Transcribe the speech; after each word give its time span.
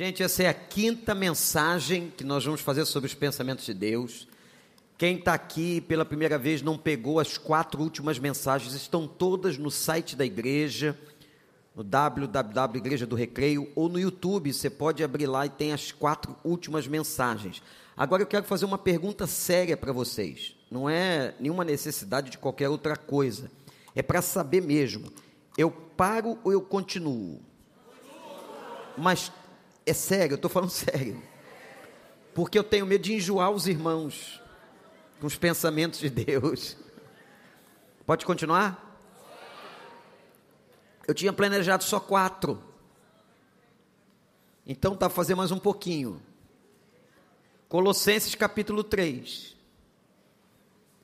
Gente, 0.00 0.22
essa 0.22 0.44
é 0.44 0.48
a 0.48 0.54
quinta 0.54 1.14
mensagem 1.14 2.10
que 2.16 2.24
nós 2.24 2.42
vamos 2.42 2.62
fazer 2.62 2.86
sobre 2.86 3.06
os 3.06 3.12
pensamentos 3.12 3.66
de 3.66 3.74
Deus. 3.74 4.26
Quem 4.96 5.18
está 5.18 5.34
aqui 5.34 5.82
pela 5.82 6.06
primeira 6.06 6.38
vez 6.38 6.62
não 6.62 6.78
pegou 6.78 7.20
as 7.20 7.36
quatro 7.36 7.82
últimas 7.82 8.18
mensagens, 8.18 8.72
estão 8.72 9.06
todas 9.06 9.58
no 9.58 9.70
site 9.70 10.16
da 10.16 10.24
igreja, 10.24 10.98
no 11.76 11.84
www 11.84 12.78
Igreja 12.78 13.06
do 13.06 13.14
Recreio, 13.14 13.70
ou 13.74 13.90
no 13.90 14.00
YouTube, 14.00 14.50
você 14.50 14.70
pode 14.70 15.04
abrir 15.04 15.26
lá 15.26 15.44
e 15.44 15.50
tem 15.50 15.70
as 15.70 15.92
quatro 15.92 16.34
últimas 16.42 16.86
mensagens. 16.86 17.62
Agora 17.94 18.22
eu 18.22 18.26
quero 18.26 18.46
fazer 18.46 18.64
uma 18.64 18.78
pergunta 18.78 19.26
séria 19.26 19.76
para 19.76 19.92
vocês. 19.92 20.56
Não 20.70 20.88
é 20.88 21.34
nenhuma 21.38 21.62
necessidade 21.62 22.30
de 22.30 22.38
qualquer 22.38 22.70
outra 22.70 22.96
coisa. 22.96 23.50
É 23.94 24.00
para 24.00 24.22
saber 24.22 24.62
mesmo. 24.62 25.12
Eu 25.58 25.70
paro 25.70 26.38
ou 26.42 26.50
eu 26.50 26.62
continuo? 26.62 27.38
Mas 28.96 29.30
é 29.90 29.94
sério, 29.94 30.34
eu 30.34 30.36
estou 30.36 30.50
falando 30.50 30.70
sério. 30.70 31.22
Porque 32.34 32.58
eu 32.58 32.64
tenho 32.64 32.86
medo 32.86 33.02
de 33.02 33.14
enjoar 33.14 33.50
os 33.50 33.66
irmãos 33.66 34.40
com 35.20 35.26
os 35.26 35.36
pensamentos 35.36 36.00
de 36.00 36.08
Deus. 36.08 36.76
Pode 38.06 38.24
continuar? 38.24 38.86
Eu 41.06 41.14
tinha 41.14 41.32
planejado 41.32 41.84
só 41.84 41.98
quatro. 41.98 42.62
Então 44.66 44.96
tá 44.96 45.08
fazer 45.08 45.34
mais 45.34 45.50
um 45.50 45.58
pouquinho. 45.58 46.22
Colossenses 47.68 48.34
capítulo 48.34 48.84
3. 48.84 49.56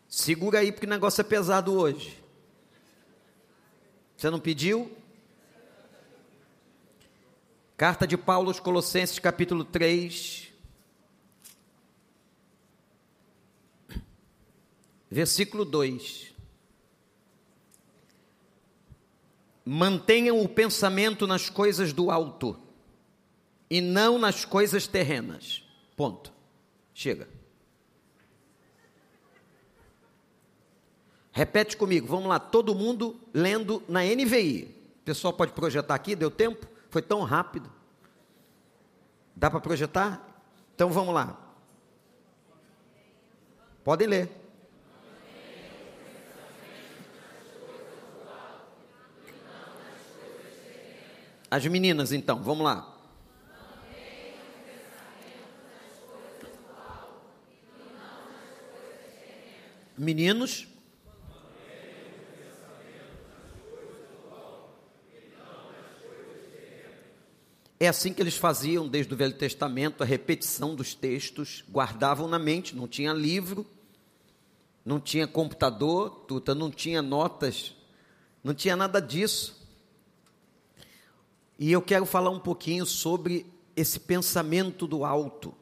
Segura 0.09 0.61
aí 0.61 0.71
porque 0.71 0.87
o 0.87 0.91
negócio 0.91 1.21
é 1.21 1.25
pesado 1.25 1.75
hoje. 1.75 2.23
Você 4.17 4.31
não 4.31 4.41
pediu? 4.41 4.97
Carta 7.77 8.07
de 8.07 8.17
Paulo 8.17 8.49
aos 8.49 8.59
Colossenses, 8.59 9.19
capítulo 9.19 9.63
3, 9.63 10.51
versículo 15.11 15.63
2. 15.63 16.33
Mantenham 19.63 20.41
o 20.41 20.49
pensamento 20.49 21.27
nas 21.27 21.51
coisas 21.51 21.93
do 21.93 22.11
alto 22.11 22.59
e 23.69 23.83
não 23.83 24.19
nas 24.19 24.47
coisas 24.47 24.87
terrenas. 24.87 25.63
Ponto. 25.95 26.33
Chega. 26.95 27.29
Repete 31.31 31.77
comigo, 31.77 32.07
vamos 32.07 32.29
lá, 32.29 32.41
todo 32.41 32.75
mundo 32.75 33.21
lendo 33.35 33.83
na 33.87 34.01
NVI. 34.03 34.65
O 35.03 35.05
pessoal 35.05 35.35
pode 35.35 35.53
projetar 35.53 35.95
aqui, 35.95 36.17
deu 36.17 36.31
tempo? 36.31 36.76
Foi 36.97 37.03
tão 37.03 37.25
rápido. 37.25 37.71
Dá 39.35 39.51
para 39.51 39.61
projetar? 39.61 40.19
Então 40.75 40.89
vamos 40.89 41.15
lá. 41.15 41.39
Podem 43.85 44.09
ler. 44.09 44.31
As 51.51 51.67
meninas, 51.67 52.13
então, 52.13 52.43
vamos 52.43 52.65
lá. 52.65 52.97
Meninos. 59.99 60.67
É 67.79 67.89
assim 67.89 68.13
que 68.13 68.23
eles 68.23 68.37
faziam 68.37 68.89
desde 68.89 69.13
o 69.13 69.17
Velho 69.17 69.37
Testamento, 69.37 70.03
a 70.03 70.07
repetição 70.07 70.75
dos 70.75 70.95
textos, 70.95 71.63
guardavam 71.71 72.27
na 72.27 72.39
mente, 72.39 72.75
não 72.75 72.89
tinha 72.89 73.13
livro, 73.13 73.67
não 74.83 74.99
tinha 74.99 75.27
computador, 75.27 76.25
tuta, 76.27 76.55
não 76.55 76.71
tinha 76.71 77.03
notas, 77.03 77.75
não 78.43 78.55
tinha 78.55 78.77
nada 78.77 79.01
disso. 79.01 79.63
E 81.59 81.71
eu 81.71 81.83
quero 81.83 82.07
falar 82.07 82.31
um 82.31 82.41
pouquinho 82.41 82.87
sobre 82.87 83.47
esse 83.75 84.01
pensamento 84.01 84.87
do 84.87 85.05
alto, 85.05 85.55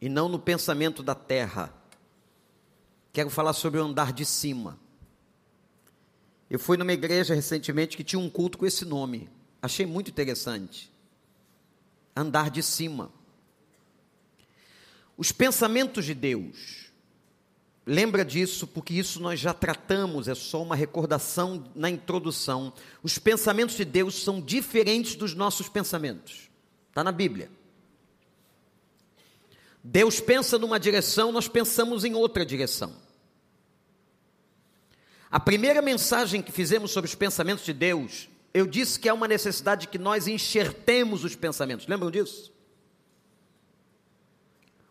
e 0.00 0.08
não 0.08 0.28
no 0.28 0.38
pensamento 0.38 1.02
da 1.02 1.14
terra. 1.14 1.72
Quero 3.12 3.30
falar 3.30 3.52
sobre 3.52 3.80
o 3.80 3.84
andar 3.84 4.12
de 4.12 4.24
cima. 4.24 4.78
Eu 6.50 6.58
fui 6.58 6.76
numa 6.76 6.92
igreja 6.92 7.34
recentemente 7.34 7.96
que 7.96 8.04
tinha 8.04 8.18
um 8.18 8.30
culto 8.30 8.58
com 8.58 8.66
esse 8.66 8.84
nome, 8.84 9.28
Achei 9.60 9.86
muito 9.86 10.10
interessante. 10.10 10.90
Andar 12.14 12.50
de 12.50 12.62
cima. 12.62 13.12
Os 15.16 15.32
pensamentos 15.32 16.04
de 16.04 16.14
Deus. 16.14 16.88
Lembra 17.84 18.24
disso, 18.24 18.66
porque 18.66 18.94
isso 18.94 19.18
nós 19.20 19.40
já 19.40 19.54
tratamos, 19.54 20.28
é 20.28 20.34
só 20.34 20.62
uma 20.62 20.76
recordação 20.76 21.64
na 21.74 21.88
introdução. 21.88 22.72
Os 23.02 23.18
pensamentos 23.18 23.76
de 23.76 23.84
Deus 23.84 24.22
são 24.22 24.40
diferentes 24.40 25.14
dos 25.14 25.34
nossos 25.34 25.68
pensamentos. 25.68 26.50
Está 26.90 27.02
na 27.02 27.10
Bíblia. 27.10 27.50
Deus 29.82 30.20
pensa 30.20 30.58
numa 30.58 30.78
direção, 30.78 31.32
nós 31.32 31.48
pensamos 31.48 32.04
em 32.04 32.14
outra 32.14 32.44
direção. 32.44 32.94
A 35.30 35.40
primeira 35.40 35.80
mensagem 35.80 36.42
que 36.42 36.52
fizemos 36.52 36.90
sobre 36.90 37.08
os 37.08 37.14
pensamentos 37.14 37.64
de 37.64 37.72
Deus 37.72 38.28
eu 38.52 38.66
disse 38.66 38.98
que 38.98 39.08
há 39.08 39.14
uma 39.14 39.28
necessidade 39.28 39.88
que 39.88 39.98
nós 39.98 40.26
enxertemos 40.26 41.24
os 41.24 41.36
pensamentos. 41.36 41.86
Lembram 41.86 42.10
disso? 42.10 42.52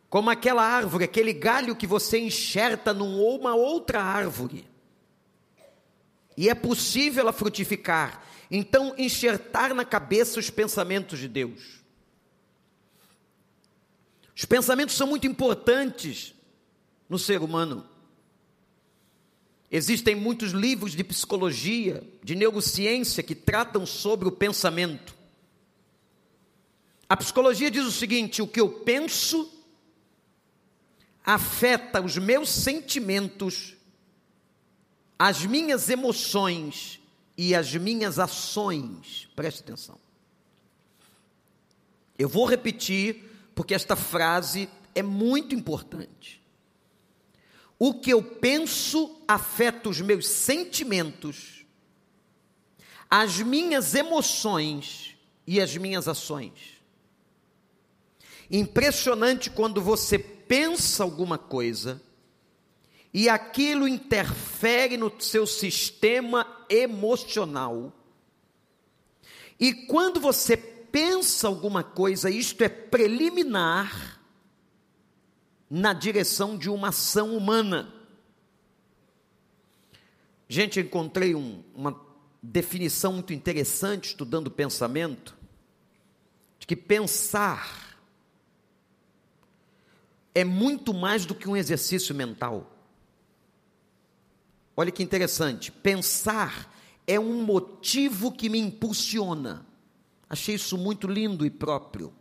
Como 0.10 0.30
aquela 0.30 0.64
árvore, 0.64 1.04
aquele 1.04 1.34
galho 1.34 1.76
que 1.76 1.88
você 1.88 2.18
enxerta 2.20 2.94
numa 2.94 3.56
outra 3.56 4.02
árvore. 4.02 4.68
E 6.38 6.50
é 6.50 6.56
possível 6.56 7.22
ela 7.22 7.34
frutificar. 7.34 8.24
Então, 8.50 8.94
enxertar 8.98 9.74
na 9.74 9.84
cabeça 9.84 10.40
os 10.40 10.50
pensamentos 10.50 11.20
de 11.20 11.28
Deus. 11.28 11.84
Os 14.36 14.46
pensamentos 14.46 14.96
são 14.96 15.08
muito 15.08 15.26
importantes 15.26 16.36
no 17.10 17.18
ser 17.18 17.42
humano. 17.42 17.90
Existem 19.70 20.16
muitos 20.16 20.52
livros 20.52 20.94
de 20.94 21.04
psicologia, 21.04 22.02
de 22.24 22.36
neurociência 22.36 23.22
que 23.22 23.36
tratam 23.36 23.86
sobre 23.86 24.28
o 24.28 24.32
pensamento. 24.32 25.16
A 27.10 27.18
psicologia 27.18 27.70
diz 27.70 27.86
o 27.86 27.92
seguinte: 27.92 28.42
o 28.42 28.48
que 28.48 28.62
eu 28.62 28.70
penso 28.70 29.52
afeta 31.24 32.02
os 32.02 32.18
meus 32.18 32.50
sentimentos, 32.50 33.76
as 35.20 35.46
minhas 35.46 35.90
emoções 35.90 37.02
e 37.38 37.54
as 37.54 37.74
minhas 37.76 38.18
ações. 38.18 39.28
Preste 39.36 39.60
atenção. 39.60 40.00
Eu 42.18 42.30
vou 42.30 42.46
repetir, 42.46 43.24
porque 43.54 43.74
esta 43.74 43.98
frase 43.98 44.70
é 44.96 45.04
muito 45.04 45.54
importante. 45.54 46.42
O 47.80 47.94
que 47.94 48.12
eu 48.12 48.24
penso 48.24 49.22
afeta 49.28 49.90
os 49.90 50.02
meus 50.02 50.28
sentimentos, 50.28 51.66
as 53.10 53.40
minhas 53.40 53.94
emoções 53.94 55.16
e 55.46 55.62
as 55.62 55.78
minhas 55.78 56.08
ações. 56.08 56.82
Impressionante 58.50 59.50
quando 59.50 59.82
você 59.82 60.18
pensa 60.18 61.04
alguma 61.04 61.38
coisa 61.38 62.02
e 63.14 63.30
aquilo 63.30 63.88
interfere 63.88 64.98
no 64.98 65.12
seu 65.20 65.46
sistema 65.46 66.66
emocional. 66.70 67.94
E 69.60 69.74
quando 69.74 70.20
você 70.20 70.56
pensa 70.56 71.48
alguma 71.48 71.84
coisa, 71.84 72.30
isto 72.30 72.64
é 72.64 72.70
preliminar 72.70 74.17
na 75.70 75.94
direção 75.94 76.58
de 76.58 76.70
uma 76.70 76.90
ação 76.90 77.36
humana. 77.36 77.94
Gente, 80.48 80.80
encontrei 80.80 81.36
um, 81.36 81.62
uma 81.76 82.00
definição 82.42 83.14
muito 83.14 83.34
interessante 83.34 84.06
estudando 84.06 84.50
pensamento, 84.50 85.36
de 86.60 86.66
que 86.66 86.76
pensar 86.76 88.00
é 90.34 90.44
muito 90.44 90.94
mais 90.94 91.26
do 91.26 91.36
que 91.36 91.50
um 91.50 91.58
exercício 91.58 92.14
mental. 92.16 92.72
Olha 94.76 94.92
que 94.92 95.02
interessante, 95.02 95.72
pensar 95.72 96.72
é 97.08 97.20
um 97.20 97.44
motivo 97.44 98.32
que 98.32 98.48
me 98.48 98.60
impulsiona. 98.60 99.66
Achei 100.30 100.56
isso 100.56 100.78
muito 100.78 101.08
lindo 101.08 101.46
e 101.46 101.50
próprio. 101.50 102.14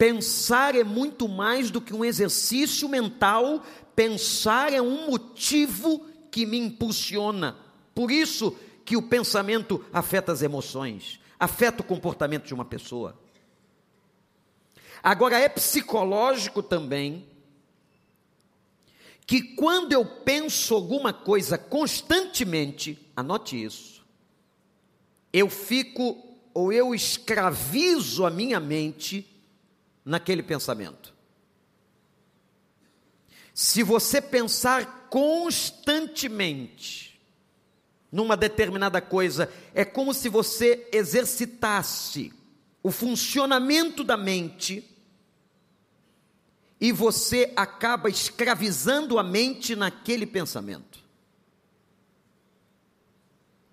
Pensar 0.00 0.74
é 0.74 0.82
muito 0.82 1.28
mais 1.28 1.70
do 1.70 1.78
que 1.78 1.92
um 1.92 2.02
exercício 2.02 2.88
mental, 2.88 3.62
pensar 3.94 4.72
é 4.72 4.80
um 4.80 5.10
motivo 5.10 6.06
que 6.30 6.46
me 6.46 6.56
impulsiona. 6.56 7.54
Por 7.94 8.10
isso 8.10 8.56
que 8.82 8.96
o 8.96 9.02
pensamento 9.02 9.84
afeta 9.92 10.32
as 10.32 10.40
emoções, 10.40 11.20
afeta 11.38 11.82
o 11.82 11.84
comportamento 11.84 12.46
de 12.46 12.54
uma 12.54 12.64
pessoa. 12.64 13.20
Agora, 15.02 15.38
é 15.38 15.50
psicológico 15.50 16.62
também 16.62 17.28
que 19.26 19.54
quando 19.54 19.92
eu 19.92 20.06
penso 20.06 20.74
alguma 20.74 21.12
coisa 21.12 21.58
constantemente, 21.58 22.98
anote 23.14 23.62
isso, 23.62 24.02
eu 25.30 25.50
fico 25.50 26.38
ou 26.54 26.72
eu 26.72 26.94
escravizo 26.94 28.24
a 28.24 28.30
minha 28.30 28.58
mente 28.58 29.29
naquele 30.10 30.42
pensamento. 30.42 31.14
Se 33.54 33.84
você 33.84 34.20
pensar 34.20 35.06
constantemente 35.08 37.20
numa 38.10 38.36
determinada 38.36 39.00
coisa, 39.00 39.48
é 39.72 39.84
como 39.84 40.12
se 40.12 40.28
você 40.28 40.88
exercitasse 40.92 42.32
o 42.82 42.90
funcionamento 42.90 44.02
da 44.02 44.16
mente 44.16 44.84
e 46.80 46.90
você 46.90 47.52
acaba 47.54 48.10
escravizando 48.10 49.16
a 49.16 49.22
mente 49.22 49.76
naquele 49.76 50.26
pensamento. 50.26 50.98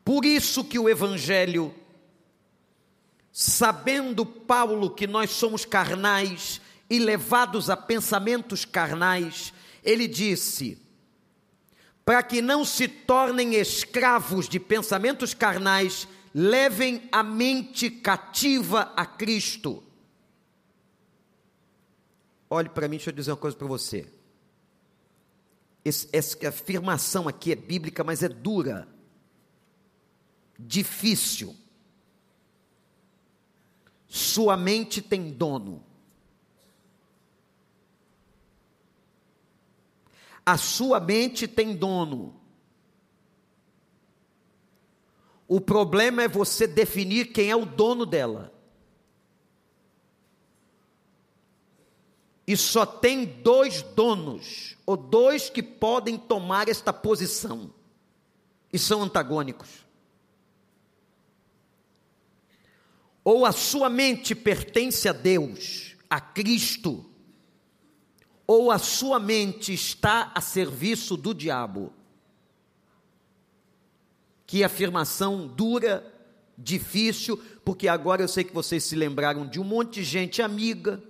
Por 0.06 0.24
isso 0.24 0.64
que 0.64 0.78
o 0.78 0.88
evangelho 0.88 1.74
sabendo 3.40 4.26
Paulo 4.26 4.90
que 4.90 5.06
nós 5.06 5.30
somos 5.30 5.64
carnais 5.64 6.60
e 6.90 6.98
levados 6.98 7.70
a 7.70 7.78
pensamentos 7.78 8.66
carnais, 8.66 9.54
ele 9.84 10.08
disse: 10.08 10.82
para 12.04 12.24
que 12.24 12.42
não 12.42 12.66
se 12.66 12.88
tornem 12.88 13.54
escravos 13.54 14.50
de 14.50 14.60
pensamentos 14.60 15.36
carnais, 15.36 16.08
levem 16.34 17.08
a 17.12 17.22
mente 17.22 17.92
cativa 17.92 18.92
a 18.96 19.06
Cristo. 19.06 19.84
Olhe 22.50 22.70
para 22.70 22.88
mim, 22.88 22.98
deixa 22.98 23.12
eu 23.12 23.16
dizer 23.16 23.30
uma 23.30 23.38
coisa 23.38 23.56
para 23.56 23.68
você. 23.68 24.12
Esse, 25.86 26.10
essa 26.12 26.50
afirmação 26.50 27.28
aqui 27.28 27.52
é 27.52 27.56
bíblica, 27.56 28.04
mas 28.04 28.24
é 28.24 28.30
dura, 28.30 28.88
difícil. 30.58 31.56
Sua 34.08 34.56
mente 34.56 35.02
tem 35.02 35.32
dono. 35.32 35.84
A 40.46 40.58
sua 40.58 41.00
mente 41.00 41.48
tem 41.48 41.76
dono. 41.76 42.34
O 45.48 45.62
problema 45.62 46.24
é 46.24 46.28
você 46.28 46.68
definir 46.68 47.32
quem 47.32 47.50
é 47.50 47.56
o 47.56 47.66
dono 47.66 48.06
dela. 48.06 48.54
E 52.46 52.56
só 52.56 52.86
tem 52.86 53.26
dois 53.26 53.82
donos, 53.82 54.78
ou 54.86 54.96
dois 54.96 55.50
que 55.50 55.62
podem 55.62 56.18
tomar 56.18 56.70
esta 56.70 56.94
posição, 56.94 57.74
e 58.72 58.80
são 58.80 59.04
antagônicos. 59.04 59.87
Ou 63.28 63.46
a 63.46 63.52
sua 63.52 63.90
mente 63.90 64.34
pertence 64.34 65.10
a 65.10 65.12
Deus, 65.12 65.98
a 66.10 66.18
Cristo, 66.18 67.06
ou 68.48 68.72
a 68.72 68.80
sua 68.80 69.20
mente 69.20 69.74
está 69.74 70.32
a 70.34 70.40
serviço 70.40 71.18
do 71.18 71.34
diabo. 71.34 71.92
Que 74.46 74.64
afirmação 74.64 75.46
dura, 75.46 76.10
difícil, 76.58 77.38
porque 77.66 77.90
agora 77.90 78.22
eu 78.22 78.30
sei 78.30 78.46
que 78.46 78.54
vocês 78.54 78.86
se 78.86 78.96
lembraram 78.96 79.46
de 79.46 79.60
um 79.60 79.66
monte 79.66 79.96
de 79.96 80.06
gente 80.06 80.42
amiga, 80.42 81.04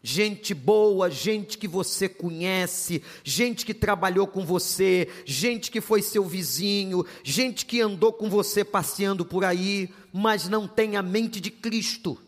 gente 0.00 0.54
boa, 0.54 1.10
gente 1.10 1.58
que 1.58 1.66
você 1.66 2.08
conhece, 2.08 3.02
gente 3.24 3.66
que 3.66 3.74
trabalhou 3.74 4.28
com 4.28 4.46
você, 4.46 5.08
gente 5.24 5.72
que 5.72 5.80
foi 5.80 6.02
seu 6.02 6.24
vizinho, 6.24 7.04
gente 7.24 7.66
que 7.66 7.80
andou 7.80 8.12
com 8.12 8.30
você 8.30 8.64
passeando 8.64 9.24
por 9.24 9.44
aí, 9.44 9.90
mas 10.12 10.48
não 10.48 10.66
tem 10.66 10.96
a 10.96 11.02
mente 11.02 11.40
de 11.40 11.50
Cristo. 11.50 12.18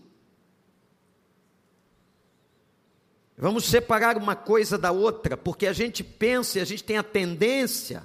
Vamos 3.36 3.64
separar 3.64 4.16
uma 4.16 4.36
coisa 4.36 4.78
da 4.78 4.92
outra, 4.92 5.36
porque 5.36 5.66
a 5.66 5.72
gente 5.72 6.04
pensa 6.04 6.58
e 6.58 6.62
a 6.62 6.64
gente 6.64 6.84
tem 6.84 6.96
a 6.98 7.02
tendência 7.02 8.04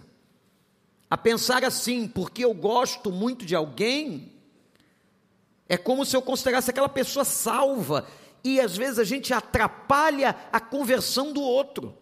a 1.09 1.17
pensar 1.17 1.63
assim, 1.63 2.07
porque 2.07 2.43
eu 2.43 2.53
gosto 2.53 3.11
muito 3.11 3.45
de 3.45 3.55
alguém, 3.55 4.33
é 5.69 5.77
como 5.77 6.05
se 6.05 6.15
eu 6.15 6.21
considerasse 6.21 6.69
aquela 6.69 6.89
pessoa 6.89 7.23
salva 7.23 8.07
e 8.43 8.59
às 8.59 8.75
vezes 8.75 8.99
a 8.99 9.03
gente 9.03 9.33
atrapalha 9.33 10.35
a 10.51 10.59
conversão 10.59 11.31
do 11.31 11.41
outro, 11.41 11.97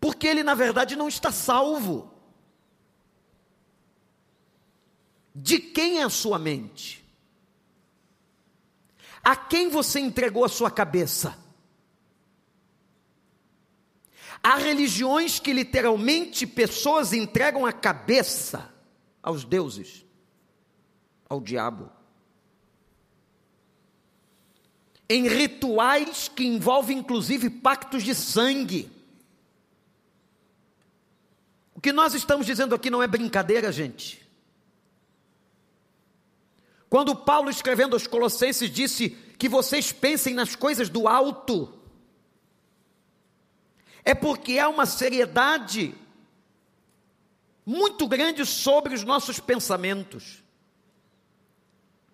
porque 0.00 0.26
ele 0.26 0.42
na 0.42 0.54
verdade 0.54 0.96
não 0.96 1.08
está 1.08 1.32
salvo. 1.32 2.14
De 5.40 5.58
quem 5.58 5.98
é 5.98 6.02
a 6.02 6.10
sua 6.10 6.38
mente? 6.38 7.04
A 9.22 9.36
quem 9.36 9.68
você 9.68 10.00
entregou 10.00 10.44
a 10.44 10.48
sua 10.48 10.70
cabeça? 10.70 11.36
Há 14.42 14.56
religiões 14.56 15.38
que 15.38 15.52
literalmente 15.52 16.46
pessoas 16.46 17.12
entregam 17.12 17.66
a 17.66 17.72
cabeça 17.72 18.72
aos 19.22 19.44
deuses, 19.44 20.04
ao 21.28 21.40
diabo 21.40 21.90
em 25.08 25.26
rituais 25.26 26.28
que 26.28 26.44
envolvem 26.44 26.98
inclusive 26.98 27.48
pactos 27.48 28.02
de 28.02 28.14
sangue. 28.14 28.90
O 31.74 31.80
que 31.80 31.92
nós 31.92 32.12
estamos 32.12 32.44
dizendo 32.44 32.74
aqui 32.74 32.90
não 32.90 33.02
é 33.02 33.06
brincadeira, 33.06 33.72
gente. 33.72 34.27
Quando 36.88 37.14
Paulo, 37.14 37.50
escrevendo 37.50 37.94
aos 37.94 38.06
Colossenses, 38.06 38.70
disse 38.70 39.10
que 39.38 39.48
vocês 39.48 39.92
pensem 39.92 40.34
nas 40.34 40.54
coisas 40.56 40.88
do 40.88 41.06
alto, 41.06 41.72
é 44.04 44.14
porque 44.14 44.58
há 44.58 44.68
uma 44.68 44.86
seriedade 44.86 45.94
muito 47.64 48.08
grande 48.08 48.46
sobre 48.46 48.94
os 48.94 49.04
nossos 49.04 49.38
pensamentos. 49.38 50.42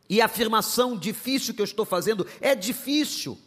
E 0.09 0.21
a 0.21 0.25
afirmação 0.27 0.99
difícil 0.99 1.55
que 1.55 1.61
eu 1.61 1.65
estou 1.65 1.85
fazendo 1.85 2.27
é 2.41 2.55
difícil, 2.55 3.39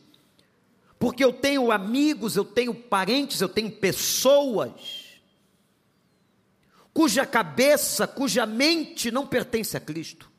porque 0.98 1.24
eu 1.24 1.34
tenho 1.34 1.72
amigos, 1.72 2.36
eu 2.36 2.46
tenho 2.46 2.74
parentes, 2.74 3.42
eu 3.42 3.50
tenho 3.50 3.70
pessoas 3.70 5.08
cuja 6.98 7.28
cabeça, 7.28 8.08
cuja 8.08 8.44
mente 8.48 9.12
não 9.12 9.28
pertence 9.28 9.78
a 9.78 9.80
Cristo. 9.80 10.32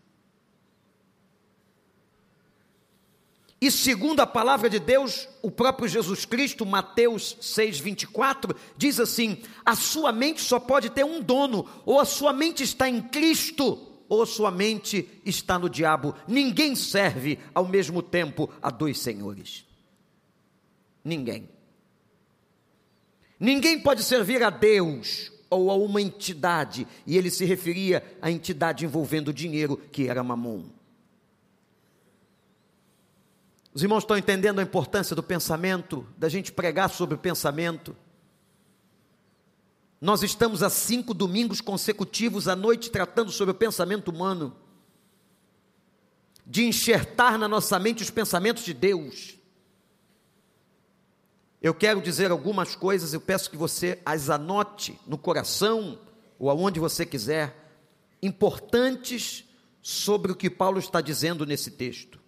E 3.60 3.70
segundo 3.72 4.20
a 4.20 4.26
palavra 4.26 4.70
de 4.70 4.78
Deus, 4.78 5.28
o 5.42 5.50
próprio 5.50 5.88
Jesus 5.88 6.24
Cristo, 6.24 6.64
Mateus 6.64 7.36
6:24, 7.40 8.54
diz 8.76 9.00
assim: 9.00 9.42
a 9.64 9.74
sua 9.74 10.12
mente 10.12 10.40
só 10.40 10.60
pode 10.60 10.90
ter 10.90 11.04
um 11.04 11.20
dono, 11.20 11.68
ou 11.84 11.98
a 11.98 12.04
sua 12.04 12.32
mente 12.32 12.62
está 12.62 12.88
em 12.88 13.02
Cristo, 13.02 13.78
ou 14.08 14.24
sua 14.24 14.52
mente 14.52 15.08
está 15.24 15.58
no 15.58 15.68
diabo. 15.68 16.14
Ninguém 16.26 16.76
serve 16.76 17.38
ao 17.52 17.66
mesmo 17.66 18.00
tempo 18.00 18.48
a 18.62 18.70
dois 18.70 18.98
senhores. 19.00 19.66
Ninguém. 21.04 21.48
Ninguém 23.40 23.80
pode 23.80 24.04
servir 24.04 24.42
a 24.42 24.50
Deus 24.50 25.32
ou 25.50 25.70
a 25.70 25.74
uma 25.74 26.00
entidade, 26.00 26.86
e 27.06 27.16
ele 27.16 27.30
se 27.30 27.44
referia 27.44 28.04
à 28.20 28.30
entidade 28.30 28.84
envolvendo 28.84 29.32
dinheiro, 29.32 29.78
que 29.90 30.06
era 30.06 30.22
Mamon. 30.22 30.77
Os 33.78 33.82
irmãos 33.84 34.02
estão 34.02 34.18
entendendo 34.18 34.58
a 34.58 34.62
importância 34.64 35.14
do 35.14 35.22
pensamento, 35.22 36.04
da 36.16 36.28
gente 36.28 36.50
pregar 36.50 36.90
sobre 36.90 37.14
o 37.14 37.18
pensamento. 37.18 37.94
Nós 40.00 40.24
estamos 40.24 40.64
há 40.64 40.68
cinco 40.68 41.14
domingos 41.14 41.60
consecutivos 41.60 42.48
à 42.48 42.56
noite 42.56 42.90
tratando 42.90 43.30
sobre 43.30 43.52
o 43.52 43.54
pensamento 43.54 44.08
humano, 44.08 44.56
de 46.44 46.64
enxertar 46.64 47.38
na 47.38 47.46
nossa 47.46 47.78
mente 47.78 48.02
os 48.02 48.10
pensamentos 48.10 48.64
de 48.64 48.74
Deus. 48.74 49.36
Eu 51.62 51.72
quero 51.72 52.02
dizer 52.02 52.32
algumas 52.32 52.74
coisas, 52.74 53.14
eu 53.14 53.20
peço 53.20 53.48
que 53.48 53.56
você 53.56 54.02
as 54.04 54.28
anote 54.28 54.98
no 55.06 55.16
coração 55.16 56.00
ou 56.36 56.50
aonde 56.50 56.80
você 56.80 57.06
quiser, 57.06 57.54
importantes 58.20 59.44
sobre 59.80 60.32
o 60.32 60.34
que 60.34 60.50
Paulo 60.50 60.80
está 60.80 61.00
dizendo 61.00 61.46
nesse 61.46 61.70
texto. 61.70 62.18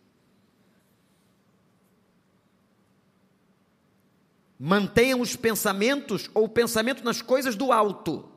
Mantenham 4.63 5.23
os 5.23 5.35
pensamentos 5.37 6.29
ou 6.35 6.45
o 6.45 6.49
pensamento 6.49 7.03
nas 7.03 7.23
coisas 7.23 7.57
do 7.57 7.73
alto 7.73 8.29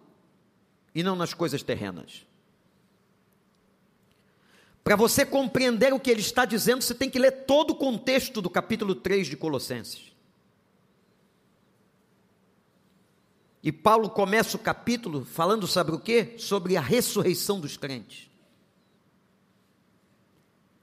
e 0.95 1.03
não 1.03 1.17
nas 1.17 1.33
coisas 1.33 1.61
terrenas. 1.61 2.25
Para 4.85 4.95
você 4.95 5.25
compreender 5.25 5.93
o 5.93 5.99
que 5.99 6.09
ele 6.09 6.21
está 6.21 6.45
dizendo, 6.45 6.81
você 6.81 6.95
tem 6.95 7.09
que 7.09 7.19
ler 7.19 7.43
todo 7.45 7.71
o 7.71 7.75
contexto 7.75 8.41
do 8.41 8.49
capítulo 8.49 8.95
3 8.95 9.27
de 9.27 9.35
Colossenses. 9.35 10.13
E 13.61 13.69
Paulo 13.69 14.09
começa 14.09 14.55
o 14.55 14.59
capítulo 14.59 15.25
falando 15.25 15.67
sobre 15.67 15.93
o 15.93 15.99
quê? 15.99 16.35
Sobre 16.37 16.77
a 16.77 16.81
ressurreição 16.81 17.59
dos 17.59 17.75
crentes. 17.75 18.29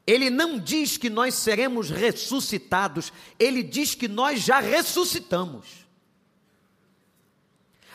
Ele 0.07 0.31
não 0.31 0.59
diz 0.59 0.97
que 0.97 1.11
nós 1.11 1.35
seremos 1.35 1.91
ressuscitados, 1.91 3.13
ele 3.39 3.63
diz 3.63 3.95
que 3.95 4.09
nós 4.09 4.41
já 4.41 4.59
ressuscitamos. 4.61 5.81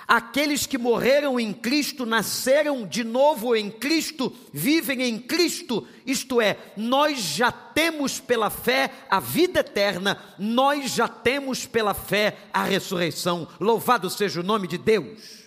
Aqueles 0.08 0.68
que 0.68 0.78
morreram 0.78 1.40
em 1.40 1.52
Cristo 1.52 2.06
nasceram 2.06 2.86
de 2.86 3.04
novo 3.04 3.56
em 3.56 3.72
Cristo, 3.72 4.32
vivem 4.54 5.02
em 5.02 5.18
Cristo, 5.18 5.88
isto 6.06 6.40
é, 6.40 6.58
nós 6.78 7.18
já 7.20 7.52
temos 7.52 8.20
pela 8.20 8.52
fé 8.52 8.92
a 9.10 9.20
vida 9.20 9.62
eterna, 9.62 10.22
nós 10.38 10.92
já 10.92 11.08
temos 11.08 11.66
pela 11.66 11.96
fé 11.96 12.38
a 12.54 12.64
ressurreição. 12.64 13.48
Louvado 13.60 14.08
seja 14.08 14.42
o 14.42 14.44
nome 14.44 14.68
de 14.68 14.78
Deus. 14.78 15.45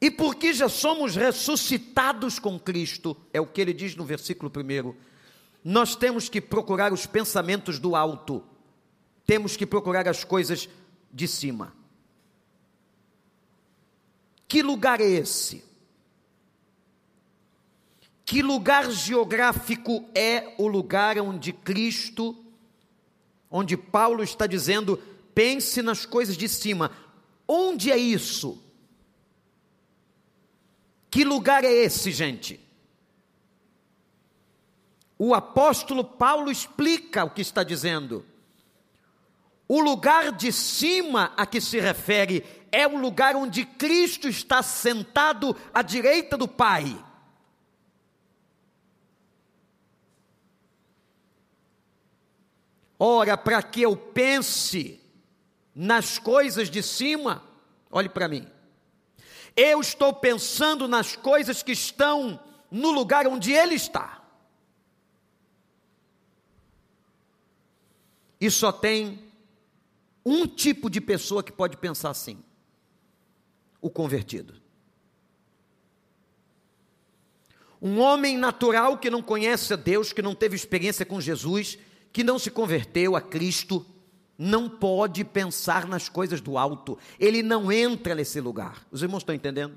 E 0.00 0.10
porque 0.10 0.52
já 0.52 0.68
somos 0.68 1.16
ressuscitados 1.16 2.38
com 2.38 2.58
Cristo, 2.58 3.16
é 3.32 3.40
o 3.40 3.46
que 3.46 3.60
ele 3.60 3.72
diz 3.72 3.96
no 3.96 4.04
versículo 4.04 4.50
1, 4.54 4.94
nós 5.64 5.96
temos 5.96 6.28
que 6.28 6.40
procurar 6.40 6.92
os 6.92 7.04
pensamentos 7.06 7.78
do 7.78 7.96
alto 7.96 8.44
temos 9.28 9.58
que 9.58 9.66
procurar 9.66 10.08
as 10.08 10.24
coisas 10.24 10.70
de 11.12 11.28
cima. 11.28 11.74
Que 14.48 14.62
lugar 14.62 15.02
é 15.02 15.04
esse? 15.04 15.62
Que 18.24 18.40
lugar 18.40 18.90
geográfico 18.90 20.08
é 20.14 20.54
o 20.56 20.66
lugar 20.66 21.18
onde 21.18 21.52
Cristo, 21.52 22.42
onde 23.50 23.76
Paulo 23.76 24.22
está 24.22 24.46
dizendo, 24.46 24.96
pense 25.34 25.82
nas 25.82 26.06
coisas 26.06 26.34
de 26.34 26.48
cima. 26.48 26.90
Onde 27.46 27.92
é 27.92 27.98
isso? 27.98 28.58
Que 31.10 31.24
lugar 31.24 31.64
é 31.64 31.72
esse, 31.72 32.12
gente? 32.12 32.60
O 35.18 35.34
apóstolo 35.34 36.04
Paulo 36.04 36.50
explica 36.50 37.24
o 37.24 37.30
que 37.30 37.42
está 37.42 37.62
dizendo. 37.62 38.24
O 39.66 39.80
lugar 39.80 40.32
de 40.32 40.52
cima 40.52 41.32
a 41.36 41.44
que 41.44 41.60
se 41.60 41.80
refere 41.80 42.44
é 42.70 42.86
o 42.86 42.96
lugar 42.96 43.34
onde 43.34 43.64
Cristo 43.64 44.28
está 44.28 44.62
sentado 44.62 45.56
à 45.74 45.82
direita 45.82 46.36
do 46.36 46.46
Pai. 46.46 47.04
Ora, 52.98 53.36
para 53.36 53.62
que 53.62 53.82
eu 53.82 53.96
pense 53.96 55.00
nas 55.74 56.18
coisas 56.18 56.68
de 56.68 56.82
cima, 56.82 57.44
olhe 57.90 58.08
para 58.08 58.28
mim. 58.28 58.46
Eu 59.60 59.80
estou 59.80 60.12
pensando 60.12 60.86
nas 60.86 61.16
coisas 61.16 61.64
que 61.64 61.72
estão 61.72 62.38
no 62.70 62.92
lugar 62.92 63.26
onde 63.26 63.50
Ele 63.52 63.74
está. 63.74 64.22
E 68.40 68.48
só 68.52 68.70
tem 68.70 69.18
um 70.24 70.46
tipo 70.46 70.88
de 70.88 71.00
pessoa 71.00 71.42
que 71.42 71.50
pode 71.50 71.76
pensar 71.76 72.10
assim: 72.10 72.38
o 73.80 73.90
convertido. 73.90 74.54
Um 77.82 77.98
homem 77.98 78.38
natural 78.38 78.96
que 78.96 79.10
não 79.10 79.20
conhece 79.20 79.72
a 79.72 79.76
Deus, 79.76 80.12
que 80.12 80.22
não 80.22 80.36
teve 80.36 80.54
experiência 80.54 81.04
com 81.04 81.20
Jesus, 81.20 81.76
que 82.12 82.22
não 82.22 82.38
se 82.38 82.48
converteu 82.48 83.16
a 83.16 83.20
Cristo, 83.20 83.84
não 84.38 84.68
pode 84.68 85.24
pensar 85.24 85.86
nas 85.86 86.08
coisas 86.08 86.40
do 86.40 86.56
alto, 86.56 86.96
ele 87.18 87.42
não 87.42 87.72
entra 87.72 88.14
nesse 88.14 88.40
lugar. 88.40 88.86
Os 88.90 89.02
irmãos 89.02 89.18
estão 89.18 89.34
entendendo? 89.34 89.76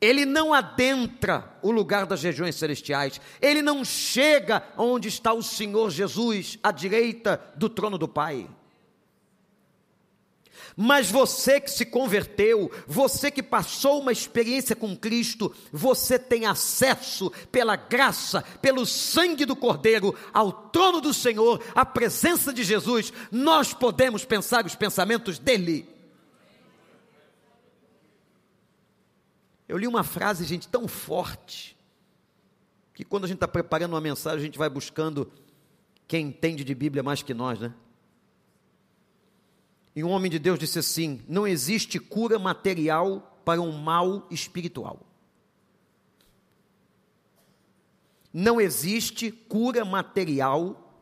Ele 0.00 0.24
não 0.24 0.54
adentra 0.54 1.58
o 1.60 1.70
lugar 1.70 2.06
das 2.06 2.22
regiões 2.22 2.54
celestiais, 2.54 3.20
ele 3.42 3.60
não 3.60 3.84
chega 3.84 4.62
onde 4.78 5.08
está 5.08 5.32
o 5.32 5.42
Senhor 5.42 5.90
Jesus, 5.90 6.58
à 6.62 6.70
direita 6.70 7.38
do 7.56 7.68
trono 7.68 7.98
do 7.98 8.08
Pai. 8.08 8.48
Mas 10.76 11.10
você 11.10 11.60
que 11.60 11.70
se 11.70 11.84
converteu, 11.84 12.70
você 12.86 13.30
que 13.30 13.42
passou 13.42 14.00
uma 14.00 14.12
experiência 14.12 14.76
com 14.76 14.96
Cristo, 14.96 15.54
você 15.72 16.18
tem 16.18 16.46
acesso 16.46 17.30
pela 17.50 17.76
graça, 17.76 18.42
pelo 18.62 18.86
sangue 18.86 19.44
do 19.44 19.56
Cordeiro, 19.56 20.14
ao 20.32 20.52
trono 20.52 21.00
do 21.00 21.12
Senhor, 21.12 21.62
à 21.74 21.84
presença 21.84 22.52
de 22.52 22.62
Jesus. 22.62 23.12
Nós 23.30 23.74
podemos 23.74 24.24
pensar 24.24 24.64
os 24.64 24.74
pensamentos 24.74 25.38
dele. 25.38 25.88
Eu 29.68 29.78
li 29.78 29.86
uma 29.86 30.02
frase, 30.02 30.44
gente, 30.44 30.66
tão 30.66 30.88
forte, 30.88 31.76
que 32.92 33.04
quando 33.04 33.24
a 33.24 33.28
gente 33.28 33.36
está 33.36 33.46
preparando 33.46 33.92
uma 33.92 34.00
mensagem, 34.00 34.40
a 34.40 34.44
gente 34.44 34.58
vai 34.58 34.68
buscando 34.68 35.30
quem 36.08 36.26
entende 36.26 36.64
de 36.64 36.74
Bíblia 36.74 37.04
mais 37.04 37.22
que 37.22 37.32
nós, 37.32 37.60
né? 37.60 37.72
E 39.94 40.04
um 40.04 40.10
homem 40.10 40.30
de 40.30 40.38
Deus 40.38 40.58
disse 40.58 40.78
assim: 40.78 41.20
não 41.28 41.46
existe 41.46 41.98
cura 41.98 42.38
material 42.38 43.40
para 43.44 43.60
um 43.60 43.72
mal 43.72 44.26
espiritual. 44.30 45.06
Não 48.32 48.60
existe 48.60 49.30
cura 49.30 49.84
material 49.84 50.94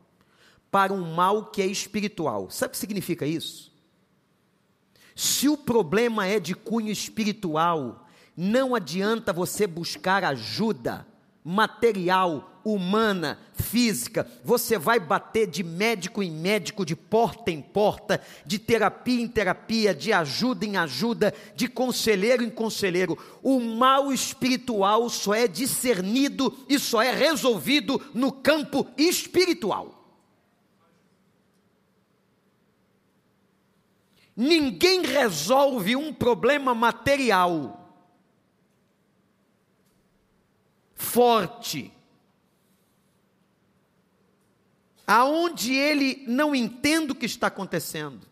para 0.71 0.93
um 0.93 1.15
mal 1.15 1.47
que 1.47 1.61
é 1.61 1.67
espiritual. 1.67 2.51
Sabe 2.51 2.71
o 2.71 2.73
que 2.73 2.79
significa 2.79 3.27
isso? 3.27 3.73
Se 5.15 5.49
o 5.49 5.57
problema 5.57 6.27
é 6.27 6.39
de 6.39 6.55
cunho 6.55 6.91
espiritual, 6.91 8.07
não 8.37 8.75
adianta 8.75 9.33
você 9.33 9.67
buscar 9.67 10.25
ajuda 10.25 11.07
material, 11.43 12.61
humana, 12.65 13.39
física, 13.71 14.27
você 14.43 14.79
vai 14.79 14.99
bater 14.99 15.47
de 15.47 15.63
médico 15.63 16.23
em 16.23 16.31
médico, 16.31 16.85
de 16.85 16.97
porta 16.97 17.51
em 17.51 17.61
porta, 17.61 18.21
de 18.45 18.59
terapia 18.59 19.21
em 19.21 19.29
terapia, 19.29 19.95
de 19.95 20.13
ajuda 20.13 20.65
em 20.65 20.77
ajuda, 20.77 21.35
de 21.55 21.69
conselheiro 21.69 22.43
em 22.43 22.51
conselheiro. 22.51 23.19
O 23.43 23.61
mal 23.61 24.13
espiritual 24.13 25.09
só 25.11 25.35
é 25.35 25.47
discernido 25.47 26.57
e 26.69 26.79
só 26.79 27.03
é 27.03 27.13
resolvido 27.13 28.01
no 28.15 28.33
campo 28.33 28.87
espiritual. 28.97 29.95
Ninguém 34.35 35.03
resolve 35.03 35.97
um 35.97 36.13
problema 36.13 36.73
material 36.73 37.79
forte, 40.99 41.93
aonde 45.11 45.73
ele 45.73 46.23
não 46.27 46.55
entende 46.55 47.13
o 47.13 47.15
que 47.15 47.25
está 47.25 47.47
acontecendo, 47.47 48.27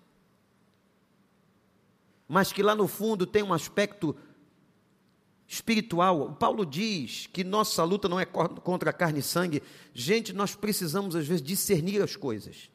mas 2.28 2.52
que 2.52 2.62
lá 2.62 2.74
no 2.74 2.86
fundo 2.86 3.24
tem 3.26 3.42
um 3.42 3.54
aspecto 3.54 4.14
espiritual. 5.48 6.20
O 6.20 6.34
Paulo 6.34 6.66
diz 6.66 7.28
que 7.28 7.42
nossa 7.42 7.82
luta 7.82 8.10
não 8.10 8.20
é 8.20 8.26
contra 8.26 8.92
carne 8.92 9.20
e 9.20 9.22
sangue. 9.22 9.62
Gente, 9.94 10.34
nós 10.34 10.54
precisamos 10.54 11.16
às 11.16 11.26
vezes 11.26 11.42
discernir 11.42 12.02
as 12.02 12.14
coisas. 12.14 12.70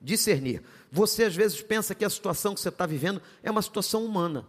Discernir. 0.00 0.64
Você 0.90 1.22
às 1.22 1.36
vezes 1.36 1.62
pensa 1.62 1.94
que 1.94 2.04
a 2.04 2.10
situação 2.10 2.52
que 2.52 2.60
você 2.60 2.70
está 2.70 2.84
vivendo 2.84 3.22
é 3.44 3.50
uma 3.50 3.62
situação 3.62 4.04
humana. 4.04 4.44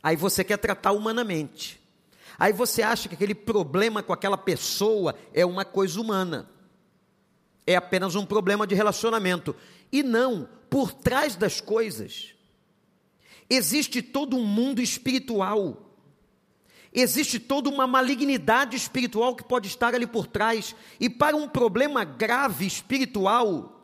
Aí 0.00 0.14
você 0.14 0.44
quer 0.44 0.58
tratar 0.58 0.92
humanamente. 0.92 1.81
Aí 2.42 2.52
você 2.52 2.82
acha 2.82 3.08
que 3.08 3.14
aquele 3.14 3.36
problema 3.36 4.02
com 4.02 4.12
aquela 4.12 4.36
pessoa 4.36 5.14
é 5.32 5.46
uma 5.46 5.64
coisa 5.64 6.00
humana. 6.00 6.50
É 7.64 7.76
apenas 7.76 8.16
um 8.16 8.26
problema 8.26 8.66
de 8.66 8.74
relacionamento. 8.74 9.54
E 9.92 10.02
não, 10.02 10.48
por 10.68 10.92
trás 10.92 11.36
das 11.36 11.60
coisas, 11.60 12.34
existe 13.48 14.02
todo 14.02 14.36
um 14.36 14.44
mundo 14.44 14.82
espiritual. 14.82 15.94
Existe 16.92 17.38
toda 17.38 17.70
uma 17.70 17.86
malignidade 17.86 18.76
espiritual 18.76 19.36
que 19.36 19.44
pode 19.44 19.68
estar 19.68 19.94
ali 19.94 20.08
por 20.08 20.26
trás. 20.26 20.74
E 20.98 21.08
para 21.08 21.36
um 21.36 21.48
problema 21.48 22.02
grave 22.02 22.66
espiritual, 22.66 23.81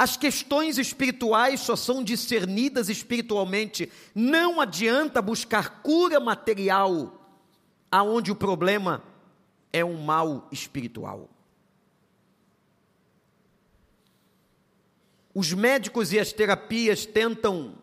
as 0.00 0.16
questões 0.16 0.78
espirituais 0.78 1.60
só 1.60 1.76
são 1.76 2.02
discernidas 2.02 2.88
espiritualmente. 2.88 3.92
Não 4.14 4.58
adianta 4.58 5.20
buscar 5.20 5.82
cura 5.82 6.18
material 6.18 7.20
aonde 7.92 8.32
o 8.32 8.34
problema 8.34 9.04
é 9.70 9.84
um 9.84 10.02
mal 10.02 10.48
espiritual. 10.50 11.28
Os 15.34 15.52
médicos 15.52 16.14
e 16.14 16.18
as 16.18 16.32
terapias 16.32 17.04
tentam 17.04 17.74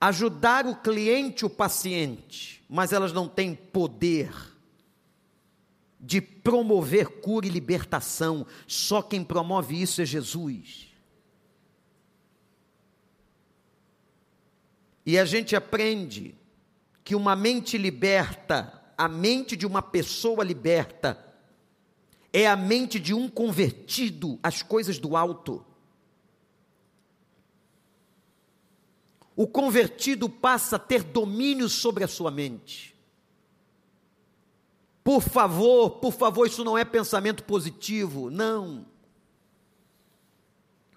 ajudar 0.00 0.64
o 0.64 0.76
cliente, 0.76 1.44
o 1.44 1.50
paciente, 1.50 2.64
mas 2.70 2.92
elas 2.92 3.12
não 3.12 3.26
têm 3.26 3.52
poder 3.52 4.32
de 6.00 6.20
promover 6.20 7.20
cura 7.20 7.46
e 7.46 7.50
libertação. 7.50 8.46
Só 8.66 9.02
quem 9.02 9.22
promove 9.22 9.80
isso 9.80 10.00
é 10.00 10.06
Jesus. 10.06 10.88
E 15.04 15.18
a 15.18 15.24
gente 15.24 15.54
aprende 15.54 16.34
que 17.04 17.14
uma 17.14 17.34
mente 17.34 17.76
liberta, 17.76 18.82
a 18.96 19.08
mente 19.08 19.56
de 19.56 19.66
uma 19.66 19.82
pessoa 19.82 20.44
liberta, 20.44 21.22
é 22.32 22.46
a 22.46 22.56
mente 22.56 22.98
de 22.98 23.12
um 23.12 23.28
convertido 23.28 24.38
às 24.42 24.62
coisas 24.62 24.98
do 24.98 25.16
alto. 25.16 25.64
O 29.34 29.46
convertido 29.46 30.28
passa 30.28 30.76
a 30.76 30.78
ter 30.78 31.02
domínio 31.02 31.68
sobre 31.68 32.04
a 32.04 32.08
sua 32.08 32.30
mente. 32.30 32.94
Por 35.02 35.22
favor, 35.22 35.90
por 35.92 36.12
favor, 36.12 36.46
isso 36.46 36.64
não 36.64 36.76
é 36.76 36.84
pensamento 36.84 37.44
positivo, 37.44 38.30
não. 38.30 38.86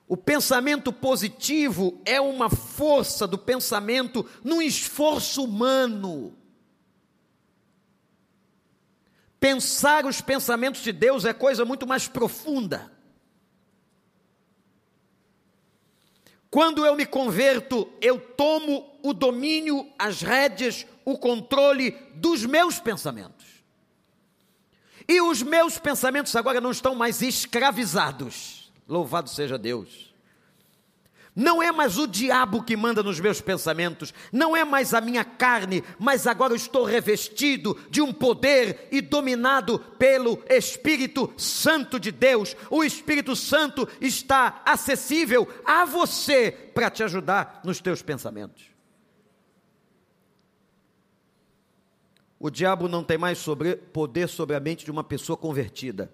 O 0.07 0.17
pensamento 0.17 0.91
positivo 0.91 2.00
é 2.05 2.19
uma 2.19 2.50
força 2.50 3.25
do 3.25 3.38
pensamento 3.38 4.29
num 4.43 4.62
esforço 4.62 5.43
humano. 5.43 6.38
Pensar 9.39 10.05
os 10.05 10.22
pensamentos 10.22 10.81
de 10.81 10.91
Deus 10.91 11.25
é 11.25 11.33
coisa 11.33 11.65
muito 11.65 11.88
mais 11.88 12.07
profunda. 12.07 12.91
Quando 16.50 16.86
eu 16.86 16.95
me 16.95 17.05
converto, 17.05 17.91
eu 18.00 18.19
tomo 18.19 19.00
o 19.01 19.12
domínio, 19.12 19.91
as 19.98 20.22
rédeas, 20.22 20.86
o 21.03 21.17
controle 21.17 21.91
dos 22.13 22.45
meus 22.45 22.79
pensamentos. 22.79 23.43
E 25.07 25.22
os 25.22 25.41
meus 25.41 25.77
pensamentos 25.77 26.36
agora 26.36 26.62
não 26.62 26.72
estão 26.72 26.95
mais 26.95 27.22
escravizados. 27.22 28.72
Louvado 28.88 29.29
seja 29.29 29.57
Deus. 29.57 30.13
Não 31.36 31.63
é 31.63 31.72
mais 31.72 31.98
o 31.98 32.05
diabo 32.05 32.62
que 32.62 32.77
manda 32.77 33.01
nos 33.01 33.19
meus 33.19 33.41
pensamentos, 33.41 34.13
não 34.31 34.55
é 34.55 34.63
mais 34.63 34.93
a 34.93 35.01
minha 35.01 35.25
carne, 35.25 35.83
mas 35.98 36.27
agora 36.27 36.55
estou 36.55 36.83
revestido 36.83 37.75
de 37.89 38.01
um 38.01 38.13
poder 38.13 38.88
e 38.91 39.01
dominado 39.01 39.79
pelo 39.98 40.39
Espírito 40.48 41.33
Santo 41.36 42.00
de 42.00 42.12
Deus. 42.12 42.55
O 42.69 42.83
Espírito 42.83 43.36
Santo 43.36 43.88
está 44.00 44.62
acessível 44.63 45.48
a 45.65 45.86
você 45.86 46.51
para 46.51 46.91
te 46.91 47.01
ajudar 47.01 47.62
nos 47.63 47.81
teus 47.81 48.03
pensamentos. 48.03 48.73
O 52.44 52.50
diabo 52.50 52.90
não 52.90 53.06
tem 53.06 53.18
mais 53.18 53.38
sobre, 53.38 53.78
poder 53.78 54.28
sobre 54.28 54.54
a 54.54 54.60
mente 54.60 54.84
de 54.84 54.92
uma 54.92 55.02
pessoa 55.02 55.38
convertida. 55.38 56.12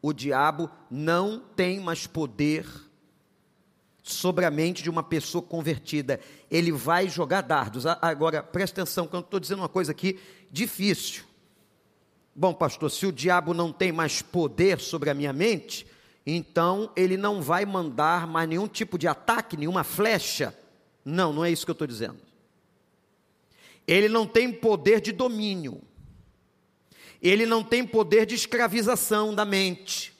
O 0.00 0.12
diabo 0.12 0.70
não 0.88 1.40
tem 1.40 1.80
mais 1.80 2.06
poder 2.06 2.64
sobre 4.00 4.44
a 4.44 4.50
mente 4.52 4.80
de 4.80 4.88
uma 4.88 5.02
pessoa 5.02 5.42
convertida. 5.42 6.20
Ele 6.48 6.70
vai 6.70 7.08
jogar 7.08 7.40
dardos. 7.40 7.84
Agora, 7.84 8.44
presta 8.44 8.80
atenção, 8.80 9.08
que 9.08 9.16
eu 9.16 9.18
estou 9.18 9.40
dizendo 9.40 9.58
uma 9.58 9.68
coisa 9.68 9.90
aqui 9.90 10.20
difícil. 10.52 11.24
Bom, 12.32 12.54
pastor, 12.54 12.88
se 12.88 13.04
o 13.04 13.10
diabo 13.10 13.52
não 13.52 13.72
tem 13.72 13.90
mais 13.90 14.22
poder 14.22 14.78
sobre 14.78 15.10
a 15.10 15.14
minha 15.14 15.32
mente, 15.32 15.84
então 16.24 16.92
ele 16.94 17.16
não 17.16 17.42
vai 17.42 17.66
mandar 17.66 18.24
mais 18.24 18.48
nenhum 18.48 18.68
tipo 18.68 18.96
de 18.96 19.08
ataque, 19.08 19.56
nenhuma 19.56 19.82
flecha. 19.82 20.56
Não, 21.04 21.32
não 21.32 21.44
é 21.44 21.50
isso 21.50 21.66
que 21.66 21.72
eu 21.72 21.72
estou 21.72 21.88
dizendo. 21.88 22.18
Ele 23.86 24.08
não 24.08 24.26
tem 24.26 24.52
poder 24.52 25.00
de 25.00 25.12
domínio. 25.12 25.80
Ele 27.22 27.46
não 27.46 27.62
tem 27.62 27.86
poder 27.86 28.26
de 28.26 28.34
escravização 28.34 29.34
da 29.34 29.44
mente. 29.44 30.12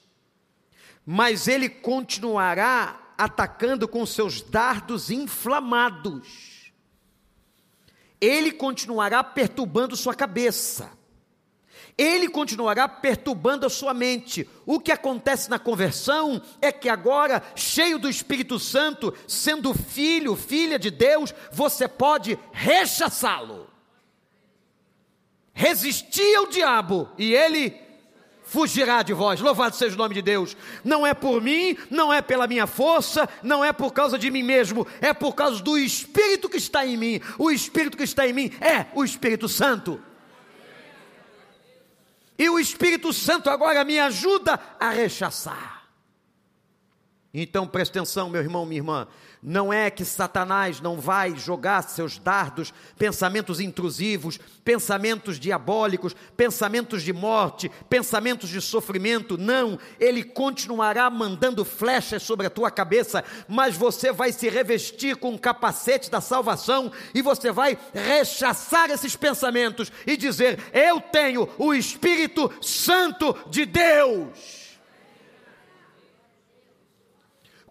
Mas 1.05 1.49
ele 1.49 1.69
continuará 1.69 3.14
atacando 3.17 3.88
com 3.88 4.05
seus 4.05 4.41
dardos 4.41 5.11
inflamados. 5.11 6.73
Ele 8.21 8.53
continuará 8.53 9.23
perturbando 9.23 9.97
sua 9.97 10.14
cabeça. 10.14 10.91
Ele 11.99 12.29
continuará 12.29 12.87
perturbando 12.87 13.65
a 13.65 13.71
sua 13.71 13.95
mente. 13.95 14.49
O 14.67 14.79
que 14.79 14.93
acontece 14.93 15.49
na 15.49 15.59
conversão 15.59 16.43
é 16.61 16.71
que 16.71 16.91
agora, 16.91 17.43
cheio 17.55 17.99
do 17.99 18.09
Espírito 18.09 18.59
Santo, 18.59 19.15
sendo 19.27 19.73
filho, 19.73 20.37
filha 20.37 20.79
de 20.79 20.91
Deus, 20.91 21.35
você 21.51 21.89
pode 21.89 22.39
rechaçá-lo. 22.53 23.71
Resistir 25.55 26.37
ao 26.37 26.49
diabo 26.49 27.09
e 27.17 27.35
ele 27.35 27.75
fugirá 28.43 29.03
de 29.03 29.15
vós. 29.15 29.41
Louvado 29.41 29.75
seja 29.75 29.95
o 29.95 29.99
nome 29.99 30.15
de 30.15 30.21
Deus. 30.21 30.55
Não 30.85 31.07
é 31.07 31.15
por 31.15 31.41
mim, 31.41 31.79
não 31.91 32.13
é 32.13 32.21
pela 32.21 32.47
minha 32.47 32.67
força, 32.67 33.27
não 33.43 33.65
é 33.65 33.73
por 33.73 33.95
causa 33.95 34.19
de 34.19 34.31
mim 34.31 34.43
mesmo, 34.43 34.87
é 35.01 35.15
por 35.15 35.35
causa 35.35 35.63
do 35.63 35.79
Espírito 35.79 36.49
que 36.49 36.59
está 36.59 36.87
em 36.87 36.99
mim. 36.99 37.21
O 37.39 37.51
Espírito 37.51 37.97
que 37.97 38.05
está 38.05 38.29
em 38.29 38.35
mim 38.35 38.53
é 38.61 38.87
o 38.95 39.03
Espírito 39.03 39.49
Santo. 39.49 39.99
E 42.38 42.49
o 42.51 42.59
Espírito 42.59 43.12
Santo 43.12 43.49
agora 43.49 43.85
me 43.85 43.99
ajuda 43.99 44.61
a 44.79 44.90
rechaçar. 44.90 45.88
Então 47.33 47.66
preste 47.66 47.90
atenção, 47.90 48.31
meu 48.31 48.40
irmão, 48.40 48.64
minha 48.64 48.79
irmã. 48.79 49.07
Não 49.42 49.72
é 49.72 49.90
que 49.90 50.05
Satanás 50.05 50.81
não 50.81 50.99
vai 50.99 51.37
jogar 51.37 51.83
seus 51.83 52.18
dardos, 52.18 52.72
pensamentos 52.99 53.61
intrusivos, 53.61 54.38
pensamentos 54.64 55.38
diabólicos, 55.38 56.16
pensamentos 56.37 57.03
de 57.03 57.12
morte, 57.12 57.70
pensamentos 57.88 58.49
de 58.49 58.61
sofrimento. 58.61 59.38
Não, 59.38 59.79
ele 60.01 60.25
continuará 60.25 61.09
mandando 61.11 61.64
flechas 61.64 62.22
sobre 62.22 62.46
a 62.46 62.51
tua 62.51 62.70
cabeça, 62.70 63.22
mas 63.46 63.77
você 63.77 64.11
vai 64.11 64.33
se 64.33 64.49
revestir 64.49 65.16
com 65.16 65.35
o 65.35 65.38
capacete 65.38 66.11
da 66.11 66.20
salvação 66.20 66.90
e 67.14 67.22
você 67.22 67.53
vai 67.53 67.79
rechaçar 67.92 68.90
esses 68.90 69.14
pensamentos 69.14 69.92
e 70.07 70.16
dizer: 70.16 70.59
Eu 70.72 71.01
tenho 71.01 71.49
o 71.59 71.75
Espírito 71.75 72.51
Santo 72.61 73.37
de 73.49 73.64
Deus. 73.66 74.66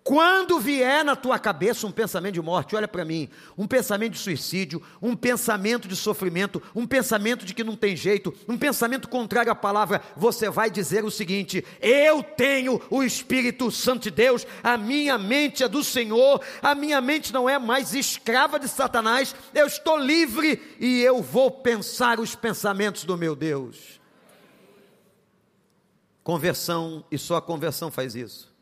Quando 0.05 0.59
vier 0.59 1.03
na 1.03 1.15
tua 1.15 1.39
cabeça 1.39 1.87
um 1.87 1.91
pensamento 1.91 2.35
de 2.35 2.41
morte, 2.41 2.75
olha 2.75 2.87
para 2.87 3.03
mim, 3.03 3.27
um 3.57 3.65
pensamento 3.65 4.13
de 4.13 4.19
suicídio, 4.19 4.79
um 5.01 5.15
pensamento 5.15 5.87
de 5.87 5.95
sofrimento, 5.95 6.61
um 6.75 6.85
pensamento 6.85 7.43
de 7.43 7.55
que 7.55 7.63
não 7.63 7.75
tem 7.75 7.95
jeito, 7.95 8.31
um 8.47 8.55
pensamento 8.55 9.09
contrário 9.09 9.51
à 9.51 9.55
palavra, 9.55 10.03
você 10.15 10.47
vai 10.47 10.69
dizer 10.69 11.03
o 11.03 11.09
seguinte: 11.09 11.65
Eu 11.81 12.21
tenho 12.21 12.79
o 12.91 13.01
Espírito 13.01 13.71
Santo 13.71 14.03
de 14.03 14.11
Deus, 14.11 14.45
a 14.61 14.77
minha 14.77 15.17
mente 15.17 15.63
é 15.63 15.67
do 15.67 15.83
Senhor, 15.83 16.39
a 16.61 16.75
minha 16.75 17.01
mente 17.01 17.33
não 17.33 17.49
é 17.49 17.57
mais 17.57 17.95
escrava 17.95 18.59
de 18.59 18.67
Satanás, 18.67 19.35
eu 19.55 19.65
estou 19.65 19.97
livre 19.97 20.77
e 20.79 21.01
eu 21.01 21.19
vou 21.19 21.49
pensar 21.49 22.19
os 22.19 22.35
pensamentos 22.35 23.05
do 23.05 23.17
meu 23.17 23.35
Deus. 23.35 23.99
Conversão, 26.23 27.03
e 27.09 27.17
só 27.17 27.37
a 27.37 27.41
conversão 27.41 27.89
faz 27.89 28.13
isso. 28.13 28.54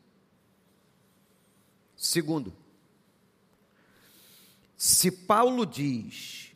Segundo, 2.04 2.52
se 4.76 5.10
Paulo 5.10 5.64
diz 5.64 6.52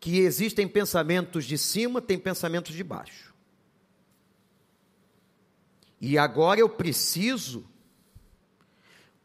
que 0.00 0.18
existem 0.18 0.66
pensamentos 0.66 1.44
de 1.44 1.56
cima, 1.56 2.02
tem 2.02 2.18
pensamentos 2.18 2.74
de 2.74 2.82
baixo. 2.82 3.32
E 6.00 6.18
agora 6.18 6.58
eu 6.58 6.68
preciso 6.68 7.64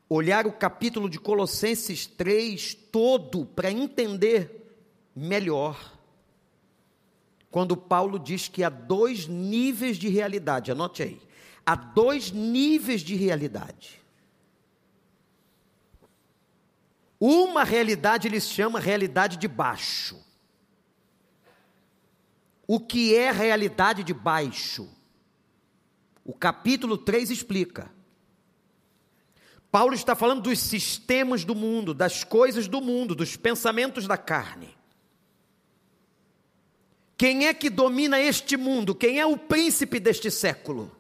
olhar 0.08 0.46
o 0.46 0.52
capítulo 0.52 1.10
de 1.10 1.20
Colossenses 1.20 2.06
3 2.06 2.76
todo 2.92 3.48
para 3.48 3.72
entender 3.72 4.78
melhor. 5.16 5.98
Quando 7.50 7.76
Paulo 7.76 8.20
diz 8.20 8.48
que 8.48 8.64
há 8.64 8.70
dois 8.70 9.26
níveis 9.26 9.98
de 9.98 10.08
realidade, 10.08 10.72
anote 10.72 11.02
aí. 11.02 11.20
Há 11.66 11.74
dois 11.74 12.32
níveis 12.32 13.02
de 13.02 13.16
realidade. 13.16 14.06
Uma 17.20 17.64
realidade 17.64 18.28
ele 18.28 18.40
chama 18.40 18.80
realidade 18.80 19.38
de 19.38 19.48
baixo. 19.48 20.24
O 22.68 22.80
que 22.80 23.16
é 23.16 23.32
realidade 23.32 24.04
de 24.04 24.14
baixo? 24.14 24.90
O 26.24 26.34
capítulo 26.34 26.98
3 26.98 27.32
explica. 27.32 27.90
Paulo 29.72 29.94
está 29.94 30.16
falando 30.16 30.42
dos 30.42 30.60
sistemas 30.60 31.44
do 31.44 31.56
mundo, 31.56 31.94
das 31.94 32.24
coisas 32.24 32.68
do 32.68 32.82
mundo, 32.82 33.16
dos 33.16 33.36
pensamentos 33.36 34.08
da 34.08 34.18
carne. 34.18 34.78
Quem 37.18 37.48
é 37.48 37.54
que 37.54 37.70
domina 37.70 38.20
este 38.20 38.56
mundo? 38.56 38.94
Quem 38.94 39.20
é 39.20 39.26
o 39.26 39.38
príncipe 39.38 40.00
deste 40.00 40.30
século? 40.30 40.96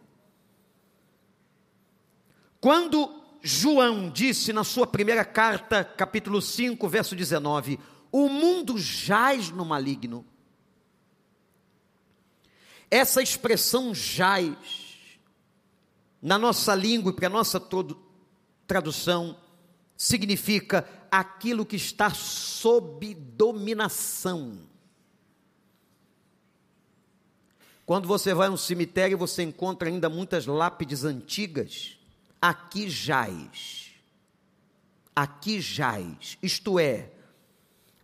Quando 2.59 3.16
João 3.47 4.09
disse 4.09 4.51
na 4.51 4.65
sua 4.65 4.85
primeira 4.85 5.23
carta, 5.23 5.81
capítulo 5.81 6.41
5, 6.41 6.85
verso 6.89 7.15
19: 7.15 7.79
O 8.11 8.27
mundo 8.27 8.77
jaz 8.77 9.49
no 9.49 9.63
maligno. 9.63 10.25
Essa 12.91 13.21
expressão 13.21 13.95
jaz, 13.95 14.53
na 16.21 16.37
nossa 16.37 16.75
língua 16.75 17.13
e 17.13 17.15
para 17.15 17.27
a 17.27 17.29
nossa 17.29 17.57
tradução, 18.67 19.37
significa 19.95 20.85
aquilo 21.09 21.65
que 21.65 21.77
está 21.77 22.09
sob 22.09 23.13
dominação. 23.13 24.59
Quando 27.85 28.09
você 28.09 28.33
vai 28.33 28.49
a 28.49 28.51
um 28.51 28.57
cemitério, 28.57 29.17
você 29.17 29.41
encontra 29.41 29.87
ainda 29.87 30.09
muitas 30.09 30.45
lápides 30.45 31.05
antigas. 31.05 31.96
Aqui 32.41 32.89
jaz. 32.89 33.91
Aqui 35.15 35.59
jaz. 35.59 36.37
Isto 36.41 36.79
é, 36.79 37.11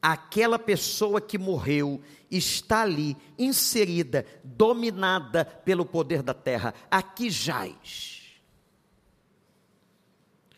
aquela 0.01 0.57
pessoa 0.57 1.21
que 1.21 1.37
morreu 1.37 2.01
está 2.29 2.81
ali 2.81 3.15
inserida, 3.37 4.25
dominada 4.43 5.45
pelo 5.45 5.85
poder 5.85 6.21
da 6.21 6.33
terra. 6.33 6.73
Aqui 6.89 7.29
jaz. 7.29 8.21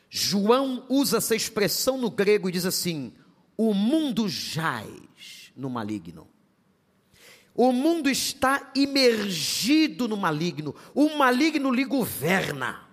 João 0.09 0.85
usa 0.87 1.17
essa 1.17 1.35
expressão 1.35 1.97
no 1.97 2.09
grego 2.09 2.47
e 2.47 2.51
diz 2.51 2.65
assim: 2.65 3.13
o 3.57 3.73
mundo 3.73 4.29
jaz 4.29 5.51
no 5.55 5.69
maligno. 5.69 6.27
O 7.53 7.71
mundo 7.71 8.09
está 8.09 8.71
imergido 8.75 10.07
no 10.07 10.17
maligno. 10.17 10.75
O 10.93 11.17
maligno 11.17 11.71
lhe 11.71 11.85
governa. 11.85 12.84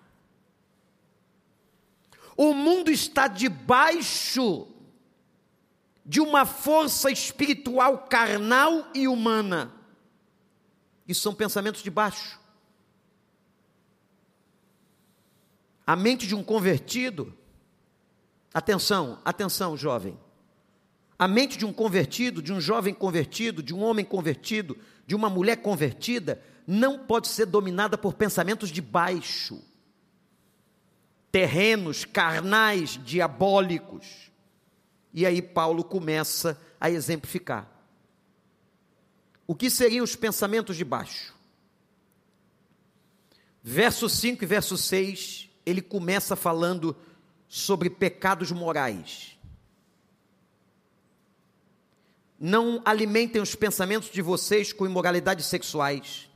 O 2.37 2.55
mundo 2.55 2.90
está 2.90 3.29
debaixo 3.29 4.68
de 6.05 6.21
uma 6.21 6.45
força 6.45 7.11
espiritual 7.11 7.99
carnal 7.99 8.90
e 8.95 9.07
humana. 9.07 9.73
Isso 11.07 11.21
são 11.21 11.35
pensamentos 11.35 11.83
de 11.83 11.90
baixo. 11.90 12.40
A 15.87 15.97
mente 15.97 16.27
de 16.27 16.35
um 16.35 16.42
convertido, 16.42 17.35
atenção, 18.55 19.21
atenção, 19.25 19.77
jovem. 19.77 20.18
A 21.18 21.29
mente 21.29 21.57
de 21.57 21.64
um 21.64 21.73
convertido, 21.73 22.42
de 22.42 22.53
um 22.53 22.61
jovem 22.61 22.95
convertido, 22.95 23.62
de 23.62 23.75
um 23.75 23.83
homem 23.83 24.05
convertido, 24.05 24.77
de 25.07 25.14
uma 25.14 25.29
mulher 25.29 25.57
convertida, 25.57 26.42
não 26.66 26.99
pode 26.99 27.29
ser 27.29 27.47
dominada 27.47 27.99
por 27.99 28.14
pensamentos 28.14 28.71
de 28.71 28.81
baixo, 28.81 29.62
terrenos, 31.33 32.05
carnais, 32.05 33.01
diabólicos. 33.03 34.31
E 35.14 35.25
aí 35.25 35.40
Paulo 35.40 35.83
começa 35.83 36.61
a 36.79 36.90
exemplificar. 36.90 37.68
O 39.47 39.55
que 39.55 39.71
seriam 39.71 40.05
os 40.05 40.14
pensamentos 40.14 40.77
de 40.77 40.85
baixo? 40.85 41.35
Verso 43.62 44.09
5 44.09 44.45
e 44.45 44.47
verso 44.47 44.77
6 44.77 45.49
ele 45.64 45.81
começa 45.81 46.35
falando 46.35 46.97
sobre 47.49 47.88
pecados 47.88 48.51
morais. 48.51 49.38
Não 52.38 52.83
alimentem 52.85 53.40
os 53.40 53.55
pensamentos 53.55 54.11
de 54.11 54.21
vocês 54.21 54.73
com 54.73 54.85
imoralidades 54.85 55.47
sexuais. 55.47 56.29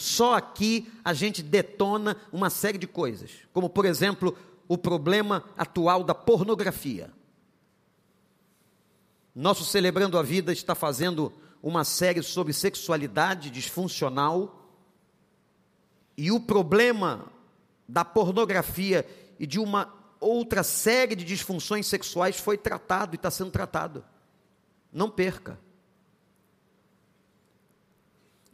Só 0.00 0.34
aqui 0.34 0.90
a 1.04 1.12
gente 1.12 1.42
detona 1.42 2.16
uma 2.32 2.48
série 2.48 2.78
de 2.78 2.86
coisas, 2.86 3.30
como 3.52 3.68
por 3.68 3.84
exemplo, 3.84 4.34
o 4.66 4.78
problema 4.78 5.44
atual 5.58 6.02
da 6.02 6.14
pornografia. 6.14 7.10
Nosso 9.34 9.62
Celebrando 9.62 10.16
a 10.16 10.22
Vida 10.22 10.54
está 10.54 10.74
fazendo 10.74 11.30
uma 11.62 11.84
série 11.84 12.22
sobre 12.22 12.54
sexualidade 12.54 13.50
disfuncional 13.50 14.72
e 16.16 16.32
o 16.32 16.40
problema 16.40 17.26
da 17.86 18.02
pornografia 18.02 19.06
e 19.38 19.46
de 19.46 19.60
uma 19.60 19.92
outra 20.18 20.62
série 20.62 21.14
de 21.14 21.26
disfunções 21.26 21.86
sexuais 21.86 22.40
foi 22.40 22.56
tratado 22.56 23.14
e 23.14 23.16
está 23.16 23.30
sendo 23.30 23.50
tratado. 23.50 24.02
Não 24.90 25.10
perca. 25.10 25.60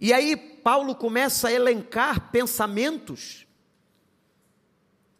E 0.01 0.13
aí 0.13 0.56
Paulo 0.67 0.97
começa 0.97 1.47
a 1.47 1.53
elencar 1.53 2.33
pensamentos 2.33 3.47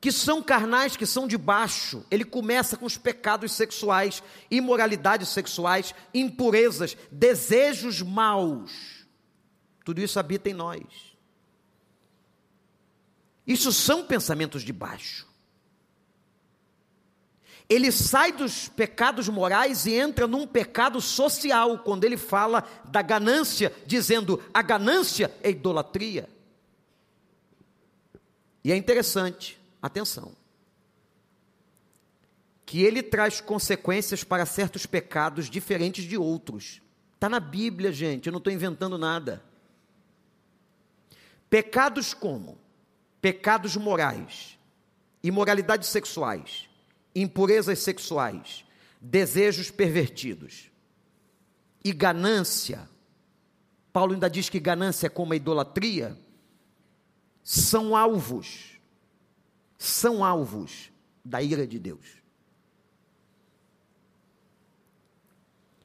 que 0.01 0.11
são 0.11 0.43
carnais, 0.43 0.97
que 0.97 1.07
são 1.07 1.29
de 1.29 1.39
baixo. 1.39 2.05
Ele 2.11 2.25
começa 2.25 2.77
com 2.77 2.85
os 2.85 2.99
pecados 2.99 3.53
sexuais, 3.53 4.25
imoralidades 4.51 5.29
sexuais, 5.29 5.95
impurezas, 6.13 6.97
desejos 7.13 8.03
maus. 8.03 9.07
Tudo 9.85 10.01
isso 10.01 10.19
habita 10.19 10.51
em 10.51 10.53
nós. 10.53 10.83
Isso 13.47 13.73
são 13.73 14.05
pensamentos 14.05 14.65
de 14.65 14.73
baixo. 14.73 15.26
Ele 17.69 17.91
sai 17.91 18.33
dos 18.33 18.69
pecados 18.69 19.29
morais 19.29 19.87
e 19.87 19.95
entra 19.95 20.27
num 20.27 20.47
pecado 20.47 21.01
social, 21.01 21.81
quando 21.81 22.05
ele 22.05 22.17
fala 22.17 22.65
da 22.85 23.03
ganância, 23.03 23.73
dizendo 23.85 24.43
a 24.55 24.63
ganância 24.63 25.35
é 25.43 25.51
idolatria. 25.51 26.29
E 28.63 28.73
é 28.73 28.77
interessante, 28.77 29.61
atenção, 29.83 30.33
que 32.65 32.83
ele 32.83 33.03
traz 33.03 33.41
consequências 33.41 34.25
para 34.25 34.47
certos 34.47 34.87
pecados 34.87 35.49
diferentes 35.49 36.05
de 36.05 36.17
outros. 36.17 36.81
Está 37.15 37.29
na 37.29 37.41
Bíblia, 37.41 37.93
gente, 37.93 38.27
eu 38.27 38.33
não 38.33 38.39
estou 38.39 38.53
inventando 38.53 38.99
nada. 38.99 39.43
Pecados 41.49 42.13
como 42.13 42.59
pecados 43.21 43.77
morais, 43.77 44.59
imoralidades 45.23 45.89
sexuais, 45.89 46.66
impurezas 47.23 47.79
sexuais, 47.79 48.65
desejos 49.01 49.71
pervertidos 49.71 50.71
e 51.83 51.93
ganância. 51.93 52.89
Paulo 53.93 54.13
ainda 54.13 54.29
diz 54.29 54.49
que 54.51 54.61
ganância 54.61 55.07
é 55.07 55.11
como 55.11 55.33
a 55.33 55.37
idolatria, 55.37 56.19
são 57.43 57.97
alvos, 57.97 58.79
são 59.79 60.23
alvos 60.23 60.93
da 61.25 61.41
ira 61.43 61.67
de 61.67 61.79
Deus. 61.79 62.07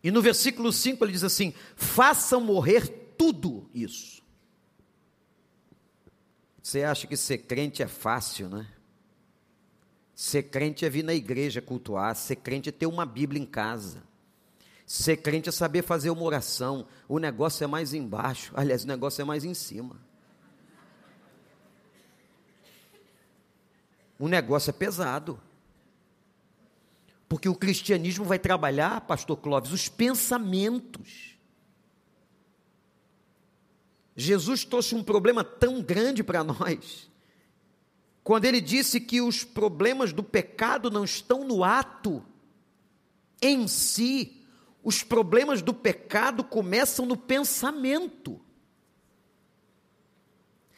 E 0.04 0.12
no 0.12 0.22
versículo 0.22 0.74
5 0.74 1.06
ele 1.06 1.13
diz 1.13 1.24
assim: 1.24 1.54
façam 1.76 2.41
morrer 2.41 3.13
tudo 3.17 3.70
isso. 3.74 4.22
Você 6.62 6.84
acha 6.84 7.08
que 7.08 7.15
ser 7.15 7.39
crente 7.39 7.82
é 7.82 7.88
fácil, 7.88 8.50
né? 8.50 8.67
Ser 10.22 10.44
crente 10.44 10.86
é 10.86 10.90
vir 10.90 11.04
na 11.04 11.16
igreja 11.16 11.64
cultuar, 11.64 12.16
ser 12.16 12.36
crente 12.36 12.70
é 12.70 12.72
ter 12.72 12.86
uma 12.86 13.08
Bíblia 13.08 13.42
em 13.42 13.46
casa. 13.46 14.04
Ser 14.86 15.18
crente 15.18 15.50
é 15.50 15.52
saber 15.52 15.82
fazer 15.82 16.12
uma 16.12 16.22
oração. 16.22 16.86
O 17.08 17.18
negócio 17.18 17.64
é 17.64 17.68
mais 17.68 17.92
embaixo, 17.92 18.54
aliás, 18.56 18.84
o 18.84 18.88
negócio 18.88 19.24
é 19.24 19.26
mais 19.26 19.44
em 19.44 19.56
cima. 19.56 20.00
O 24.20 24.28
negócio 24.28 24.70
é 24.70 24.74
pesado. 24.74 25.42
Porque 27.28 27.50
o 27.50 27.56
cristianismo 27.56 28.24
vai 28.24 28.38
trabalhar, 28.38 29.02
pastor 29.02 29.38
Clóvis, 29.38 29.72
os 29.72 29.90
pensamentos. 29.90 31.36
Jesus 34.16 34.64
trouxe 34.66 34.94
um 34.94 35.04
problema 35.04 35.44
tão 35.44 35.82
grande 35.82 36.24
para 36.24 36.44
nós, 36.44 37.11
quando 38.32 38.46
ele 38.46 38.62
disse 38.62 39.02
que 39.02 39.20
os 39.20 39.44
problemas 39.44 40.13
do 40.13 40.24
pecado 40.24 40.89
não 40.89 41.04
estão 41.04 41.44
no 41.44 41.65
ato 41.65 42.24
em 43.41 43.67
si, 43.67 44.41
os 44.82 45.04
problemas 45.04 45.62
do 45.62 45.74
pecado 45.74 46.41
começam 46.41 47.06
no 47.06 47.17
pensamento. 47.17 48.39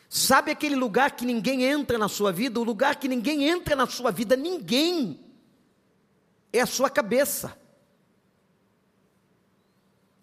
Sabe 0.10 0.50
aquele 0.50 0.76
lugar 0.76 1.16
que 1.16 1.28
ninguém 1.28 1.64
entra 1.64 1.96
na 1.96 2.08
sua 2.08 2.32
vida? 2.32 2.60
O 2.60 2.64
lugar 2.64 2.96
que 2.96 3.08
ninguém 3.08 3.48
entra 3.48 3.76
na 3.76 3.86
sua 3.86 4.10
vida, 4.10 4.36
ninguém, 4.36 5.24
é 6.52 6.60
a 6.60 6.66
sua 6.66 6.90
cabeça. 6.90 7.56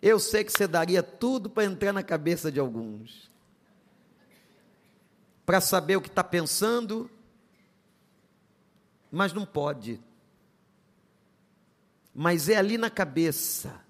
Eu 0.03 0.19
sei 0.19 0.43
que 0.43 0.51
você 0.51 0.67
daria 0.67 1.01
tudo 1.01 1.49
para 1.49 1.63
entrar 1.63 1.93
na 1.93 2.03
cabeça 2.03 2.51
de 2.51 2.59
alguns, 2.59 3.31
para 5.47 5.61
saber 5.61 5.95
o 5.95 6.01
que 6.01 6.09
está 6.09 6.25
pensando, 6.25 7.09
mas 9.11 9.33
não 9.33 9.45
pode. 9.45 10.01
Mas 12.15 12.49
é 12.49 12.57
ali 12.57 12.77
na 12.77 12.91
cabeça 12.91 13.81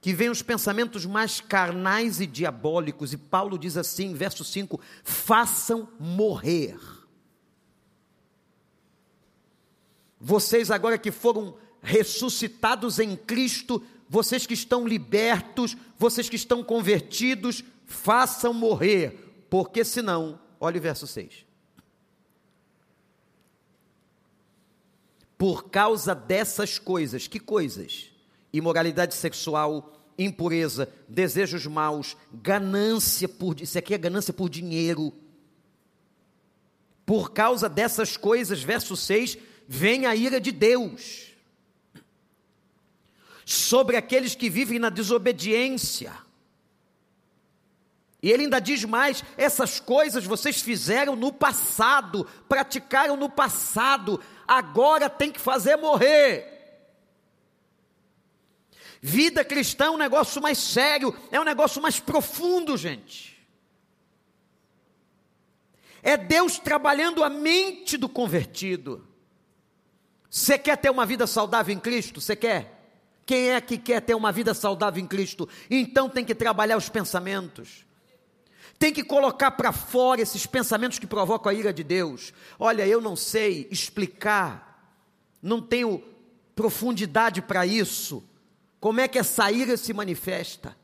que 0.00 0.12
vem 0.12 0.30
os 0.30 0.40
pensamentos 0.40 1.04
mais 1.04 1.40
carnais 1.40 2.20
e 2.20 2.26
diabólicos, 2.26 3.12
e 3.12 3.16
Paulo 3.16 3.58
diz 3.58 3.76
assim, 3.76 4.14
verso 4.14 4.44
5: 4.44 4.80
façam 5.02 5.88
morrer. 5.98 6.78
Vocês 10.20 10.70
agora 10.70 10.98
que 10.98 11.10
foram 11.10 11.56
ressuscitados 11.82 12.98
em 12.98 13.16
Cristo, 13.16 13.82
vocês 14.08 14.46
que 14.46 14.54
estão 14.54 14.86
libertos, 14.86 15.76
vocês 15.98 16.28
que 16.28 16.36
estão 16.36 16.62
convertidos, 16.62 17.64
façam 17.84 18.52
morrer, 18.52 19.46
porque 19.50 19.84
senão, 19.84 20.38
olha 20.60 20.78
o 20.78 20.82
verso 20.82 21.06
6. 21.06 21.45
Por 25.38 25.70
causa 25.70 26.14
dessas 26.14 26.78
coisas, 26.78 27.26
que 27.26 27.38
coisas? 27.38 28.10
Imoralidade 28.52 29.14
sexual, 29.14 29.92
impureza, 30.18 30.88
desejos 31.08 31.66
maus, 31.66 32.16
ganância 32.32 33.28
por 33.28 33.60
isso 33.60 33.78
aqui 33.78 33.94
é 33.94 33.98
ganância 33.98 34.32
por 34.32 34.48
dinheiro. 34.48 35.12
Por 37.04 37.32
causa 37.32 37.68
dessas 37.68 38.16
coisas, 38.16 38.62
verso 38.62 38.96
6, 38.96 39.38
vem 39.68 40.06
a 40.06 40.16
ira 40.16 40.40
de 40.40 40.50
Deus 40.50 41.32
sobre 43.44 43.96
aqueles 43.96 44.34
que 44.34 44.50
vivem 44.50 44.80
na 44.80 44.90
desobediência. 44.90 46.12
E 48.26 48.32
ele 48.32 48.42
ainda 48.42 48.60
diz 48.60 48.84
mais: 48.84 49.22
essas 49.36 49.78
coisas 49.78 50.24
vocês 50.26 50.60
fizeram 50.60 51.14
no 51.14 51.32
passado, 51.32 52.26
praticaram 52.48 53.16
no 53.16 53.30
passado, 53.30 54.20
agora 54.48 55.08
tem 55.08 55.30
que 55.30 55.38
fazer 55.38 55.76
morrer. 55.76 56.52
Vida 59.00 59.44
cristã 59.44 59.84
é 59.84 59.90
um 59.90 59.96
negócio 59.96 60.42
mais 60.42 60.58
sério, 60.58 61.16
é 61.30 61.38
um 61.38 61.44
negócio 61.44 61.80
mais 61.80 62.00
profundo, 62.00 62.76
gente. 62.76 63.40
É 66.02 66.16
Deus 66.16 66.58
trabalhando 66.58 67.22
a 67.22 67.30
mente 67.30 67.96
do 67.96 68.08
convertido. 68.08 69.06
Você 70.28 70.58
quer 70.58 70.76
ter 70.78 70.90
uma 70.90 71.06
vida 71.06 71.28
saudável 71.28 71.72
em 71.72 71.78
Cristo? 71.78 72.20
Você 72.20 72.34
quer? 72.34 72.90
Quem 73.24 73.50
é 73.50 73.60
que 73.60 73.78
quer 73.78 74.00
ter 74.00 74.14
uma 74.16 74.32
vida 74.32 74.52
saudável 74.52 75.00
em 75.00 75.06
Cristo? 75.06 75.48
Então 75.70 76.08
tem 76.08 76.24
que 76.24 76.34
trabalhar 76.34 76.76
os 76.76 76.88
pensamentos. 76.88 77.85
Tem 78.78 78.92
que 78.92 79.02
colocar 79.02 79.52
para 79.52 79.72
fora 79.72 80.20
esses 80.20 80.46
pensamentos 80.46 80.98
que 80.98 81.06
provocam 81.06 81.50
a 81.50 81.54
ira 81.54 81.72
de 81.72 81.82
Deus. 81.82 82.32
Olha, 82.58 82.86
eu 82.86 83.00
não 83.00 83.16
sei 83.16 83.66
explicar, 83.70 84.94
não 85.42 85.62
tenho 85.62 86.02
profundidade 86.54 87.40
para 87.40 87.66
isso. 87.66 88.22
Como 88.78 89.00
é 89.00 89.08
que 89.08 89.18
essa 89.18 89.50
ira 89.50 89.76
se 89.76 89.92
manifesta? 89.92 90.76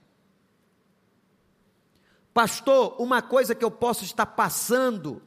Pastor, 2.32 2.96
uma 2.98 3.20
coisa 3.20 3.54
que 3.54 3.64
eu 3.64 3.70
posso 3.70 4.04
estar 4.04 4.24
passando, 4.24 5.22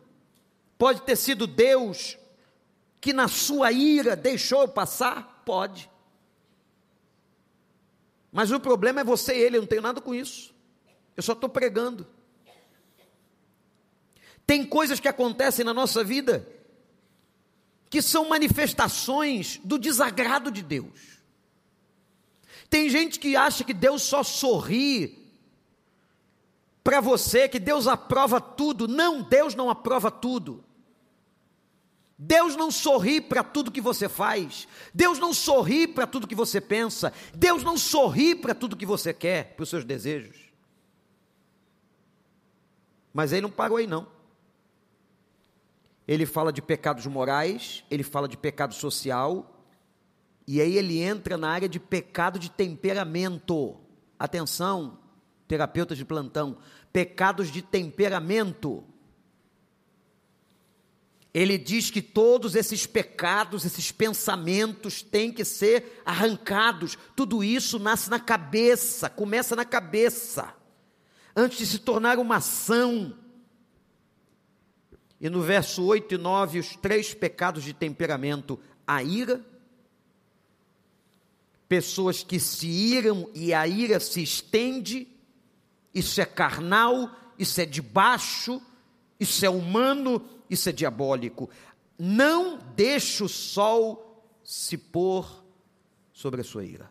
pode 0.78 1.01
ter 1.01 1.15
sido 1.15 1.45
Deus 1.45 2.17
que 2.99 3.13
na 3.13 3.28
sua 3.28 3.71
ira 3.71 4.15
deixou 4.15 4.62
eu 4.62 4.67
passar? 4.67 5.43
Pode. 5.45 5.88
Mas 8.32 8.51
o 8.51 8.60
problema 8.60 9.01
é 9.01 9.04
você 9.04 9.36
e 9.38 9.43
ele, 9.43 9.58
eu 9.58 9.62
não 9.62 9.67
tenho 9.67 9.84
nada 9.84 10.01
com 10.01 10.15
isso. 10.15 10.54
Eu 11.15 11.21
só 11.21 11.34
estou 11.34 11.47
pregando. 11.47 12.08
Tem 14.45 14.65
coisas 14.65 14.99
que 14.99 15.08
acontecem 15.08 15.65
na 15.65 15.73
nossa 15.73 16.03
vida 16.03 16.47
que 17.89 18.01
são 18.01 18.27
manifestações 18.27 19.60
do 19.63 19.77
desagrado 19.77 20.51
de 20.51 20.62
Deus. 20.62 21.21
Tem 22.69 22.89
gente 22.89 23.19
que 23.19 23.36
acha 23.36 23.63
que 23.63 23.73
Deus 23.73 24.01
só 24.01 24.23
sorri 24.23 25.25
para 26.84 26.99
você, 26.99 27.47
que 27.47 27.60
Deus 27.60 27.88
aprova 27.88 28.41
tudo. 28.41 28.88
Não, 28.88 29.21
Deus 29.21 29.55
não 29.55 29.69
aprova 29.69 30.12
tudo. 30.12 30.63
Deus 32.17 32.55
não 32.55 32.71
sorri 32.71 33.19
para 33.19 33.43
tudo 33.43 33.71
que 33.71 33.81
você 33.81 34.08
faz, 34.08 34.67
Deus 34.93 35.19
não 35.19 35.34
sorri 35.34 35.86
para 35.86 36.08
tudo 36.08 36.27
que 36.27 36.36
você 36.36 36.62
pensa, 36.62 37.12
Deus 37.34 37.62
não 37.62 37.77
sorri 37.77 38.34
para 38.34 38.55
tudo 38.55 38.77
que 38.77 38.86
você 38.86 39.13
quer, 39.13 39.53
para 39.53 39.63
os 39.63 39.69
seus 39.69 39.84
desejos. 39.84 40.38
Mas 43.13 43.34
ele 43.34 43.41
não 43.41 43.51
parou 43.51 43.77
aí 43.77 43.88
não. 43.88 44.14
Ele 46.08 46.26
fala 46.26 46.54
de 46.54 46.62
pecados 46.62 47.06
morais, 47.06 47.84
ele 47.89 48.04
fala 48.04 48.28
de 48.28 48.38
pecado 48.38 48.74
social, 48.74 49.63
e 50.48 50.62
aí 50.62 50.78
ele 50.78 51.00
entra 51.02 51.38
na 51.38 51.50
área 51.50 51.68
de 51.68 51.80
pecado 51.80 52.38
de 52.38 52.50
temperamento. 52.50 53.78
Atenção, 54.18 55.00
terapeutas 55.48 55.98
de 55.98 56.06
plantão, 56.06 56.58
pecados 56.91 57.52
de 57.52 57.62
temperamento 57.62 58.84
ele 61.36 61.58
diz 61.58 61.91
que 61.91 62.02
todos 62.02 62.56
esses 62.56 62.86
pecados, 62.86 63.65
esses 63.65 63.91
pensamentos 63.91 65.02
têm 65.02 65.34
que 65.34 65.44
ser 65.44 66.02
arrancados. 66.06 66.98
Tudo 67.13 67.44
isso 67.44 67.78
nasce 67.78 68.10
na 68.10 68.22
cabeça, 68.22 69.10
começa 69.10 69.54
na 69.54 69.65
cabeça, 69.65 70.56
antes 71.36 71.58
de 71.58 71.65
se 71.65 71.80
tornar 71.80 72.20
uma 72.20 72.38
ação. 72.38 73.20
E 75.26 75.30
no 75.30 75.42
verso 75.42 75.84
8 75.84 76.14
e 76.14 76.18
9, 76.20 76.60
os 76.60 76.76
três 76.76 77.12
pecados 77.12 77.64
de 77.64 77.74
temperamento: 77.74 78.60
a 78.86 79.02
ira, 79.02 79.44
pessoas 81.68 82.24
que 82.24 82.40
se 82.40 82.68
iram 82.68 83.28
e 83.34 83.52
a 83.52 83.68
ira 83.68 84.00
se 84.00 84.22
estende, 84.22 85.08
isso 85.92 86.22
é 86.22 86.26
carnal, 86.26 87.10
isso 87.40 87.60
é 87.60 87.66
de 87.66 87.82
baixo, 87.82 88.62
isso 89.20 89.44
é 89.44 89.50
humano 89.50 90.36
isso 90.50 90.70
é 90.70 90.72
diabólico. 90.72 91.50
Não 91.98 92.60
deixe 92.76 93.24
o 93.24 93.30
sol 93.30 94.24
se 94.44 94.78
pôr 94.78 95.44
sobre 96.14 96.42
a 96.42 96.44
sua 96.44 96.64
ira. 96.64 96.90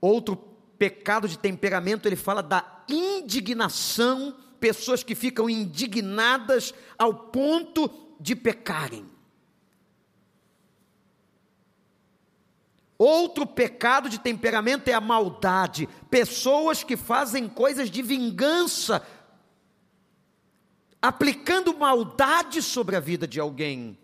Outro 0.00 0.36
pecado 0.78 1.28
de 1.28 1.38
temperamento, 1.38 2.08
ele 2.08 2.16
fala 2.16 2.42
da 2.42 2.84
indignação, 2.88 4.36
pessoas 4.60 5.02
que 5.02 5.14
ficam 5.14 5.48
indignadas 5.48 6.74
ao 6.98 7.14
ponto 7.14 7.90
de 8.20 8.36
pecarem. 8.36 9.06
Outro 12.98 13.46
pecado 13.46 14.10
de 14.10 14.20
temperamento 14.20 14.88
é 14.88 14.92
a 14.92 15.00
maldade, 15.00 15.88
pessoas 16.10 16.84
que 16.84 16.98
fazem 16.98 17.48
coisas 17.48 17.90
de 17.90 18.02
vingança 18.02 19.02
aplicando 21.00 21.74
maldade 21.76 22.60
sobre 22.60 22.96
a 22.96 23.00
vida 23.00 23.26
de 23.26 23.40
alguém. 23.40 23.96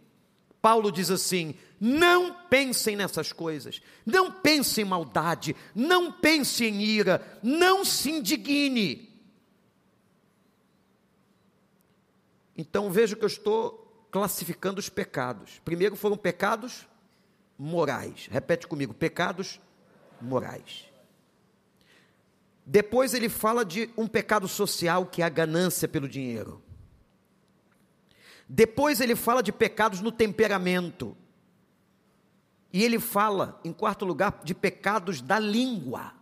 Paulo 0.62 0.90
diz 0.90 1.11
assim: 1.11 1.55
não 1.79 2.35
pensem 2.49 2.97
nessas 2.97 3.33
coisas, 3.33 3.83
não 4.05 4.33
pense 4.33 4.81
em 4.81 4.85
maldade, 4.85 5.55
não 5.75 6.11
pense 6.11 6.64
em 6.64 6.81
ira, 6.81 7.38
não 7.42 7.85
se 7.85 8.11
indigne. 8.11 9.16
Então 12.57 12.90
veja 12.90 13.14
que 13.14 13.25
eu 13.25 13.29
estou 13.29 14.07
classificando 14.11 14.81
os 14.81 14.88
pecados. 14.88 15.61
Primeiro 15.64 15.97
foram 15.97 16.16
pecados 16.16 16.87
morais. 17.59 18.29
Repete 18.31 18.66
comigo: 18.66 18.95
pecados 18.95 19.61
morais. 20.21 20.87
Depois 22.64 23.14
ele 23.14 23.29
fala 23.29 23.64
de 23.64 23.90
um 23.97 24.09
pecado 24.09 24.49
social 24.49 25.07
que 25.07 25.23
é 25.23 25.25
a 25.25 25.29
ganância 25.29 25.87
pelo 25.87 26.09
dinheiro. 26.09 26.62
Depois 28.49 29.01
ele 29.01 29.14
fala 29.14 29.42
de 29.42 29.53
pecados 29.53 30.01
no 30.01 30.11
temperamento. 30.11 31.16
E 32.73 32.85
ele 32.85 32.99
fala, 32.99 33.61
em 33.64 33.73
quarto 33.73 34.05
lugar, 34.05 34.40
de 34.45 34.55
pecados 34.55 35.21
da 35.21 35.38
língua. 35.38 36.12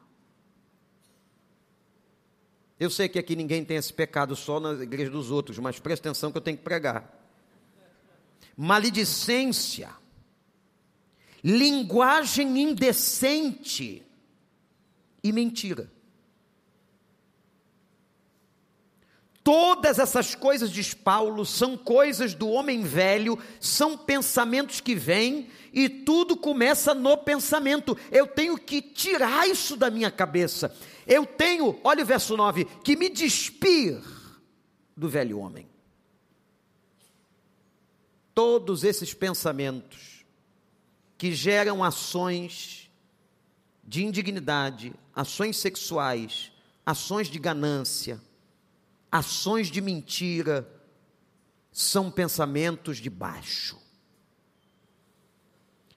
Eu 2.78 2.90
sei 2.90 3.08
que 3.08 3.18
aqui 3.18 3.36
ninguém 3.36 3.64
tem 3.64 3.76
esse 3.76 3.92
pecado 3.92 4.34
só 4.34 4.58
na 4.58 4.82
igreja 4.82 5.10
dos 5.10 5.30
outros, 5.30 5.58
mas 5.58 5.78
presta 5.78 6.08
atenção 6.08 6.32
que 6.32 6.38
eu 6.38 6.42
tenho 6.42 6.56
que 6.56 6.64
pregar. 6.64 7.20
Maledicência, 8.56 9.90
linguagem 11.42 12.60
indecente 12.60 14.02
e 15.22 15.32
mentira. 15.32 15.93
Todas 19.44 19.98
essas 19.98 20.34
coisas, 20.34 20.70
diz 20.70 20.94
Paulo, 20.94 21.44
são 21.44 21.76
coisas 21.76 22.32
do 22.32 22.48
homem 22.48 22.82
velho, 22.82 23.38
são 23.60 23.94
pensamentos 23.94 24.80
que 24.80 24.94
vêm 24.94 25.50
e 25.70 25.86
tudo 25.86 26.34
começa 26.34 26.94
no 26.94 27.14
pensamento. 27.18 27.94
Eu 28.10 28.26
tenho 28.26 28.56
que 28.56 28.80
tirar 28.80 29.46
isso 29.46 29.76
da 29.76 29.90
minha 29.90 30.10
cabeça. 30.10 30.74
Eu 31.06 31.26
tenho, 31.26 31.78
olha 31.84 32.02
o 32.02 32.06
verso 32.06 32.38
9, 32.38 32.64
que 32.82 32.96
me 32.96 33.10
despir 33.10 34.00
do 34.96 35.10
velho 35.10 35.38
homem. 35.38 35.68
Todos 38.34 38.82
esses 38.82 39.12
pensamentos 39.12 40.24
que 41.18 41.32
geram 41.32 41.84
ações 41.84 42.90
de 43.84 44.02
indignidade, 44.06 44.94
ações 45.14 45.58
sexuais, 45.58 46.50
ações 46.86 47.28
de 47.28 47.38
ganância, 47.38 48.18
ações 49.14 49.68
de 49.68 49.80
mentira 49.80 50.68
são 51.70 52.10
pensamentos 52.10 52.98
de 52.98 53.08
baixo. 53.08 53.78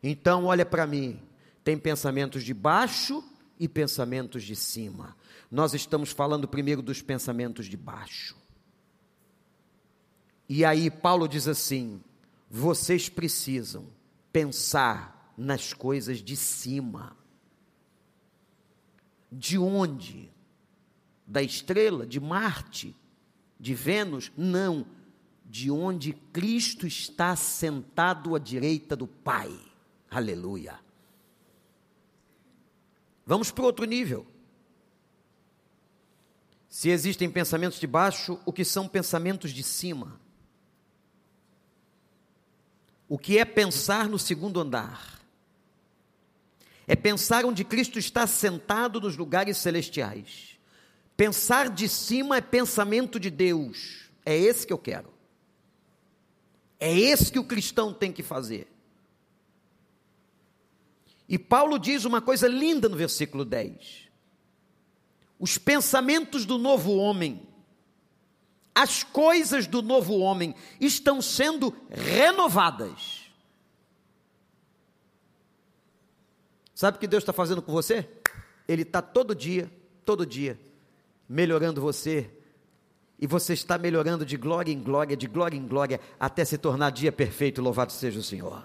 Então, 0.03 0.45
olha 0.45 0.63
para 0.63 0.85
mim: 0.85 1.19
tem 1.63 1.79
pensamentos 1.79 2.43
de 2.43 2.53
baixo 2.53 3.23
e 3.59 3.67
pensamentos 3.67 4.43
de 4.43 4.55
cima. 4.55 5.17
Nós 5.49 5.73
estamos 5.73 6.11
falando 6.11 6.47
primeiro 6.47 6.83
dos 6.83 7.01
pensamentos 7.01 7.65
de 7.65 7.75
baixo. 7.75 8.37
E 10.47 10.63
aí, 10.63 10.91
Paulo 10.91 11.27
diz 11.27 11.47
assim: 11.47 11.99
vocês 12.47 13.09
precisam 13.09 13.87
pensar 14.31 15.33
nas 15.35 15.73
coisas 15.73 16.19
de 16.19 16.37
cima. 16.37 17.17
De 19.31 19.57
onde? 19.57 20.31
Da 21.25 21.41
estrela, 21.41 22.05
de 22.05 22.19
Marte, 22.19 22.95
de 23.59 23.73
Vênus? 23.73 24.31
Não. 24.35 24.85
De 25.45 25.71
onde 25.71 26.13
Cristo 26.33 26.85
está 26.85 27.35
sentado 27.35 28.35
à 28.35 28.39
direita 28.39 28.95
do 28.95 29.07
Pai. 29.07 29.57
Aleluia. 30.09 30.79
Vamos 33.25 33.51
para 33.51 33.65
outro 33.65 33.85
nível. 33.85 34.25
Se 36.69 36.89
existem 36.89 37.29
pensamentos 37.29 37.79
de 37.79 37.87
baixo, 37.87 38.39
o 38.45 38.53
que 38.53 38.63
são 38.63 38.87
pensamentos 38.87 39.51
de 39.51 39.63
cima? 39.63 40.19
O 43.09 43.17
que 43.17 43.37
é 43.37 43.45
pensar 43.45 44.07
no 44.07 44.19
segundo 44.19 44.59
andar? 44.59 45.21
É 46.85 46.95
pensar 46.95 47.45
onde 47.45 47.63
Cristo 47.63 47.97
está 47.97 48.27
sentado 48.27 48.99
nos 48.99 49.17
lugares 49.17 49.57
celestiais. 49.57 50.56
Pensar 51.17 51.69
de 51.69 51.89
cima 51.89 52.37
é 52.37 52.41
pensamento 52.41 53.19
de 53.19 53.31
Deus. 53.31 54.11
É 54.23 54.37
esse 54.37 54.67
que 54.67 54.71
eu 54.71 54.77
quero. 54.77 55.11
É 56.79 56.95
esse 56.95 57.31
que 57.31 57.39
o 57.39 57.43
cristão 57.43 57.91
tem 57.91 58.13
que 58.13 58.21
fazer. 58.21 58.67
E 61.27 61.39
Paulo 61.39 61.79
diz 61.79 62.05
uma 62.05 62.21
coisa 62.21 62.47
linda 62.47 62.87
no 62.87 62.95
versículo 62.95 63.43
10. 63.43 64.07
Os 65.39 65.57
pensamentos 65.57 66.45
do 66.45 66.59
novo 66.59 66.95
homem, 66.95 67.47
as 68.75 69.01
coisas 69.03 69.65
do 69.65 69.81
novo 69.81 70.19
homem 70.19 70.53
estão 70.79 71.19
sendo 71.19 71.75
renovadas. 71.89 73.23
Sabe 76.75 76.97
o 76.97 76.99
que 76.99 77.07
Deus 77.07 77.23
está 77.23 77.33
fazendo 77.33 77.61
com 77.61 77.71
você? 77.71 78.07
Ele 78.67 78.83
está 78.83 79.01
todo 79.01 79.33
dia, 79.33 79.71
todo 80.05 80.25
dia, 80.27 80.59
melhorando 81.27 81.81
você. 81.81 82.29
E 83.19 83.25
você 83.25 83.53
está 83.53 83.77
melhorando 83.77 84.25
de 84.25 84.37
glória 84.37 84.71
em 84.71 84.81
glória, 84.81 85.17
de 85.17 85.27
glória 85.27 85.57
em 85.57 85.67
glória, 85.67 85.99
até 86.19 86.45
se 86.45 86.57
tornar 86.57 86.91
dia 86.91 87.11
perfeito. 87.11 87.61
Louvado 87.61 87.91
seja 87.91 88.19
o 88.19 88.23
Senhor. 88.23 88.63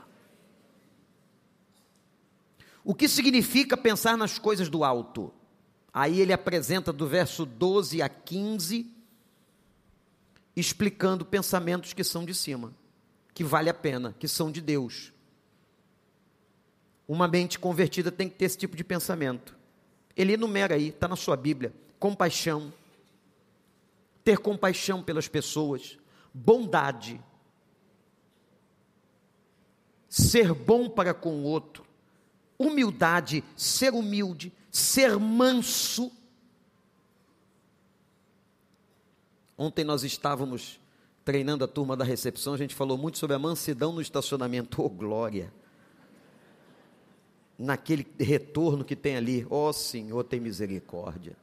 O 2.84 2.94
que 2.94 3.08
significa 3.08 3.76
pensar 3.76 4.16
nas 4.16 4.38
coisas 4.38 4.68
do 4.68 4.84
alto? 4.84 5.32
Aí 5.92 6.20
ele 6.20 6.32
apresenta 6.32 6.92
do 6.92 7.06
verso 7.06 7.44
12 7.46 8.02
a 8.02 8.08
15, 8.08 8.90
explicando 10.56 11.24
pensamentos 11.24 11.92
que 11.92 12.02
são 12.02 12.24
de 12.24 12.34
cima, 12.34 12.74
que 13.34 13.44
vale 13.44 13.70
a 13.70 13.74
pena, 13.74 14.14
que 14.18 14.26
são 14.26 14.50
de 14.50 14.60
Deus. 14.60 15.12
Uma 17.06 17.28
mente 17.28 17.58
convertida 17.58 18.10
tem 18.10 18.28
que 18.28 18.36
ter 18.36 18.46
esse 18.46 18.56
tipo 18.56 18.76
de 18.76 18.82
pensamento. 18.82 19.56
Ele 20.16 20.32
enumera 20.32 20.74
aí, 20.74 20.88
está 20.88 21.06
na 21.06 21.16
sua 21.16 21.36
Bíblia: 21.36 21.72
compaixão, 22.02 22.74
ter 24.24 24.36
compaixão 24.36 25.00
pelas 25.00 25.28
pessoas, 25.28 25.96
bondade, 26.34 27.22
ser 30.08 30.52
bom 30.52 30.90
para 30.90 31.14
com 31.14 31.36
o 31.36 31.44
outro, 31.44 31.86
humildade, 32.58 33.44
ser 33.56 33.94
humilde, 33.94 34.52
ser 34.68 35.16
manso. 35.16 36.10
Ontem 39.56 39.84
nós 39.84 40.02
estávamos 40.02 40.80
treinando 41.24 41.62
a 41.62 41.68
turma 41.68 41.96
da 41.96 42.04
recepção, 42.04 42.54
a 42.54 42.58
gente 42.58 42.74
falou 42.74 42.98
muito 42.98 43.16
sobre 43.16 43.36
a 43.36 43.38
mansidão 43.38 43.92
no 43.92 44.00
estacionamento. 44.00 44.82
Oh, 44.82 44.90
glória! 44.90 45.54
Naquele 47.56 48.04
retorno 48.18 48.84
que 48.84 48.96
tem 48.96 49.14
ali, 49.14 49.46
ó 49.48 49.68
oh, 49.68 49.72
Senhor, 49.72 50.24
tem 50.24 50.40
misericórdia. 50.40 51.36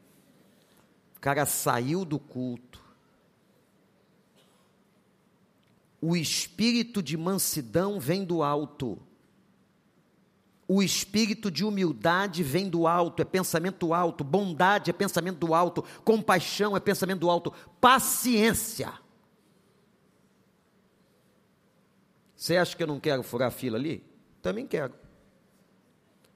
O 1.19 1.21
cara 1.21 1.45
saiu 1.45 2.05
do 2.05 2.17
culto. 2.17 2.82
O 5.99 6.15
espírito 6.15 7.03
de 7.03 7.17
mansidão 7.17 7.99
vem 7.99 8.23
do 8.23 8.41
alto. 8.41 8.97
O 10.65 10.82
espírito 10.82 11.51
de 11.51 11.65
humildade 11.65 12.41
vem 12.41 12.69
do 12.69 12.88
alto, 12.88 13.21
é 13.21 13.25
pensamento 13.25 13.93
alto, 13.93 14.23
bondade 14.23 14.89
é 14.89 14.93
pensamento 14.93 15.53
alto, 15.53 15.84
compaixão 16.05 16.77
é 16.77 16.79
pensamento 16.79 17.29
alto, 17.29 17.51
paciência. 17.82 18.93
Você 22.34 22.55
acha 22.55 22.77
que 22.77 22.82
eu 22.82 22.88
não 22.88 22.99
quero 22.99 23.23
furar 23.23 23.49
a 23.49 23.51
fila 23.51 23.77
ali? 23.77 24.01
Também 24.41 24.65
quero. 24.65 24.93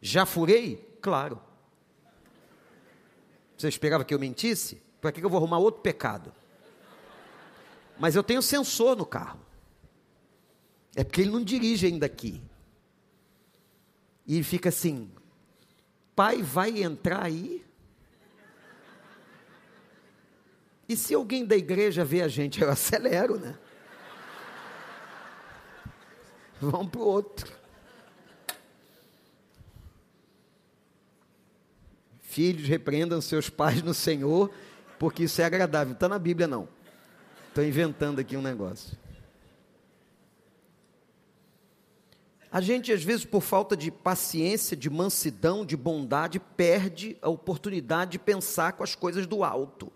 Já 0.02 0.26
furei? 0.26 0.76
Claro. 1.02 1.40
Você 3.64 3.70
esperava 3.70 4.04
que 4.04 4.14
eu 4.14 4.20
mentisse? 4.20 4.84
Para 5.00 5.10
que 5.10 5.24
eu 5.24 5.30
vou 5.30 5.38
arrumar 5.38 5.58
outro 5.58 5.82
pecado? 5.82 6.34
Mas 7.98 8.14
eu 8.14 8.22
tenho 8.22 8.42
sensor 8.42 8.98
no 8.98 9.06
carro. 9.06 9.40
É 10.94 11.02
porque 11.02 11.22
ele 11.22 11.30
não 11.30 11.42
dirige 11.42 11.86
ainda 11.86 12.06
aqui 12.06 12.42
e 14.28 14.44
fica 14.44 14.68
assim: 14.68 15.10
pai 16.14 16.42
vai 16.42 16.84
entrar 16.84 17.24
aí? 17.24 17.66
E 20.90 20.98
se 20.98 21.14
alguém 21.14 21.46
da 21.46 21.56
igreja 21.56 22.04
vê 22.04 22.22
a 22.22 22.28
gente, 22.28 22.60
eu 22.62 22.70
acelero, 22.70 23.40
né? 23.40 23.58
Vamos 26.60 26.92
para 26.92 27.00
o 27.00 27.06
outro. 27.08 27.63
Filhos, 32.34 32.68
repreendam 32.68 33.22
seus 33.22 33.48
pais 33.48 33.84
no 33.84 33.94
Senhor, 33.94 34.50
porque 34.98 35.26
isso 35.26 35.40
é 35.40 35.46
agradável. 35.46 35.94
Está 35.94 36.10
na 36.10 36.18
Bíblia, 36.18 36.48
não. 36.48 36.68
Estou 37.50 37.64
inventando 37.64 38.18
aqui 38.18 38.36
um 38.36 38.42
negócio. 38.42 38.98
A 42.52 42.60
gente, 42.60 42.92
às 42.92 43.04
vezes, 43.04 43.24
por 43.24 43.42
falta 43.42 43.78
de 43.78 43.92
paciência, 43.92 44.76
de 44.76 44.90
mansidão, 44.90 45.64
de 45.64 45.78
bondade, 45.78 46.40
perde 46.40 47.16
a 47.22 47.30
oportunidade 47.30 48.14
de 48.14 48.20
pensar 48.20 48.74
com 48.74 48.84
as 48.84 48.96
coisas 48.96 49.28
do 49.28 49.44
alto. 49.44 49.94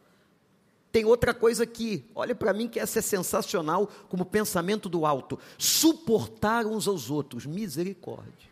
Tem 0.92 1.06
outra 1.06 1.34
coisa 1.34 1.64
aqui, 1.64 2.06
olha 2.14 2.36
para 2.36 2.54
mim 2.54 2.68
que 2.68 2.80
essa 2.80 3.00
é 3.00 3.02
sensacional 3.02 3.90
como 4.10 4.24
pensamento 4.24 4.88
do 4.88 5.08
alto. 5.08 5.40
Suportar 5.58 6.68
uns 6.68 6.88
aos 6.88 7.10
outros, 7.10 7.48
misericórdia. 7.48 8.47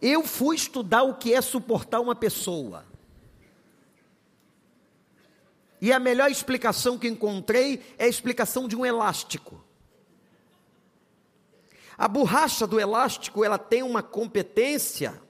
Eu 0.00 0.24
fui 0.24 0.56
estudar 0.56 1.02
o 1.02 1.14
que 1.14 1.34
é 1.34 1.40
suportar 1.40 2.00
uma 2.00 2.14
pessoa. 2.14 2.84
E 5.80 5.92
a 5.92 5.98
melhor 5.98 6.30
explicação 6.30 6.98
que 6.98 7.08
encontrei 7.08 7.82
é 7.98 8.04
a 8.04 8.08
explicação 8.08 8.68
de 8.68 8.76
um 8.76 8.84
elástico. 8.84 9.62
A 11.96 12.08
borracha 12.08 12.66
do 12.66 12.80
elástico, 12.80 13.44
ela 13.44 13.58
tem 13.58 13.82
uma 13.82 14.02
competência 14.02 15.20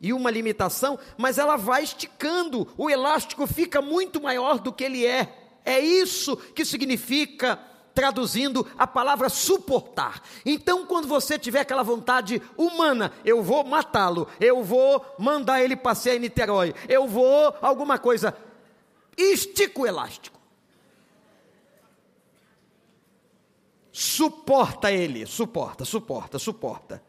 e 0.00 0.12
uma 0.12 0.30
limitação, 0.30 0.98
mas 1.16 1.38
ela 1.38 1.56
vai 1.56 1.82
esticando, 1.82 2.68
o 2.76 2.90
elástico 2.90 3.46
fica 3.46 3.80
muito 3.80 4.20
maior 4.20 4.58
do 4.58 4.72
que 4.72 4.84
ele 4.84 5.06
é. 5.06 5.34
É 5.64 5.80
isso 5.80 6.36
que 6.36 6.64
significa 6.64 7.58
traduzindo 7.96 8.64
a 8.78 8.86
palavra 8.86 9.28
suportar. 9.28 10.22
Então, 10.44 10.86
quando 10.86 11.08
você 11.08 11.36
tiver 11.38 11.60
aquela 11.60 11.82
vontade 11.82 12.40
humana, 12.56 13.10
eu 13.24 13.42
vou 13.42 13.64
matá-lo, 13.64 14.28
eu 14.38 14.62
vou 14.62 15.04
mandar 15.18 15.60
ele 15.62 15.74
passear 15.74 16.14
em 16.14 16.20
Niterói, 16.20 16.74
eu 16.88 17.08
vou 17.08 17.56
alguma 17.60 17.98
coisa, 17.98 18.36
estica 19.16 19.80
o 19.80 19.86
elástico. 19.86 20.36
suporta 23.96 24.92
ele, 24.92 25.24
suporta, 25.24 25.82
suporta, 25.82 26.38
suporta. 26.38 27.02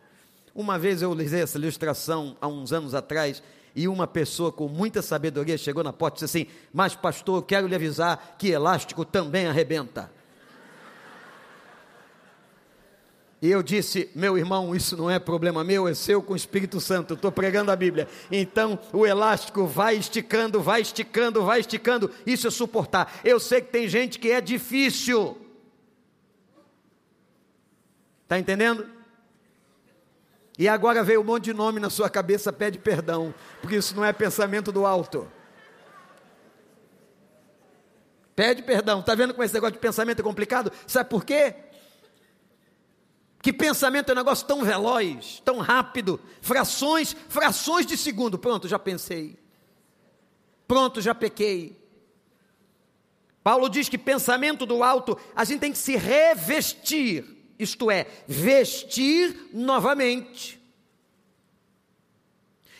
Uma 0.56 0.80
vez 0.80 1.02
eu 1.02 1.12
usei 1.12 1.42
essa 1.42 1.58
ilustração 1.58 2.38
há 2.40 2.48
uns 2.48 2.72
anos 2.72 2.96
atrás 2.96 3.44
e 3.76 3.90
uma 3.90 4.08
pessoa 4.08 4.54
com 4.54 4.70
muita 4.70 5.02
sabedoria 5.02 5.58
chegou 5.58 5.84
na 5.84 5.92
porta 5.92 6.16
e 6.16 6.18
disse 6.24 6.38
assim: 6.38 6.50
Mas, 6.74 6.96
pastor, 6.96 7.44
quero 7.44 7.68
lhe 7.68 7.76
avisar 7.76 8.38
que 8.40 8.48
elástico 8.48 9.04
também 9.04 9.48
arrebenta. 9.48 10.10
E 13.40 13.52
eu 13.52 13.62
disse, 13.62 14.10
meu 14.16 14.36
irmão, 14.36 14.76
isso 14.76 14.98
não 14.98 15.12
é 15.12 15.20
problema 15.20 15.64
meu, 15.64 15.88
é 15.88 15.94
seu 15.94 16.24
com 16.24 16.34
o 16.34 16.36
Espírito 16.36 16.82
Santo. 16.82 17.14
Estou 17.14 17.32
pregando 17.32 17.72
a 17.72 17.76
Bíblia. 17.76 18.08
Então 18.32 18.80
o 18.92 19.06
elástico 19.06 19.68
vai 19.68 19.96
esticando, 19.96 20.60
vai 20.60 20.82
esticando, 20.82 21.44
vai 21.44 21.60
esticando. 21.60 22.12
Isso 22.26 22.48
é 22.48 22.52
suportar. 22.52 23.20
Eu 23.24 23.40
sei 23.40 23.62
que 23.62 23.72
tem 23.72 23.88
gente 23.88 24.18
que 24.18 24.32
é 24.32 24.42
difícil. 24.42 25.38
Está 28.24 28.40
entendendo? 28.40 28.88
E 30.58 30.68
agora 30.68 31.04
veio 31.04 31.22
um 31.22 31.24
monte 31.24 31.46
de 31.46 31.54
nome 31.54 31.80
na 31.80 31.92
sua 31.92 32.10
cabeça, 32.10 32.52
pede 32.52 32.80
perdão, 32.80 33.32
porque 33.62 33.76
isso 33.76 33.96
não 33.96 34.04
é 34.04 34.12
pensamento 34.12 34.72
do 34.72 34.88
alto. 34.88 35.32
Pede 38.36 38.64
perdão. 38.64 39.00
Está 39.00 39.14
vendo 39.14 39.34
como 39.34 39.44
esse 39.44 39.54
negócio 39.54 39.74
de 39.74 39.80
pensamento 39.80 40.20
é 40.20 40.24
complicado? 40.24 40.72
Sabe 40.88 41.10
por 41.10 41.24
quê? 41.24 41.56
Que 43.48 43.54
pensamento 43.54 44.10
é 44.10 44.12
um 44.12 44.18
negócio 44.18 44.46
tão 44.46 44.62
veloz, 44.62 45.42
tão 45.46 45.60
rápido, 45.60 46.20
frações, 46.42 47.16
frações 47.30 47.86
de 47.86 47.96
segundo. 47.96 48.38
Pronto, 48.38 48.68
já 48.68 48.78
pensei. 48.78 49.40
Pronto, 50.68 51.00
já 51.00 51.16
pequei. 51.16 51.82
Paulo 53.42 53.70
diz 53.70 53.88
que 53.88 53.98
pensamento 53.98 54.66
do 54.66 54.84
alto, 54.84 55.18
a 55.34 55.46
gente 55.46 55.62
tem 55.62 55.72
que 55.72 55.78
se 55.78 55.96
revestir, 55.96 57.24
isto 57.58 57.90
é, 57.90 58.08
vestir 58.28 59.48
novamente. 59.54 60.62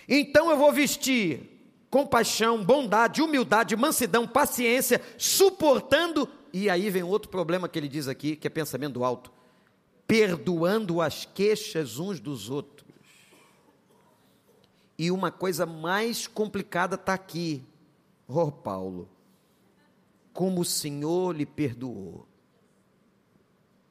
Então 0.06 0.52
eu 0.52 0.58
vou 0.58 0.74
vestir 0.74 1.62
compaixão, 1.90 2.62
bondade, 2.62 3.22
humildade, 3.22 3.74
mansidão, 3.78 4.28
paciência, 4.28 5.02
suportando, 5.18 6.28
e 6.52 6.70
aí 6.70 6.90
vem 6.90 7.04
outro 7.04 7.30
problema 7.30 7.70
que 7.70 7.80
ele 7.80 7.88
diz 7.88 8.10
aqui, 8.10 8.36
que 8.36 8.48
é 8.48 8.50
pensamento 8.50 8.96
do 8.96 9.06
alto 9.06 9.37
perdoando 10.08 11.02
as 11.02 11.26
queixas 11.26 12.00
uns 12.00 12.20
dos 12.20 12.50
outros. 12.50 12.88
E 14.98 15.12
uma 15.12 15.30
coisa 15.30 15.66
mais 15.66 16.26
complicada 16.26 16.96
está 16.96 17.14
aqui, 17.14 17.64
oh 18.28 18.52
Paulo, 18.52 19.08
como 20.34 20.62
o 20.62 20.66
Senhor 20.66 21.36
lhe 21.36 21.46
perdoou. 21.46 22.26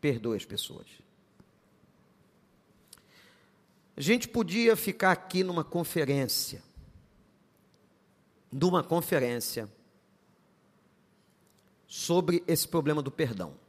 Perdoe 0.00 0.36
as 0.36 0.44
pessoas. 0.44 0.86
A 3.96 4.00
gente 4.00 4.28
podia 4.28 4.76
ficar 4.76 5.12
aqui 5.12 5.44
numa 5.44 5.64
conferência, 5.64 6.62
numa 8.52 8.82
conferência, 8.82 9.70
sobre 11.86 12.42
esse 12.46 12.66
problema 12.66 13.00
do 13.00 13.10
perdão. 13.10 13.65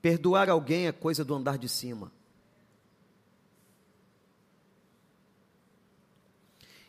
Perdoar 0.00 0.48
alguém 0.48 0.86
é 0.86 0.92
coisa 0.92 1.24
do 1.24 1.34
andar 1.34 1.58
de 1.58 1.68
cima. 1.68 2.12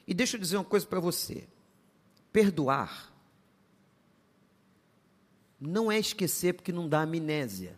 E 0.07 0.13
deixa 0.13 0.37
eu 0.37 0.41
dizer 0.41 0.57
uma 0.57 0.65
coisa 0.65 0.85
para 0.85 0.99
você: 0.99 1.47
perdoar 2.31 3.13
não 5.59 5.91
é 5.91 5.99
esquecer 5.99 6.53
porque 6.53 6.71
não 6.71 6.87
dá 6.87 7.01
amnésia. 7.01 7.77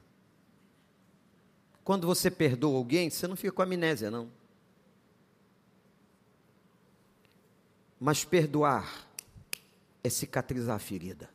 Quando 1.83 2.05
você 2.05 2.29
perdoa 2.29 2.77
alguém, 2.77 3.09
você 3.09 3.27
não 3.27 3.35
fica 3.35 3.51
com 3.51 3.61
amnésia, 3.61 4.11
não. 4.11 4.31
Mas 7.99 8.23
perdoar 8.23 9.07
é 10.03 10.09
cicatrizar 10.09 10.75
a 10.75 10.79
ferida. 10.79 11.29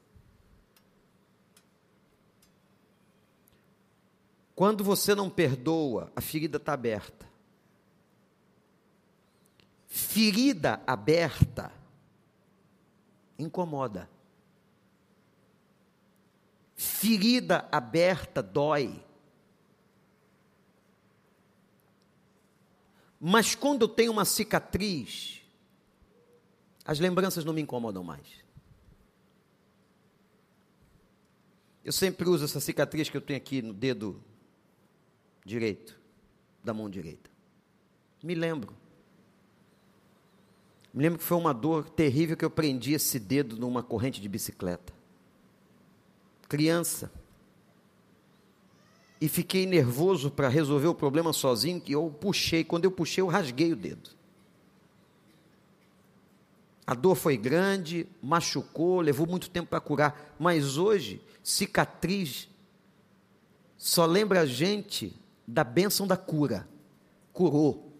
Quando 4.57 4.83
você 4.83 5.15
não 5.15 5.29
perdoa, 5.29 6.11
a 6.17 6.21
ferida 6.23 6.57
está 6.57 6.73
aberta. 6.73 7.29
Ferida 9.87 10.83
aberta 10.87 11.71
incomoda. 13.39 14.09
Ferida 16.75 17.69
aberta 17.71 18.43
dói. 18.43 19.05
Mas 23.21 23.55
quando 23.55 23.83
eu 23.83 23.89
tenho 23.89 24.13
uma 24.13 24.25
cicatriz, 24.25 25.43
as 26.83 26.99
lembranças 26.99 27.45
não 27.45 27.53
me 27.53 27.61
incomodam 27.61 28.03
mais. 28.03 28.27
Eu 31.85 31.93
sempre 31.93 32.27
uso 32.27 32.47
essa 32.47 32.59
cicatriz 32.59 33.11
que 33.11 33.19
eu 33.19 33.21
tenho 33.21 33.37
aqui 33.37 33.61
no 33.61 33.75
dedo 33.75 34.25
direito, 35.47 35.97
da 36.63 36.75
mão 36.75 36.91
direita. 36.91 37.31
Me 38.23 38.35
lembro. 38.35 38.75
Me 40.93 41.05
lembro 41.05 41.19
que 41.21 41.25
foi 41.25 41.37
uma 41.37 41.55
dor 41.55 41.89
terrível 41.89 42.37
que 42.37 42.45
eu 42.45 42.51
prendi 42.51 42.95
esse 42.95 43.21
dedo 43.21 43.57
numa 43.57 43.83
corrente 43.83 44.21
de 44.21 44.29
bicicleta. 44.29 44.93
Criança. 46.49 47.13
E 49.21 49.29
fiquei 49.29 49.67
nervoso 49.67 50.31
para 50.31 50.49
resolver 50.49 50.89
o 50.89 50.95
problema 50.95 51.33
sozinho, 51.33 51.81
que 51.81 51.93
eu 51.93 52.11
puxei. 52.21 52.65
Quando 52.65 52.85
eu 52.85 52.91
puxei, 52.91 53.23
eu 53.23 53.29
rasguei 53.29 53.73
o 53.73 53.77
dedo. 53.77 54.11
A 56.85 56.95
dor 56.95 57.15
foi 57.15 57.37
grande, 57.37 58.07
machucou, 58.21 59.01
levou 59.01 59.27
muito 59.27 59.49
tempo 59.49 59.69
para 59.69 59.81
curar. 59.81 60.35
Mas 60.39 60.77
hoje, 60.77 61.21
cicatriz 61.43 62.49
só 63.77 64.07
lembra 64.07 64.41
a 64.41 64.47
gente 64.47 65.15
da 65.47 65.63
bênção 65.63 66.07
da 66.07 66.17
cura. 66.17 66.69
Curou. 67.33 67.93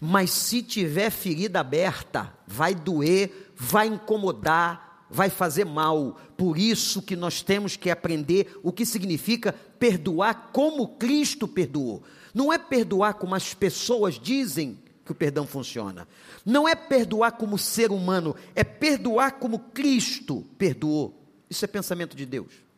Mas 0.00 0.30
se 0.30 0.62
tiver 0.62 1.10
ferida 1.10 1.60
aberta, 1.60 2.36
vai 2.46 2.74
doer, 2.74 3.52
vai 3.54 3.86
incomodar, 3.86 5.06
vai 5.08 5.30
fazer 5.30 5.64
mal. 5.64 6.18
Por 6.36 6.58
isso 6.58 7.02
que 7.02 7.14
nós 7.14 7.42
temos 7.42 7.76
que 7.76 7.90
aprender 7.90 8.58
o 8.62 8.72
que 8.72 8.84
significa 8.84 9.52
perdoar 9.78 10.50
como 10.52 10.96
Cristo 10.96 11.46
perdoou. 11.46 12.02
Não 12.34 12.52
é 12.52 12.58
perdoar 12.58 13.14
como 13.14 13.34
as 13.34 13.54
pessoas 13.54 14.18
dizem 14.18 14.78
que 15.04 15.12
o 15.12 15.14
perdão 15.14 15.46
funciona. 15.46 16.08
Não 16.44 16.68
é 16.68 16.74
perdoar 16.74 17.32
como 17.32 17.58
ser 17.58 17.92
humano, 17.92 18.34
é 18.54 18.64
perdoar 18.64 19.32
como 19.32 19.58
Cristo 19.58 20.44
perdoou. 20.58 21.20
Isso 21.48 21.64
é 21.64 21.68
pensamento 21.68 22.16
de 22.16 22.26
Deus 22.26 22.71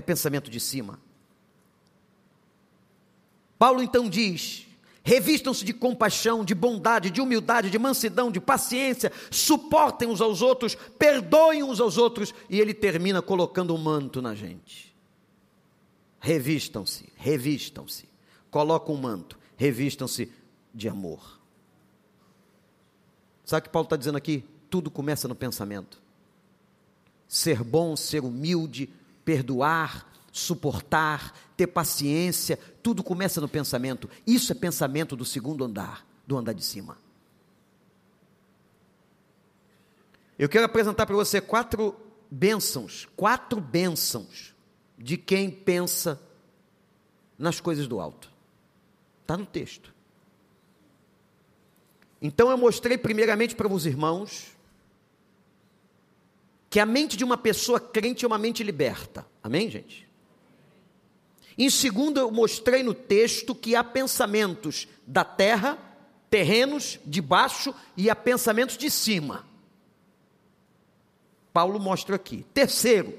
é 0.00 0.02
pensamento 0.02 0.50
de 0.50 0.58
cima. 0.58 0.98
Paulo 3.58 3.82
então 3.82 4.08
diz: 4.08 4.66
revistam-se 5.02 5.64
de 5.64 5.72
compaixão, 5.72 6.44
de 6.44 6.54
bondade, 6.54 7.10
de 7.10 7.20
humildade, 7.20 7.70
de 7.70 7.78
mansidão, 7.78 8.30
de 8.30 8.40
paciência, 8.40 9.12
suportem 9.30 10.08
uns 10.08 10.20
aos 10.20 10.42
outros, 10.42 10.74
perdoem 10.74 11.62
uns 11.62 11.80
aos 11.80 11.96
outros, 11.96 12.34
e 12.48 12.58
ele 12.58 12.74
termina 12.74 13.22
colocando 13.22 13.74
um 13.74 13.78
manto 13.78 14.20
na 14.20 14.34
gente. 14.34 14.94
Revistam-se, 16.18 17.12
revistam-se, 17.16 18.08
coloca 18.50 18.90
um 18.90 18.96
manto, 18.96 19.38
revistam-se 19.56 20.30
de 20.74 20.88
amor. 20.88 21.38
Sabe 23.44 23.60
o 23.60 23.62
que 23.64 23.70
Paulo 23.70 23.86
está 23.86 23.96
dizendo 23.96 24.16
aqui? 24.16 24.44
Tudo 24.68 24.90
começa 24.90 25.26
no 25.26 25.34
pensamento. 25.34 26.00
Ser 27.26 27.64
bom, 27.64 27.96
ser 27.96 28.22
humilde, 28.22 28.88
perdoar, 29.30 30.10
suportar, 30.32 31.38
ter 31.56 31.68
paciência, 31.68 32.58
tudo 32.82 33.00
começa 33.00 33.40
no 33.40 33.48
pensamento. 33.48 34.10
Isso 34.26 34.50
é 34.50 34.56
pensamento 34.56 35.14
do 35.14 35.24
segundo 35.24 35.64
andar, 35.64 36.04
do 36.26 36.36
andar 36.36 36.52
de 36.52 36.64
cima. 36.64 36.98
Eu 40.36 40.48
quero 40.48 40.64
apresentar 40.64 41.06
para 41.06 41.14
você 41.14 41.40
quatro 41.40 41.94
bênçãos, 42.28 43.06
quatro 43.14 43.60
bênçãos 43.60 44.52
de 44.98 45.16
quem 45.16 45.48
pensa 45.48 46.20
nas 47.38 47.60
coisas 47.60 47.86
do 47.86 48.00
alto. 48.00 48.32
Está 49.22 49.36
no 49.36 49.46
texto. 49.46 49.94
Então 52.20 52.50
eu 52.50 52.58
mostrei 52.58 52.98
primeiramente 52.98 53.54
para 53.54 53.72
os 53.72 53.86
irmãos 53.86 54.56
que 56.70 56.78
a 56.78 56.86
mente 56.86 57.16
de 57.16 57.24
uma 57.24 57.36
pessoa 57.36 57.80
crente 57.80 58.24
é 58.24 58.28
uma 58.28 58.38
mente 58.38 58.62
liberta. 58.62 59.26
Amém, 59.42 59.68
gente? 59.68 60.08
Em 61.58 61.68
segundo, 61.68 62.20
eu 62.20 62.30
mostrei 62.30 62.84
no 62.84 62.94
texto 62.94 63.56
que 63.56 63.74
há 63.74 63.82
pensamentos 63.82 64.86
da 65.04 65.24
terra, 65.24 65.76
terrenos 66.30 67.00
de 67.04 67.20
baixo 67.20 67.74
e 67.96 68.08
há 68.08 68.14
pensamentos 68.14 68.78
de 68.78 68.88
cima. 68.88 69.44
Paulo 71.52 71.80
mostra 71.80 72.14
aqui. 72.14 72.46
Terceiro, 72.54 73.18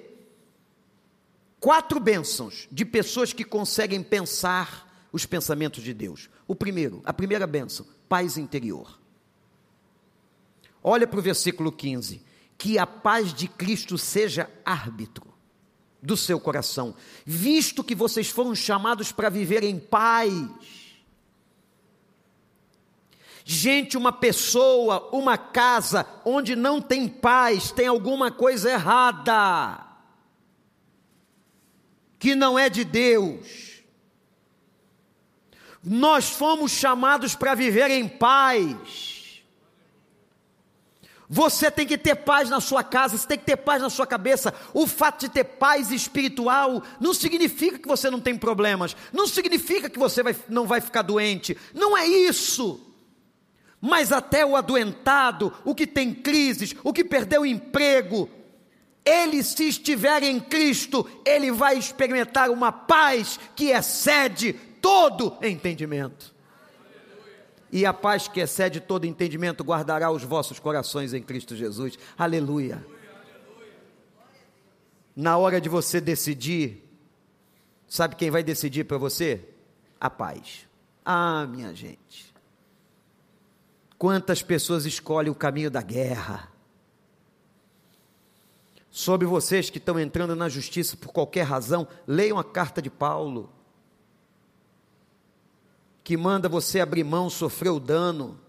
quatro 1.60 2.00
bênçãos 2.00 2.70
de 2.72 2.86
pessoas 2.86 3.34
que 3.34 3.44
conseguem 3.44 4.02
pensar 4.02 5.08
os 5.12 5.26
pensamentos 5.26 5.84
de 5.84 5.94
Deus. 5.94 6.30
O 6.48 6.56
primeiro, 6.56 7.02
a 7.04 7.12
primeira 7.12 7.46
bênção, 7.46 7.86
paz 8.08 8.38
interior. 8.38 8.98
Olha 10.82 11.06
para 11.06 11.20
o 11.20 11.22
versículo 11.22 11.70
15 11.70 12.31
que 12.62 12.78
a 12.78 12.86
paz 12.86 13.34
de 13.34 13.48
Cristo 13.48 13.98
seja 13.98 14.48
árbitro 14.64 15.26
do 16.00 16.16
seu 16.16 16.40
coração, 16.40 16.94
visto 17.26 17.84
que 17.84 17.96
vocês 17.96 18.30
foram 18.30 18.54
chamados 18.54 19.12
para 19.12 19.30
viver 19.30 19.64
em 19.64 19.80
paz. 19.80 20.32
Gente, 23.44 23.98
uma 23.98 24.12
pessoa, 24.12 25.10
uma 25.12 25.40
casa 25.40 26.06
onde 26.24 26.56
não 26.56 26.80
tem 26.80 27.08
paz, 27.08 27.72
tem 27.72 27.88
alguma 27.88 28.30
coisa 28.30 28.70
errada. 28.70 29.84
que 32.20 32.36
não 32.36 32.60
é 32.60 32.70
de 32.70 32.84
Deus. 32.84 33.82
Nós 35.84 36.30
fomos 36.30 36.72
chamados 36.72 37.34
para 37.34 37.56
viver 37.56 37.90
em 37.90 38.08
paz. 38.08 39.21
Você 41.34 41.72
tem 41.72 41.88
que 41.88 41.98
ter 41.98 42.14
paz 42.16 42.50
na 42.50 42.60
sua 42.60 42.84
casa, 42.84 43.18
você 43.18 43.26
tem 43.26 43.38
que 43.38 43.46
ter 43.46 43.56
paz 43.56 43.82
na 43.82 43.90
sua 43.90 44.06
cabeça. 44.06 44.54
O 44.74 44.86
fato 44.86 45.22
de 45.22 45.30
ter 45.30 45.46
paz 45.46 45.90
espiritual 45.90 46.84
não 47.00 47.14
significa 47.14 47.80
que 47.80 47.88
você 47.88 48.10
não 48.10 48.20
tem 48.20 48.38
problemas, 48.38 48.98
não 49.14 49.26
significa 49.26 49.90
que 49.90 49.98
você 49.98 50.22
vai, 50.22 50.36
não 50.50 50.68
vai 50.68 50.82
ficar 50.82 51.04
doente. 51.04 51.56
Não 51.74 51.98
é 51.98 52.06
isso. 52.06 52.86
Mas 53.80 54.12
até 54.12 54.46
o 54.46 54.58
adoentado, 54.58 55.54
o 55.64 55.74
que 55.74 55.88
tem 55.88 56.14
crises, 56.14 56.76
o 56.84 56.92
que 56.92 57.06
perdeu 57.06 57.44
o 57.44 57.46
emprego, 57.46 58.30
ele, 59.06 59.42
se 59.42 59.70
estiver 59.70 60.24
em 60.24 60.38
Cristo, 60.38 61.10
ele 61.26 61.50
vai 61.50 61.78
experimentar 61.78 62.50
uma 62.50 62.74
paz 62.74 63.40
que 63.56 63.70
excede 63.70 64.52
todo 64.82 65.38
entendimento 65.42 66.31
e 67.72 67.86
a 67.86 67.94
paz 67.94 68.28
que 68.28 68.42
excede 68.42 68.80
todo 68.80 69.06
entendimento 69.06 69.64
guardará 69.64 70.12
os 70.12 70.24
vossos 70.24 70.60
corações 70.60 71.14
em 71.14 71.24
Cristo 71.24 71.56
Jesus. 71.56 71.98
Aleluia. 72.18 72.86
Na 75.16 75.38
hora 75.38 75.62
de 75.62 75.70
você 75.70 76.02
decidir, 76.02 76.84
sabe 77.88 78.16
quem 78.16 78.30
vai 78.30 78.44
decidir 78.44 78.84
para 78.84 78.98
você? 78.98 79.48
A 80.00 80.10
paz. 80.10 80.68
Ah, 81.06 81.48
minha 81.48 81.74
gente. 81.74 82.34
Quantas 83.98 84.42
pessoas 84.42 84.86
escolhem 84.86 85.32
o 85.32 85.36
caminho 85.36 85.72
da 85.72 85.82
guerra? 85.82 86.52
Sobre 88.90 89.26
vocês 89.26 89.70
que 89.70 89.78
estão 89.78 89.98
entrando 89.98 90.36
na 90.36 90.50
justiça 90.50 90.98
por 90.98 91.14
qualquer 91.14 91.44
razão, 91.44 91.88
leiam 92.06 92.38
a 92.38 92.44
carta 92.44 92.82
de 92.82 92.90
Paulo 92.90 93.50
que 96.04 96.18
manda 96.18 96.50
você 96.50 96.80
abrir 96.80 97.04
mão, 97.04 97.30
sofrer 97.30 97.70
o 97.70 97.80
dano, 97.80 98.40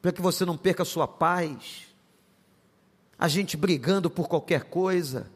para 0.00 0.12
que 0.12 0.22
você 0.22 0.44
não 0.44 0.56
perca 0.56 0.82
a 0.82 0.86
sua 0.86 1.08
paz, 1.08 1.86
a 3.18 3.28
gente 3.28 3.56
brigando 3.56 4.10
por 4.10 4.28
qualquer 4.28 4.64
coisa. 4.64 5.30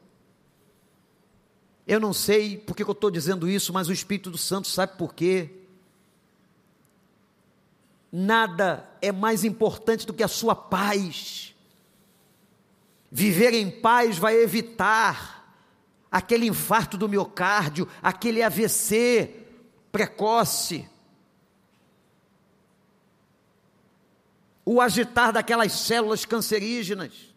Eu 1.86 1.98
não 1.98 2.12
sei 2.12 2.58
porque 2.58 2.84
que 2.84 2.90
eu 2.90 2.92
estou 2.92 3.10
dizendo 3.10 3.48
isso, 3.48 3.72
mas 3.72 3.88
o 3.88 3.92
Espírito 3.92 4.30
do 4.30 4.36
Santo 4.36 4.68
sabe 4.68 4.98
por 4.98 5.14
quê. 5.14 5.50
Nada 8.12 8.88
é 9.00 9.10
mais 9.10 9.44
importante 9.44 10.06
do 10.06 10.12
que 10.12 10.22
a 10.22 10.28
sua 10.28 10.54
paz. 10.54 11.54
Viver 13.10 13.54
em 13.54 13.70
paz 13.70 14.18
vai 14.18 14.36
evitar 14.36 15.56
aquele 16.10 16.46
infarto 16.46 16.98
do 16.98 17.08
miocárdio, 17.08 17.88
aquele 18.02 18.42
AVC, 18.42 19.37
precoce, 19.98 20.88
o 24.64 24.80
agitar 24.80 25.32
daquelas 25.32 25.72
células 25.72 26.24
cancerígenas. 26.24 27.34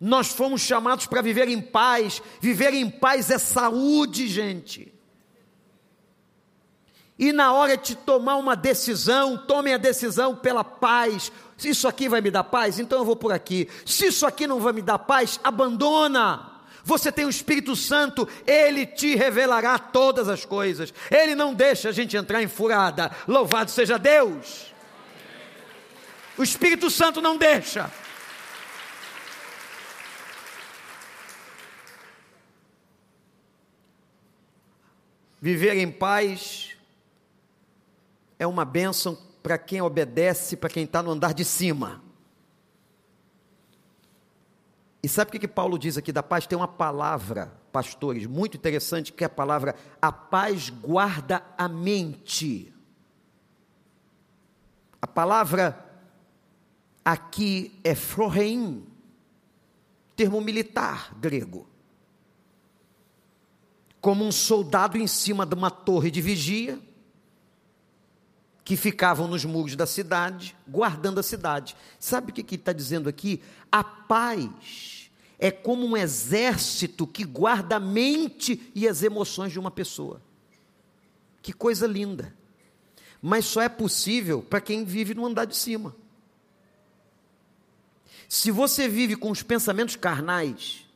Nós 0.00 0.28
fomos 0.28 0.60
chamados 0.60 1.06
para 1.06 1.20
viver 1.20 1.48
em 1.48 1.60
paz. 1.60 2.22
Viver 2.40 2.72
em 2.72 2.88
paz 2.88 3.30
é 3.32 3.38
saúde, 3.38 4.28
gente. 4.28 4.94
E 7.18 7.32
na 7.32 7.52
hora 7.52 7.76
de 7.76 7.96
tomar 7.96 8.36
uma 8.36 8.54
decisão, 8.54 9.36
tome 9.36 9.74
a 9.74 9.76
decisão 9.76 10.36
pela 10.36 10.62
paz. 10.62 11.32
Se 11.56 11.70
isso 11.70 11.88
aqui 11.88 12.08
vai 12.08 12.20
me 12.20 12.30
dar 12.30 12.44
paz, 12.44 12.78
então 12.78 13.00
eu 13.00 13.04
vou 13.04 13.16
por 13.16 13.32
aqui. 13.32 13.68
Se 13.84 14.06
isso 14.06 14.24
aqui 14.24 14.46
não 14.46 14.60
vai 14.60 14.72
me 14.72 14.82
dar 14.82 15.00
paz, 15.00 15.40
abandona. 15.42 16.57
Você 16.88 17.12
tem 17.12 17.26
o 17.26 17.28
Espírito 17.28 17.76
Santo, 17.76 18.26
ele 18.46 18.86
te 18.86 19.14
revelará 19.14 19.78
todas 19.78 20.26
as 20.26 20.46
coisas. 20.46 20.92
Ele 21.10 21.34
não 21.34 21.52
deixa 21.52 21.90
a 21.90 21.92
gente 21.92 22.16
entrar 22.16 22.42
em 22.42 22.48
furada. 22.48 23.10
Louvado 23.26 23.70
seja 23.70 23.98
Deus. 23.98 24.72
O 26.38 26.42
Espírito 26.42 26.88
Santo 26.88 27.20
não 27.20 27.36
deixa. 27.36 27.92
Viver 35.42 35.76
em 35.76 35.90
paz 35.90 36.70
é 38.38 38.46
uma 38.46 38.64
bênção 38.64 39.14
para 39.42 39.58
quem 39.58 39.82
obedece, 39.82 40.56
para 40.56 40.70
quem 40.70 40.84
está 40.84 41.02
no 41.02 41.10
andar 41.10 41.34
de 41.34 41.44
cima. 41.44 42.07
E 45.02 45.08
sabe 45.08 45.28
o 45.28 45.32
que, 45.32 45.38
que 45.38 45.48
Paulo 45.48 45.78
diz 45.78 45.96
aqui 45.96 46.10
da 46.10 46.22
paz? 46.22 46.46
Tem 46.46 46.58
uma 46.58 46.66
palavra, 46.66 47.52
pastores, 47.70 48.26
muito 48.26 48.56
interessante, 48.56 49.12
que 49.12 49.22
é 49.22 49.26
a 49.26 49.30
palavra: 49.30 49.74
a 50.02 50.10
paz 50.10 50.70
guarda 50.70 51.42
a 51.56 51.68
mente. 51.68 52.72
A 55.00 55.06
palavra 55.06 55.84
aqui 57.04 57.78
é 57.84 57.94
froheim, 57.94 58.84
termo 60.16 60.40
militar 60.40 61.14
grego. 61.18 61.68
Como 64.00 64.24
um 64.24 64.32
soldado 64.32 64.98
em 64.98 65.06
cima 65.06 65.46
de 65.46 65.54
uma 65.54 65.70
torre 65.70 66.10
de 66.10 66.20
vigia, 66.20 66.80
que 68.68 68.76
ficavam 68.76 69.26
nos 69.26 69.46
muros 69.46 69.74
da 69.74 69.86
cidade, 69.86 70.54
guardando 70.68 71.18
a 71.18 71.22
cidade. 71.22 71.74
Sabe 71.98 72.32
o 72.32 72.34
que 72.34 72.54
está 72.54 72.70
dizendo 72.70 73.08
aqui? 73.08 73.40
A 73.72 73.82
paz 73.82 75.10
é 75.38 75.50
como 75.50 75.86
um 75.86 75.96
exército 75.96 77.06
que 77.06 77.24
guarda 77.24 77.76
a 77.76 77.80
mente 77.80 78.70
e 78.74 78.86
as 78.86 79.02
emoções 79.02 79.52
de 79.52 79.58
uma 79.58 79.70
pessoa. 79.70 80.20
Que 81.40 81.50
coisa 81.50 81.86
linda. 81.86 82.34
Mas 83.22 83.46
só 83.46 83.62
é 83.62 83.70
possível 83.70 84.42
para 84.42 84.60
quem 84.60 84.84
vive 84.84 85.14
no 85.14 85.24
andar 85.24 85.46
de 85.46 85.56
cima. 85.56 85.96
Se 88.28 88.50
você 88.50 88.86
vive 88.86 89.16
com 89.16 89.30
os 89.30 89.42
pensamentos 89.42 89.96
carnais, 89.96 90.86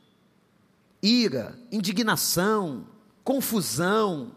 ira, 1.01 1.57
indignação, 1.71 2.85
confusão, 3.23 4.35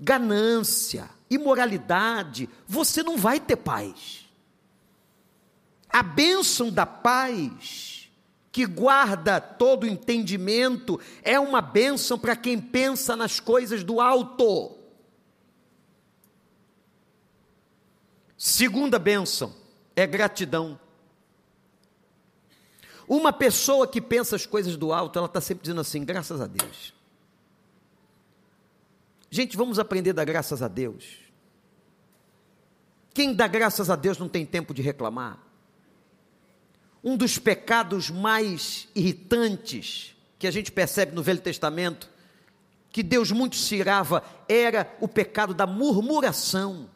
ganância, 0.00 1.14
imoralidade, 1.30 2.48
você 2.66 3.02
não 3.02 3.16
vai 3.16 3.40
ter 3.40 3.56
paz. 3.56 4.26
A 5.88 6.02
bênção 6.02 6.70
da 6.70 6.84
paz, 6.84 8.10
que 8.52 8.66
guarda 8.66 9.40
todo 9.40 9.86
entendimento, 9.86 11.00
é 11.22 11.38
uma 11.38 11.60
bênção 11.60 12.18
para 12.18 12.36
quem 12.36 12.60
pensa 12.60 13.16
nas 13.16 13.40
coisas 13.40 13.82
do 13.82 14.00
alto. 14.00 14.76
Segunda 18.36 18.98
bênção 18.98 19.54
é 19.94 20.06
gratidão. 20.06 20.78
Uma 23.08 23.32
pessoa 23.32 23.86
que 23.86 24.00
pensa 24.00 24.36
as 24.36 24.44
coisas 24.44 24.76
do 24.76 24.92
alto, 24.92 25.18
ela 25.18 25.26
está 25.26 25.40
sempre 25.40 25.62
dizendo 25.62 25.80
assim: 25.80 26.04
graças 26.04 26.40
a 26.40 26.46
Deus. 26.46 26.95
Gente, 29.36 29.54
vamos 29.54 29.78
aprender 29.78 30.08
a 30.08 30.14
dar 30.14 30.24
graças 30.24 30.62
a 30.62 30.66
Deus. 30.66 31.18
Quem 33.12 33.34
dá 33.34 33.46
graças 33.46 33.90
a 33.90 33.94
Deus 33.94 34.16
não 34.16 34.30
tem 34.30 34.46
tempo 34.46 34.72
de 34.72 34.80
reclamar. 34.80 35.38
Um 37.04 37.18
dos 37.18 37.38
pecados 37.38 38.08
mais 38.08 38.88
irritantes 38.94 40.16
que 40.38 40.46
a 40.46 40.50
gente 40.50 40.72
percebe 40.72 41.14
no 41.14 41.22
Velho 41.22 41.42
Testamento, 41.42 42.08
que 42.88 43.02
Deus 43.02 43.30
muito 43.30 43.56
se 43.56 43.74
irava, 43.74 44.24
era 44.48 44.90
o 45.02 45.06
pecado 45.06 45.52
da 45.52 45.66
murmuração. 45.66 46.88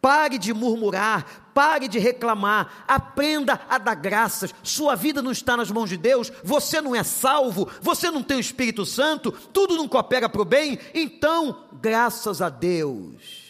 Pare 0.00 0.36
de 0.36 0.52
murmurar, 0.52 1.43
pare 1.54 1.88
de 1.88 1.98
reclamar, 1.98 2.84
aprenda 2.86 3.60
a 3.68 3.78
dar 3.78 3.94
graças. 3.94 4.52
Sua 4.62 4.96
vida 4.96 5.22
não 5.22 5.30
está 5.30 5.56
nas 5.56 5.70
mãos 5.70 5.88
de 5.88 5.96
Deus, 5.96 6.30
você 6.42 6.80
não 6.80 6.94
é 6.94 7.04
salvo, 7.04 7.70
você 7.80 8.10
não 8.10 8.22
tem 8.22 8.36
o 8.36 8.40
Espírito 8.40 8.84
Santo, 8.84 9.30
tudo 9.30 9.76
não 9.76 9.88
coopera 9.88 10.28
para 10.28 10.42
o 10.42 10.44
bem, 10.44 10.78
então, 10.92 11.64
graças 11.80 12.42
a 12.42 12.48
Deus. 12.48 13.44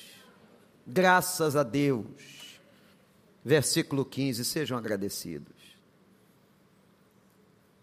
Graças 0.87 1.57
a 1.57 1.63
Deus. 1.63 2.05
Versículo 3.43 4.05
15: 4.05 4.45
sejam 4.45 4.77
agradecidos. 4.77 5.55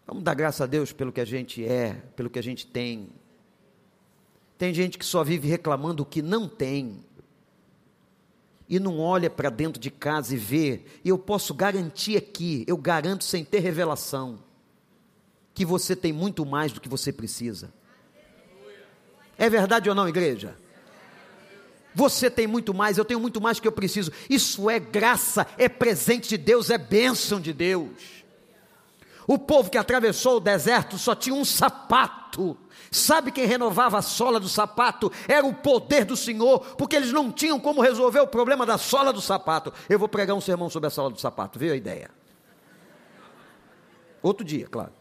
Vamos 0.05 0.23
dar 0.23 0.33
graças 0.33 0.61
a 0.61 0.65
Deus 0.65 0.91
pelo 0.91 1.11
que 1.11 1.21
a 1.21 1.25
gente 1.25 1.65
é, 1.65 1.93
pelo 2.15 2.29
que 2.29 2.37
a 2.37 2.43
gente 2.43 2.67
tem. 2.67 3.09
Tem 4.57 4.73
gente 4.73 4.97
que 4.97 5.05
só 5.05 5.23
vive 5.23 5.47
reclamando 5.47 6.03
o 6.03 6.05
que 6.05 6.21
não 6.21 6.47
tem 6.47 7.03
e 8.71 8.79
não 8.79 8.99
olha 8.99 9.29
para 9.29 9.49
dentro 9.49 9.81
de 9.81 9.91
casa 9.91 10.33
e 10.33 10.37
vê, 10.37 10.85
e 11.03 11.09
eu 11.09 11.17
posso 11.17 11.53
garantir 11.53 12.15
aqui, 12.15 12.63
eu 12.65 12.77
garanto 12.77 13.25
sem 13.25 13.43
ter 13.43 13.59
revelação, 13.59 14.39
que 15.53 15.65
você 15.65 15.93
tem 15.93 16.13
muito 16.13 16.45
mais 16.45 16.71
do 16.71 16.79
que 16.79 16.87
você 16.87 17.11
precisa. 17.11 17.73
É 19.37 19.49
verdade 19.49 19.89
ou 19.89 19.93
não, 19.93 20.07
igreja? 20.07 20.55
Você 21.93 22.29
tem 22.29 22.47
muito 22.47 22.73
mais, 22.73 22.97
eu 22.97 23.03
tenho 23.03 23.19
muito 23.19 23.41
mais 23.41 23.59
que 23.59 23.67
eu 23.67 23.73
preciso. 23.73 24.09
Isso 24.29 24.69
é 24.69 24.79
graça, 24.79 25.45
é 25.57 25.67
presente 25.67 26.29
de 26.29 26.37
Deus, 26.37 26.69
é 26.69 26.77
bênção 26.77 27.41
de 27.41 27.51
Deus. 27.51 28.20
O 29.31 29.39
povo 29.39 29.71
que 29.71 29.77
atravessou 29.77 30.35
o 30.35 30.39
deserto 30.41 30.97
só 30.97 31.15
tinha 31.15 31.33
um 31.33 31.45
sapato. 31.45 32.57
Sabe 32.91 33.31
quem 33.31 33.45
renovava 33.45 33.97
a 33.97 34.01
sola 34.01 34.41
do 34.41 34.49
sapato? 34.49 35.09
Era 35.25 35.47
o 35.47 35.53
poder 35.53 36.03
do 36.03 36.17
Senhor, 36.17 36.59
porque 36.75 36.97
eles 36.97 37.13
não 37.13 37.31
tinham 37.31 37.57
como 37.57 37.81
resolver 37.81 38.19
o 38.19 38.27
problema 38.27 38.65
da 38.65 38.77
sola 38.77 39.13
do 39.13 39.21
sapato. 39.21 39.71
Eu 39.87 39.97
vou 39.97 40.09
pregar 40.09 40.35
um 40.35 40.41
sermão 40.41 40.69
sobre 40.69 40.87
a 40.87 40.89
sola 40.89 41.09
do 41.09 41.17
sapato, 41.17 41.57
viu 41.57 41.71
a 41.71 41.77
ideia? 41.77 42.11
Outro 44.21 44.43
dia, 44.43 44.67
claro. 44.67 44.91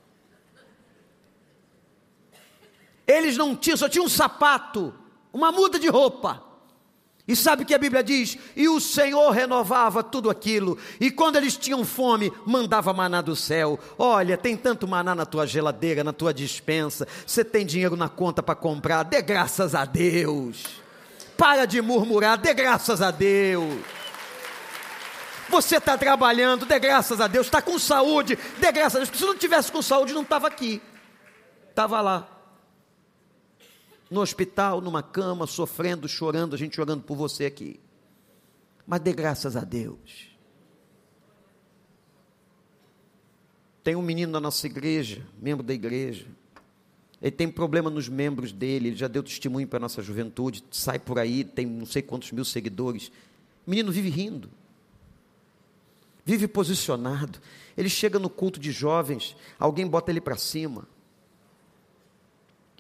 Eles 3.09 3.37
não 3.37 3.57
tinham, 3.57 3.77
só 3.77 3.89
tinham 3.89 4.07
um 4.07 4.09
sapato, 4.09 4.95
uma 5.33 5.51
muda 5.51 5.77
de 5.77 5.89
roupa. 5.89 6.41
E 7.31 7.37
sabe 7.37 7.63
o 7.63 7.67
que 7.67 7.73
a 7.73 7.79
Bíblia 7.79 8.03
diz? 8.03 8.37
E 8.57 8.69
o 8.69 8.81
Senhor 8.81 9.31
renovava 9.31 10.03
tudo 10.03 10.29
aquilo. 10.29 10.77
E 10.99 11.13
quando 11.13 11.37
eles 11.37 11.57
tinham 11.57 11.85
fome, 11.85 12.33
mandava 12.45 12.93
maná 12.93 13.21
do 13.21 13.37
céu. 13.37 13.79
Olha, 13.97 14.37
tem 14.37 14.57
tanto 14.57 14.89
maná 14.89 15.15
na 15.15 15.25
tua 15.25 15.47
geladeira, 15.47 16.03
na 16.03 16.13
tua 16.13 16.35
dispensa. 16.35 17.07
Você 17.25 17.45
tem 17.45 17.65
dinheiro 17.65 17.95
na 17.95 18.09
conta 18.09 18.43
para 18.43 18.57
comprar. 18.57 19.05
Dê 19.05 19.23
graças 19.23 19.77
a 19.77 19.85
Deus. 19.85 20.65
Para 21.37 21.67
de 21.67 21.81
murmurar, 21.81 22.37
dê 22.37 22.53
graças 22.53 23.01
a 23.01 23.13
Deus. 23.13 23.79
Você 25.51 25.77
está 25.77 25.97
trabalhando, 25.97 26.67
dê 26.67 26.81
graças 26.81 27.21
a 27.21 27.29
Deus. 27.29 27.47
Está 27.47 27.63
com 27.63 27.79
saúde, 27.79 28.37
dê 28.59 28.73
graças 28.73 28.97
a 28.97 28.99
Deus. 28.99 29.09
Porque 29.11 29.23
se 29.23 29.31
não 29.31 29.39
tivesse 29.39 29.71
com 29.71 29.81
saúde, 29.81 30.13
não 30.13 30.23
estava 30.23 30.49
aqui. 30.49 30.83
Estava 31.71 32.01
lá 32.01 32.40
no 34.11 34.21
hospital, 34.21 34.81
numa 34.81 35.03
cama, 35.03 35.47
sofrendo, 35.47 36.09
chorando, 36.09 36.55
a 36.55 36.59
gente 36.59 36.81
orando 36.81 37.05
por 37.05 37.17
você 37.17 37.47
aqui. 37.47 37.79
Mas 38.87 39.01
dê 39.01 39.13
graças 39.13 39.57
a 39.57 39.63
Deus. 39.63 40.29
Tem 43.85 43.95
um 43.95 44.03
menino 44.03 44.33
da 44.33 44.41
nossa 44.41 44.67
igreja, 44.67 45.25
membro 45.41 45.65
da 45.65 45.73
igreja. 45.73 46.27
Ele 47.23 47.31
tem 47.31 47.49
problema 47.49 47.89
nos 47.89 48.09
membros 48.09 48.51
dele, 48.51 48.89
ele 48.89 48.97
já 48.97 49.07
deu 49.07 49.23
testemunho 49.23 49.69
para 49.69 49.79
a 49.79 49.81
nossa 49.81 50.03
juventude, 50.03 50.65
sai 50.71 50.99
por 50.99 51.19
aí, 51.19 51.45
tem 51.45 51.67
não 51.67 51.87
sei 51.87 52.03
quantos 52.03 52.33
mil 52.33 52.45
seguidores. 52.45 53.13
O 53.67 53.71
menino 53.71 53.93
vive 53.93 54.09
rindo, 54.09 54.51
vive 56.25 56.49
posicionado. 56.49 57.39
Ele 57.77 57.89
chega 57.89 58.19
no 58.19 58.29
culto 58.29 58.59
de 58.59 58.73
jovens, 58.73 59.37
alguém 59.59 59.87
bota 59.87 60.11
ele 60.11 60.21
para 60.21 60.37
cima. 60.37 60.89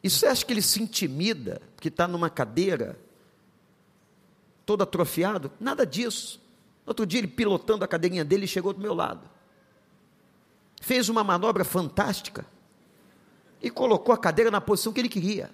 E 0.02 0.08
você 0.08 0.26
acha 0.26 0.44
que 0.44 0.52
ele 0.52 0.62
se 0.62 0.82
intimida, 0.82 1.60
que 1.78 1.88
está 1.88 2.08
numa 2.08 2.30
cadeira, 2.30 2.98
todo 4.64 4.82
atrofiado? 4.82 5.52
Nada 5.60 5.84
disso. 5.84 6.40
Outro 6.86 7.04
dia, 7.06 7.20
ele 7.20 7.28
pilotando 7.28 7.84
a 7.84 7.88
cadeirinha 7.88 8.24
dele, 8.24 8.46
chegou 8.46 8.72
do 8.72 8.80
meu 8.80 8.94
lado. 8.94 9.28
Fez 10.80 11.08
uma 11.08 11.22
manobra 11.22 11.64
fantástica 11.64 12.46
e 13.62 13.70
colocou 13.70 14.14
a 14.14 14.18
cadeira 14.18 14.50
na 14.50 14.60
posição 14.60 14.92
que 14.92 15.00
ele 15.00 15.08
queria. 15.08 15.50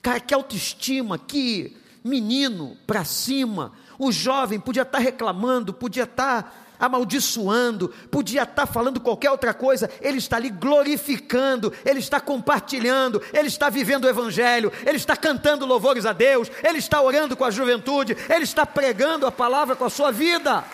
Cara, 0.00 0.20
que 0.20 0.32
autoestima, 0.32 1.18
que 1.18 1.76
menino 2.04 2.76
para 2.86 3.04
cima. 3.04 3.72
O 3.98 4.12
jovem 4.12 4.60
podia 4.60 4.82
estar 4.82 4.98
tá 4.98 5.02
reclamando, 5.02 5.72
podia 5.72 6.04
estar 6.04 6.42
tá 6.42 6.52
amaldiçoando, 6.78 7.88
podia 8.10 8.42
estar 8.42 8.66
falando 8.66 9.00
qualquer 9.00 9.30
outra 9.30 9.54
coisa, 9.54 9.90
ele 10.00 10.18
está 10.18 10.36
ali 10.36 10.50
glorificando, 10.50 11.72
ele 11.84 12.00
está 12.00 12.20
compartilhando, 12.20 13.22
ele 13.32 13.48
está 13.48 13.70
vivendo 13.70 14.04
o 14.04 14.08
Evangelho, 14.08 14.72
ele 14.86 14.96
está 14.96 15.16
cantando 15.16 15.66
louvores 15.66 16.06
a 16.06 16.12
Deus, 16.12 16.50
ele 16.62 16.78
está 16.78 17.00
orando 17.00 17.36
com 17.36 17.44
a 17.44 17.50
juventude, 17.50 18.16
ele 18.28 18.44
está 18.44 18.66
pregando 18.66 19.26
a 19.26 19.32
palavra 19.32 19.76
com 19.76 19.84
a 19.84 19.90
sua 19.90 20.10
vida. 20.10 20.64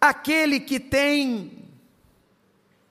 Aquele 0.00 0.58
que 0.58 0.80
tem 0.80 1.62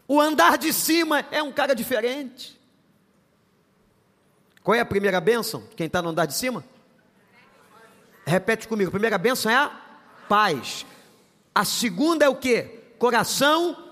o 0.07 0.19
andar 0.19 0.57
de 0.57 0.71
cima 0.71 1.25
é 1.31 1.43
um 1.43 1.51
cara 1.51 1.73
diferente. 1.73 2.60
Qual 4.63 4.75
é 4.75 4.79
a 4.79 4.85
primeira 4.85 5.19
bênção? 5.19 5.63
Quem 5.75 5.87
está 5.87 6.01
no 6.01 6.09
andar 6.09 6.25
de 6.25 6.35
cima? 6.35 6.63
Repete 8.25 8.67
comigo. 8.67 8.89
A 8.89 8.91
primeira 8.91 9.17
bênção 9.17 9.51
é 9.51 9.55
a 9.55 9.69
paz. 10.29 10.85
A 11.53 11.65
segunda 11.65 12.25
é 12.25 12.29
o 12.29 12.35
que? 12.35 12.63
Coração 12.99 13.89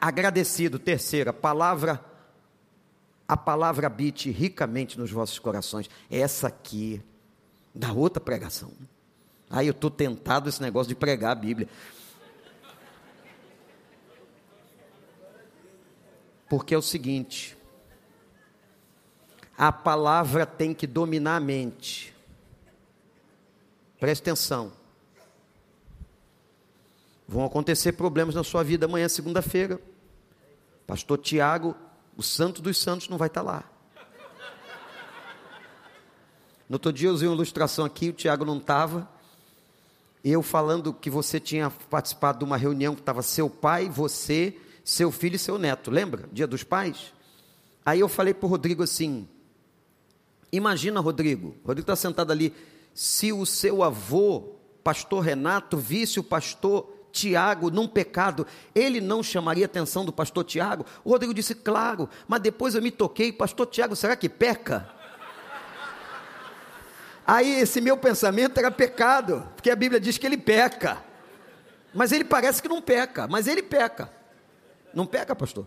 agradecido. 0.00 0.78
Terceira, 0.78 1.32
palavra. 1.32 2.04
A 3.26 3.36
palavra 3.36 3.86
habite 3.86 4.30
ricamente 4.30 4.98
nos 4.98 5.10
vossos 5.10 5.38
corações. 5.38 5.88
Essa 6.10 6.48
aqui, 6.48 7.02
da 7.74 7.92
outra 7.92 8.20
pregação. 8.20 8.72
Aí 9.48 9.66
eu 9.66 9.72
estou 9.72 9.90
tentado 9.90 10.48
esse 10.48 10.60
negócio 10.60 10.88
de 10.88 10.94
pregar 10.94 11.32
a 11.32 11.34
Bíblia. 11.34 11.68
Porque 16.48 16.74
é 16.74 16.78
o 16.78 16.82
seguinte: 16.82 17.56
a 19.60 19.70
palavra 19.70 20.46
tem 20.46 20.72
que 20.72 20.86
dominar 20.86 21.36
a 21.36 21.40
mente. 21.40 22.14
Preste 23.98 24.22
atenção. 24.22 24.72
Vão 27.28 27.44
acontecer 27.44 27.92
problemas 27.92 28.34
na 28.34 28.42
sua 28.42 28.64
vida 28.64 28.86
amanhã, 28.86 29.06
segunda-feira. 29.06 29.78
Pastor 30.86 31.18
Tiago, 31.18 31.76
o 32.16 32.22
santo 32.22 32.62
dos 32.62 32.78
santos, 32.78 33.10
não 33.10 33.18
vai 33.18 33.28
estar 33.28 33.42
lá. 33.42 33.64
No 36.66 36.76
outro 36.76 36.90
dia 36.90 37.10
eu 37.10 37.12
usei 37.12 37.28
uma 37.28 37.34
ilustração 37.34 37.84
aqui, 37.84 38.08
o 38.08 38.14
Tiago 38.14 38.46
não 38.46 38.56
estava. 38.56 39.06
Eu 40.24 40.42
falando 40.42 40.94
que 40.94 41.10
você 41.10 41.38
tinha 41.38 41.68
participado 41.68 42.38
de 42.38 42.44
uma 42.46 42.56
reunião 42.56 42.94
que 42.94 43.02
estava 43.02 43.20
seu 43.20 43.50
pai, 43.50 43.90
você, 43.90 44.58
seu 44.82 45.12
filho 45.12 45.36
e 45.36 45.38
seu 45.38 45.58
neto. 45.58 45.90
Lembra? 45.90 46.26
Dia 46.32 46.46
dos 46.46 46.64
pais? 46.64 47.12
Aí 47.84 48.00
eu 48.00 48.08
falei 48.08 48.32
para 48.32 48.46
o 48.46 48.48
Rodrigo 48.48 48.82
assim: 48.82 49.28
Imagina, 50.52 51.00
Rodrigo, 51.00 51.54
Rodrigo 51.64 51.82
está 51.82 51.96
sentado 51.96 52.32
ali, 52.32 52.54
se 52.92 53.32
o 53.32 53.46
seu 53.46 53.82
avô, 53.82 54.56
pastor 54.82 55.20
Renato, 55.24 55.76
visse 55.76 56.18
o 56.18 56.24
pastor 56.24 56.92
Tiago 57.12 57.70
num 57.70 57.86
pecado, 57.86 58.46
ele 58.74 59.00
não 59.00 59.22
chamaria 59.22 59.64
a 59.64 59.66
atenção 59.66 60.04
do 60.04 60.12
pastor 60.12 60.44
Tiago? 60.44 60.84
O 61.04 61.10
Rodrigo 61.10 61.34
disse, 61.34 61.54
claro, 61.54 62.08
mas 62.26 62.40
depois 62.40 62.74
eu 62.74 62.82
me 62.82 62.90
toquei, 62.90 63.32
pastor 63.32 63.66
Tiago, 63.66 63.94
será 63.94 64.16
que 64.16 64.28
peca? 64.28 64.90
Aí 67.26 67.60
esse 67.60 67.80
meu 67.80 67.96
pensamento 67.96 68.58
era 68.58 68.72
pecado, 68.72 69.46
porque 69.54 69.70
a 69.70 69.76
Bíblia 69.76 70.00
diz 70.00 70.18
que 70.18 70.26
ele 70.26 70.36
peca. 70.36 71.00
Mas 71.94 72.10
ele 72.12 72.24
parece 72.24 72.60
que 72.60 72.68
não 72.68 72.82
peca, 72.82 73.28
mas 73.28 73.46
ele 73.46 73.62
peca. 73.62 74.10
Não 74.92 75.06
peca, 75.06 75.34
pastor? 75.36 75.66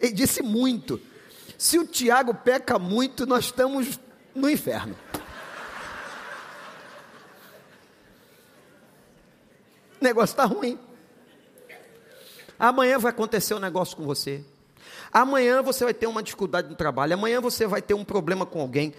Ele 0.00 0.12
disse 0.12 0.42
muito. 0.42 1.00
Se 1.58 1.78
o 1.78 1.86
Tiago 1.86 2.34
peca 2.34 2.78
muito, 2.78 3.26
nós 3.26 3.46
estamos 3.46 3.98
no 4.34 4.48
inferno. 4.48 4.96
O 10.00 10.04
negócio 10.04 10.32
está 10.34 10.44
ruim. 10.44 10.78
Amanhã 12.58 12.98
vai 12.98 13.10
acontecer 13.10 13.54
um 13.54 13.58
negócio 13.58 13.96
com 13.96 14.04
você. 14.04 14.44
Amanhã 15.12 15.62
você 15.62 15.84
vai 15.84 15.94
ter 15.94 16.06
uma 16.06 16.22
dificuldade 16.22 16.68
no 16.68 16.76
trabalho. 16.76 17.14
Amanhã 17.14 17.40
você 17.40 17.66
vai 17.66 17.80
ter 17.80 17.94
um 17.94 18.04
problema 18.04 18.44
com 18.44 18.60
alguém. 18.60 18.94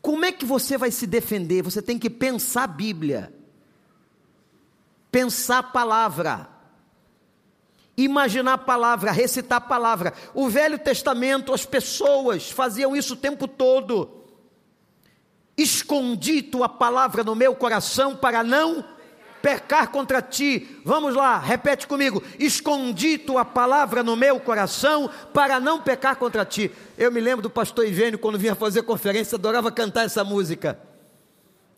Como 0.00 0.24
é 0.24 0.32
que 0.32 0.44
você 0.44 0.78
vai 0.78 0.90
se 0.90 1.06
defender? 1.06 1.62
Você 1.62 1.82
tem 1.82 1.98
que 1.98 2.08
pensar 2.08 2.64
a 2.64 2.66
Bíblia, 2.66 3.32
pensar 5.10 5.58
a 5.58 5.62
palavra 5.62 6.48
imaginar 8.04 8.54
a 8.54 8.58
palavra, 8.58 9.12
recitar 9.12 9.58
a 9.58 9.60
palavra. 9.60 10.12
O 10.34 10.48
Velho 10.48 10.78
Testamento, 10.78 11.52
as 11.52 11.64
pessoas 11.64 12.50
faziam 12.50 12.96
isso 12.96 13.14
o 13.14 13.16
tempo 13.16 13.46
todo. 13.46 14.10
Escondi 15.56 16.42
tua 16.42 16.68
palavra 16.68 17.22
no 17.22 17.34
meu 17.34 17.54
coração 17.54 18.16
para 18.16 18.42
não 18.42 18.84
pecar 19.42 19.90
contra 19.90 20.22
ti. 20.22 20.80
Vamos 20.84 21.14
lá, 21.14 21.38
repete 21.38 21.86
comigo. 21.86 22.22
Escondi 22.38 23.18
tua 23.18 23.44
palavra 23.44 24.02
no 24.02 24.16
meu 24.16 24.40
coração 24.40 25.10
para 25.32 25.60
não 25.60 25.80
pecar 25.80 26.16
contra 26.16 26.44
ti. 26.44 26.70
Eu 26.96 27.10
me 27.12 27.20
lembro 27.20 27.42
do 27.42 27.50
pastor 27.50 27.86
Ivênio, 27.86 28.18
quando 28.18 28.38
vinha 28.38 28.54
fazer 28.54 28.82
conferência, 28.82 29.36
adorava 29.36 29.70
cantar 29.70 30.04
essa 30.04 30.24
música. 30.24 30.78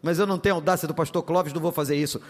Mas 0.01 0.19
eu 0.19 0.27
não 0.27 0.39
tenho 0.39 0.57
audácia 0.57 0.87
do 0.87 0.95
pastor 0.95 1.23
Clóvis, 1.23 1.53
não 1.53 1.61
vou 1.61 1.73
fazer 1.73 1.97
isso 1.97 2.21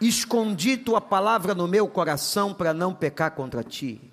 escondi 0.00 0.76
tua 0.76 1.00
palavra 1.00 1.54
no 1.54 1.66
meu 1.66 1.88
coração 1.88 2.52
para 2.52 2.72
não 2.74 2.94
pecar 2.94 3.30
contra 3.32 3.62
ti. 3.62 4.12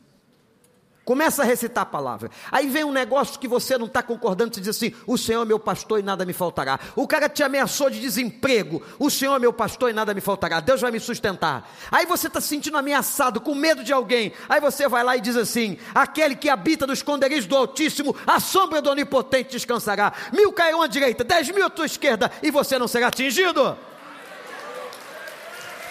Começa 1.05 1.41
a 1.41 1.45
recitar 1.45 1.81
a 1.81 1.85
palavra. 1.85 2.31
Aí 2.49 2.69
vem 2.69 2.85
um 2.85 2.91
negócio 2.91 3.37
que 3.37 3.47
você 3.47 3.77
não 3.77 3.87
está 3.87 4.01
concordando, 4.01 4.55
você 4.55 4.61
diz 4.61 4.69
assim: 4.69 4.93
o 5.05 5.17
Senhor 5.17 5.41
é 5.41 5.45
meu 5.45 5.59
pastor 5.59 5.99
e 5.99 6.03
nada 6.03 6.25
me 6.25 6.31
faltará. 6.31 6.79
O 6.95 7.05
cara 7.05 7.27
te 7.27 7.43
ameaçou 7.43 7.89
de 7.89 7.99
desemprego, 7.99 8.81
o 8.97 9.09
Senhor 9.09 9.35
é 9.35 9.39
meu 9.39 9.51
pastor 9.51 9.89
e 9.89 9.93
nada 9.93 10.13
me 10.13 10.21
faltará. 10.21 10.61
Deus 10.61 10.79
vai 10.79 10.91
me 10.91 11.01
sustentar. 11.01 11.69
Aí 11.91 12.05
você 12.05 12.27
está 12.27 12.39
se 12.39 12.47
sentindo 12.47 12.77
ameaçado, 12.77 13.41
com 13.41 13.53
medo 13.53 13.83
de 13.83 13.91
alguém. 13.91 14.31
Aí 14.47 14.61
você 14.61 14.87
vai 14.87 15.03
lá 15.03 15.17
e 15.17 15.21
diz 15.21 15.35
assim: 15.35 15.77
aquele 15.93 16.37
que 16.37 16.49
habita 16.49 16.87
no 16.87 16.93
esconderijo 16.93 17.49
do 17.49 17.57
Altíssimo, 17.57 18.15
a 18.25 18.39
sombra 18.39 18.81
do 18.81 18.89
Onipotente 18.89 19.51
descansará. 19.51 20.13
Mil 20.31 20.53
cairão 20.53 20.81
à 20.81 20.87
direita, 20.87 21.25
dez 21.25 21.49
mil 21.49 21.65
à 21.65 21.69
tua 21.69 21.85
esquerda, 21.85 22.31
e 22.41 22.49
você 22.49 22.79
não 22.79 22.87
será 22.87 23.07
atingido. 23.07 23.77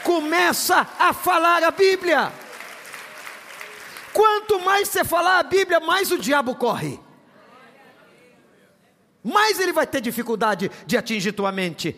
Começa 0.05 0.87
a 0.99 1.13
falar 1.13 1.63
a 1.63 1.71
Bíblia. 1.71 2.33
Quanto 4.13 4.61
mais 4.61 4.89
você 4.89 5.05
falar 5.05 5.39
a 5.39 5.43
Bíblia, 5.43 5.81
mais 5.81 6.11
o 6.11 6.19
diabo 6.19 6.55
corre. 6.55 7.01
Mais 9.23 9.61
ele 9.61 9.73
vai 9.73 9.87
ter 9.87 10.01
dificuldade 10.01 10.71
de 10.87 10.97
atingir 10.97 11.33
tua 11.33 11.53
mente. 11.53 11.97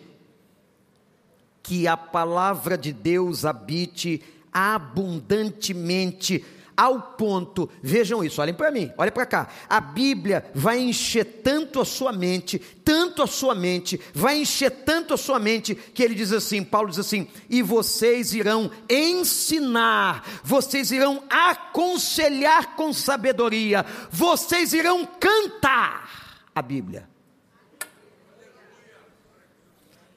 Que 1.62 1.88
a 1.88 1.96
palavra 1.96 2.76
de 2.76 2.92
Deus 2.92 3.44
habite 3.44 4.22
abundantemente 4.52 6.44
ao 6.76 7.00
ponto, 7.00 7.70
vejam 7.82 8.24
isso, 8.24 8.40
olhem 8.40 8.54
para 8.54 8.70
mim, 8.70 8.92
olhem 8.96 9.12
para 9.12 9.26
cá. 9.26 9.48
A 9.68 9.80
Bíblia 9.80 10.50
vai 10.54 10.80
encher 10.80 11.24
tanto 11.42 11.80
a 11.80 11.84
sua 11.84 12.12
mente, 12.12 12.58
tanto 12.58 13.22
a 13.22 13.26
sua 13.26 13.54
mente, 13.54 14.00
vai 14.12 14.38
encher 14.38 14.70
tanto 14.70 15.14
a 15.14 15.16
sua 15.16 15.38
mente, 15.38 15.74
que 15.74 16.02
ele 16.02 16.14
diz 16.14 16.32
assim: 16.32 16.64
Paulo 16.64 16.90
diz 16.90 16.98
assim, 16.98 17.28
e 17.48 17.62
vocês 17.62 18.34
irão 18.34 18.70
ensinar, 18.88 20.24
vocês 20.42 20.90
irão 20.90 21.22
aconselhar 21.30 22.74
com 22.76 22.92
sabedoria, 22.92 23.84
vocês 24.10 24.72
irão 24.72 25.06
cantar 25.06 26.48
a 26.54 26.62
Bíblia. 26.62 27.08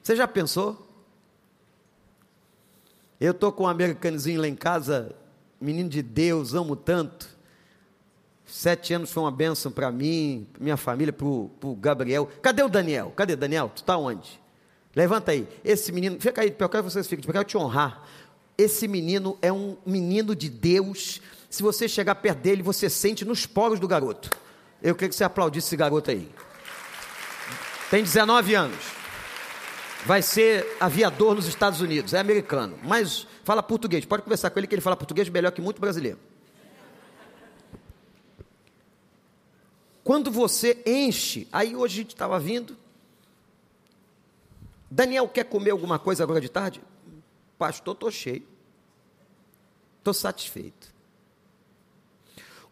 Você 0.02 0.16
já 0.16 0.26
pensou? 0.26 0.86
Eu 3.20 3.32
estou 3.32 3.52
com 3.52 3.64
um 3.64 3.68
americanozinho 3.68 4.40
lá 4.40 4.48
em 4.48 4.54
casa, 4.54 5.14
menino 5.60 5.88
de 5.88 6.02
Deus, 6.02 6.54
amo 6.54 6.76
tanto. 6.76 7.28
Sete 8.46 8.94
anos 8.94 9.12
foi 9.12 9.22
uma 9.22 9.30
bênção 9.30 9.70
para 9.70 9.92
mim, 9.92 10.46
minha 10.58 10.76
família, 10.76 11.12
para 11.12 11.26
o 11.26 11.76
Gabriel. 11.78 12.28
Cadê 12.40 12.62
o 12.62 12.68
Daniel? 12.68 13.12
Cadê 13.14 13.36
Daniel? 13.36 13.70
Tu 13.74 13.82
está 13.82 13.96
onde? 13.96 14.40
Levanta 14.96 15.32
aí. 15.32 15.46
Esse 15.62 15.92
menino, 15.92 16.18
fica 16.18 16.40
aí, 16.40 16.48
eu 16.48 16.68
quero 16.68 16.82
que 16.82 16.90
vocês 16.90 17.06
fiquem, 17.06 17.24
eu 17.26 17.32
quero 17.32 17.44
te 17.44 17.58
honrar. 17.58 18.02
Esse 18.56 18.88
menino 18.88 19.38
é 19.42 19.52
um 19.52 19.76
menino 19.84 20.34
de 20.34 20.48
Deus. 20.48 21.20
Se 21.50 21.62
você 21.62 21.86
chegar 21.88 22.14
perto 22.16 22.38
dele, 22.38 22.62
você 22.62 22.88
sente 22.88 23.24
nos 23.24 23.46
poros 23.46 23.78
do 23.78 23.86
garoto. 23.86 24.30
Eu 24.82 24.94
queria 24.94 25.10
que 25.10 25.14
você 25.14 25.24
aplaudisse 25.24 25.68
esse 25.68 25.76
garoto 25.76 26.10
aí. 26.10 26.28
Tem 27.90 28.02
19 28.02 28.54
anos. 28.54 28.97
Vai 30.08 30.22
ser 30.22 30.66
aviador 30.80 31.34
nos 31.34 31.46
Estados 31.46 31.82
Unidos, 31.82 32.14
é 32.14 32.18
americano, 32.18 32.78
mas 32.82 33.26
fala 33.44 33.62
português. 33.62 34.06
Pode 34.06 34.22
conversar 34.22 34.48
com 34.48 34.58
ele 34.58 34.66
que 34.66 34.74
ele 34.74 34.80
fala 34.80 34.96
português 34.96 35.28
melhor 35.28 35.52
que 35.52 35.60
muito 35.60 35.78
brasileiro. 35.82 36.18
Quando 40.02 40.30
você 40.30 40.82
enche, 40.86 41.46
aí 41.52 41.76
hoje 41.76 41.92
a 41.92 42.02
gente 42.04 42.14
estava 42.14 42.40
vindo. 42.40 42.74
Daniel 44.90 45.28
quer 45.28 45.44
comer 45.44 45.72
alguma 45.72 45.98
coisa 45.98 46.22
agora 46.24 46.40
de 46.40 46.48
tarde? 46.48 46.80
Pastor, 47.58 47.92
estou 47.92 48.10
cheio. 48.10 48.48
Estou 49.98 50.14
satisfeito. 50.14 50.90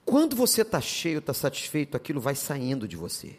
Quando 0.07 0.35
você 0.35 0.63
está 0.63 0.81
cheio, 0.81 1.19
está 1.19 1.35
satisfeito, 1.35 1.99
aquilo 1.99 2.19
vai 2.19 2.35
saindo 2.35 2.89
de 2.89 2.97
você. 2.97 3.37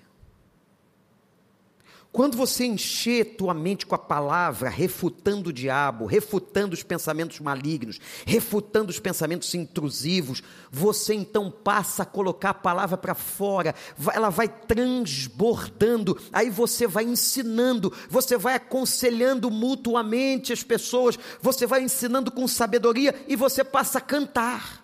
Quando 2.18 2.36
você 2.36 2.66
encher 2.66 3.36
tua 3.36 3.54
mente 3.54 3.86
com 3.86 3.94
a 3.94 4.00
palavra, 4.00 4.70
refutando 4.70 5.52
o 5.52 5.54
diabo, 5.54 6.08
refutando 6.08 6.74
os 6.74 6.82
pensamentos 6.82 7.40
malignos, 7.40 8.00
refutando 8.26 8.90
os 8.90 9.00
pensamentos 9.00 9.54
intrusivos, 9.54 10.42
você 10.72 11.14
então 11.14 11.52
passa 11.52 12.02
a 12.02 12.06
colocar 12.08 12.50
a 12.50 12.54
palavra 12.56 12.98
para 12.98 13.14
fora, 13.14 13.76
ela 14.16 14.32
vai 14.32 14.48
transbordando, 14.48 16.20
aí 16.34 16.50
você 16.50 16.88
vai 16.88 17.04
ensinando, 17.04 17.94
você 18.10 18.36
vai 18.36 18.56
aconselhando 18.56 19.52
mutuamente 19.52 20.52
as 20.52 20.64
pessoas, 20.64 21.20
você 21.40 21.68
vai 21.68 21.84
ensinando 21.84 22.32
com 22.32 22.48
sabedoria 22.48 23.14
e 23.28 23.36
você 23.36 23.64
passa 23.64 24.00
a 24.00 24.02
cantar. 24.02 24.84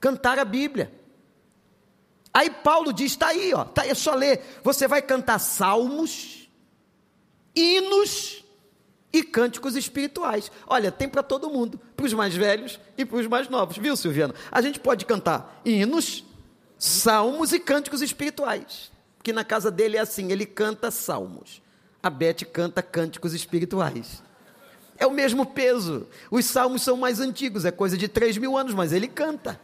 Cantar 0.00 0.40
a 0.40 0.44
Bíblia. 0.44 1.03
Aí 2.34 2.50
Paulo 2.50 2.92
diz: 2.92 3.12
está 3.12 3.28
aí, 3.28 3.54
ó, 3.54 3.64
tá 3.64 3.86
é 3.86 3.94
só 3.94 4.12
ler. 4.14 4.42
Você 4.64 4.88
vai 4.88 5.00
cantar 5.00 5.38
salmos, 5.38 6.48
hinos 7.54 8.44
e 9.12 9.22
cânticos 9.22 9.76
espirituais. 9.76 10.50
Olha, 10.66 10.90
tem 10.90 11.08
para 11.08 11.22
todo 11.22 11.48
mundo, 11.48 11.80
para 11.96 12.04
os 12.04 12.12
mais 12.12 12.34
velhos 12.34 12.80
e 12.98 13.04
para 13.04 13.18
os 13.18 13.28
mais 13.28 13.48
novos, 13.48 13.78
viu, 13.78 13.96
Silviano? 13.96 14.34
A 14.50 14.60
gente 14.60 14.80
pode 14.80 15.06
cantar 15.06 15.60
hinos, 15.64 16.24
salmos 16.76 17.52
e 17.52 17.60
cânticos 17.60 18.02
espirituais. 18.02 18.92
Que 19.22 19.32
na 19.32 19.44
casa 19.44 19.70
dele 19.70 19.96
é 19.96 20.00
assim: 20.00 20.32
ele 20.32 20.44
canta 20.44 20.90
salmos, 20.90 21.62
a 22.02 22.10
Beth 22.10 22.44
canta 22.52 22.82
cânticos 22.82 23.32
espirituais. 23.32 24.24
É 24.98 25.06
o 25.06 25.12
mesmo 25.12 25.46
peso. 25.46 26.06
Os 26.30 26.44
salmos 26.46 26.82
são 26.82 26.96
mais 26.96 27.20
antigos, 27.20 27.64
é 27.64 27.70
coisa 27.70 27.96
de 27.96 28.08
3 28.08 28.38
mil 28.38 28.56
anos, 28.56 28.74
mas 28.74 28.92
ele 28.92 29.06
canta. 29.06 29.60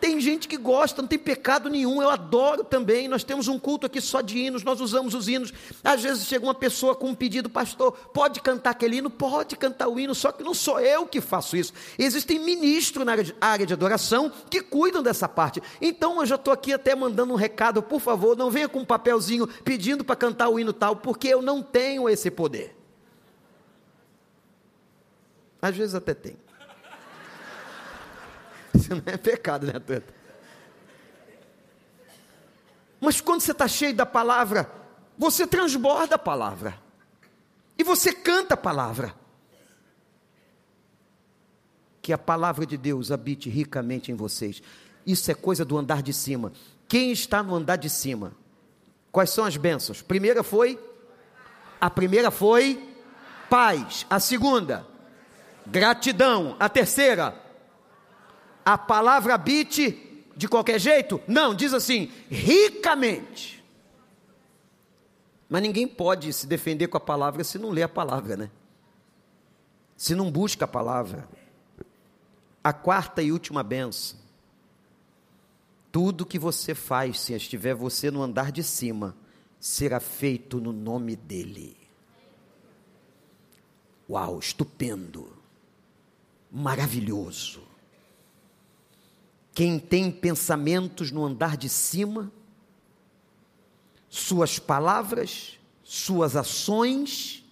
Tem 0.00 0.20
gente 0.20 0.46
que 0.46 0.56
gosta, 0.56 1.00
não 1.00 1.08
tem 1.08 1.18
pecado 1.18 1.68
nenhum, 1.68 2.02
eu 2.02 2.10
adoro 2.10 2.62
também. 2.62 3.08
Nós 3.08 3.24
temos 3.24 3.48
um 3.48 3.58
culto 3.58 3.86
aqui 3.86 4.00
só 4.00 4.20
de 4.20 4.38
hinos, 4.38 4.62
nós 4.62 4.80
usamos 4.80 5.14
os 5.14 5.28
hinos. 5.28 5.52
Às 5.82 6.02
vezes 6.02 6.26
chega 6.26 6.44
uma 6.44 6.54
pessoa 6.54 6.94
com 6.94 7.08
um 7.08 7.14
pedido, 7.14 7.48
pastor, 7.48 7.92
pode 8.12 8.40
cantar 8.40 8.70
aquele 8.70 8.96
hino? 8.96 9.10
Pode 9.10 9.56
cantar 9.56 9.88
o 9.88 9.98
hino, 9.98 10.14
só 10.14 10.32
que 10.32 10.42
não 10.42 10.54
sou 10.54 10.80
eu 10.80 11.06
que 11.06 11.20
faço 11.20 11.56
isso. 11.56 11.72
Existem 11.98 12.38
ministros 12.38 13.04
na 13.06 13.12
área 13.40 13.66
de 13.66 13.72
adoração 13.72 14.32
que 14.50 14.60
cuidam 14.60 15.02
dessa 15.02 15.28
parte. 15.28 15.62
Então 15.80 16.20
eu 16.20 16.26
já 16.26 16.36
estou 16.36 16.52
aqui 16.52 16.72
até 16.72 16.94
mandando 16.94 17.32
um 17.32 17.36
recado, 17.36 17.82
por 17.82 18.00
favor, 18.00 18.36
não 18.36 18.50
venha 18.50 18.68
com 18.68 18.80
um 18.80 18.84
papelzinho 18.84 19.46
pedindo 19.64 20.04
para 20.04 20.16
cantar 20.16 20.48
o 20.48 20.58
hino 20.58 20.72
tal, 20.72 20.96
porque 20.96 21.28
eu 21.28 21.42
não 21.42 21.62
tenho 21.62 22.08
esse 22.08 22.30
poder. 22.30 22.76
Às 25.60 25.76
vezes 25.76 25.94
até 25.94 26.14
tem. 26.14 26.45
Isso 28.78 28.94
não 28.94 29.02
é 29.06 29.16
pecado, 29.16 29.66
né, 29.66 29.74
Tanta? 29.74 30.14
Mas 33.00 33.20
quando 33.20 33.40
você 33.40 33.52
está 33.52 33.68
cheio 33.68 33.94
da 33.94 34.06
palavra, 34.06 34.70
você 35.18 35.46
transborda 35.46 36.16
a 36.16 36.18
palavra. 36.18 36.78
E 37.78 37.84
você 37.84 38.12
canta 38.12 38.54
a 38.54 38.56
palavra. 38.56 39.14
Que 42.00 42.12
a 42.12 42.18
palavra 42.18 42.64
de 42.64 42.76
Deus 42.76 43.10
habite 43.10 43.50
ricamente 43.50 44.10
em 44.10 44.14
vocês. 44.14 44.62
Isso 45.04 45.30
é 45.30 45.34
coisa 45.34 45.64
do 45.64 45.76
andar 45.76 46.02
de 46.02 46.12
cima. 46.12 46.52
Quem 46.88 47.12
está 47.12 47.42
no 47.42 47.54
andar 47.54 47.76
de 47.76 47.90
cima? 47.90 48.32
Quais 49.12 49.30
são 49.30 49.44
as 49.44 49.56
bênçãos? 49.56 50.02
Primeira 50.02 50.42
foi 50.42 50.78
a 51.80 51.90
primeira 51.90 52.30
foi 52.30 52.94
paz. 53.50 54.06
A 54.08 54.18
segunda, 54.18 54.86
gratidão. 55.66 56.56
A 56.58 56.68
terceira, 56.68 57.34
a 58.66 58.76
palavra 58.76 59.32
habite 59.32 60.26
de 60.36 60.48
qualquer 60.48 60.80
jeito? 60.80 61.22
Não, 61.28 61.54
diz 61.54 61.72
assim, 61.72 62.10
ricamente. 62.28 63.64
Mas 65.48 65.62
ninguém 65.62 65.86
pode 65.86 66.32
se 66.32 66.48
defender 66.48 66.88
com 66.88 66.96
a 66.96 67.00
palavra 67.00 67.44
se 67.44 67.60
não 67.60 67.70
lê 67.70 67.84
a 67.84 67.88
palavra, 67.88 68.36
né? 68.36 68.50
Se 69.96 70.16
não 70.16 70.32
busca 70.32 70.64
a 70.64 70.68
palavra. 70.68 71.28
A 72.64 72.72
quarta 72.72 73.22
e 73.22 73.30
última 73.30 73.62
benção. 73.62 74.18
Tudo 75.92 76.26
que 76.26 76.36
você 76.36 76.74
faz, 76.74 77.20
se 77.20 77.34
estiver 77.34 77.72
você 77.72 78.10
no 78.10 78.20
andar 78.20 78.50
de 78.50 78.64
cima, 78.64 79.16
será 79.60 80.00
feito 80.00 80.60
no 80.60 80.72
nome 80.72 81.14
dEle. 81.14 81.76
Uau, 84.10 84.40
estupendo, 84.40 85.32
maravilhoso. 86.50 87.65
Quem 89.56 89.78
tem 89.78 90.10
pensamentos 90.10 91.10
no 91.10 91.24
andar 91.24 91.56
de 91.56 91.70
cima, 91.70 92.30
suas 94.06 94.58
palavras, 94.58 95.58
suas 95.82 96.36
ações 96.36 97.42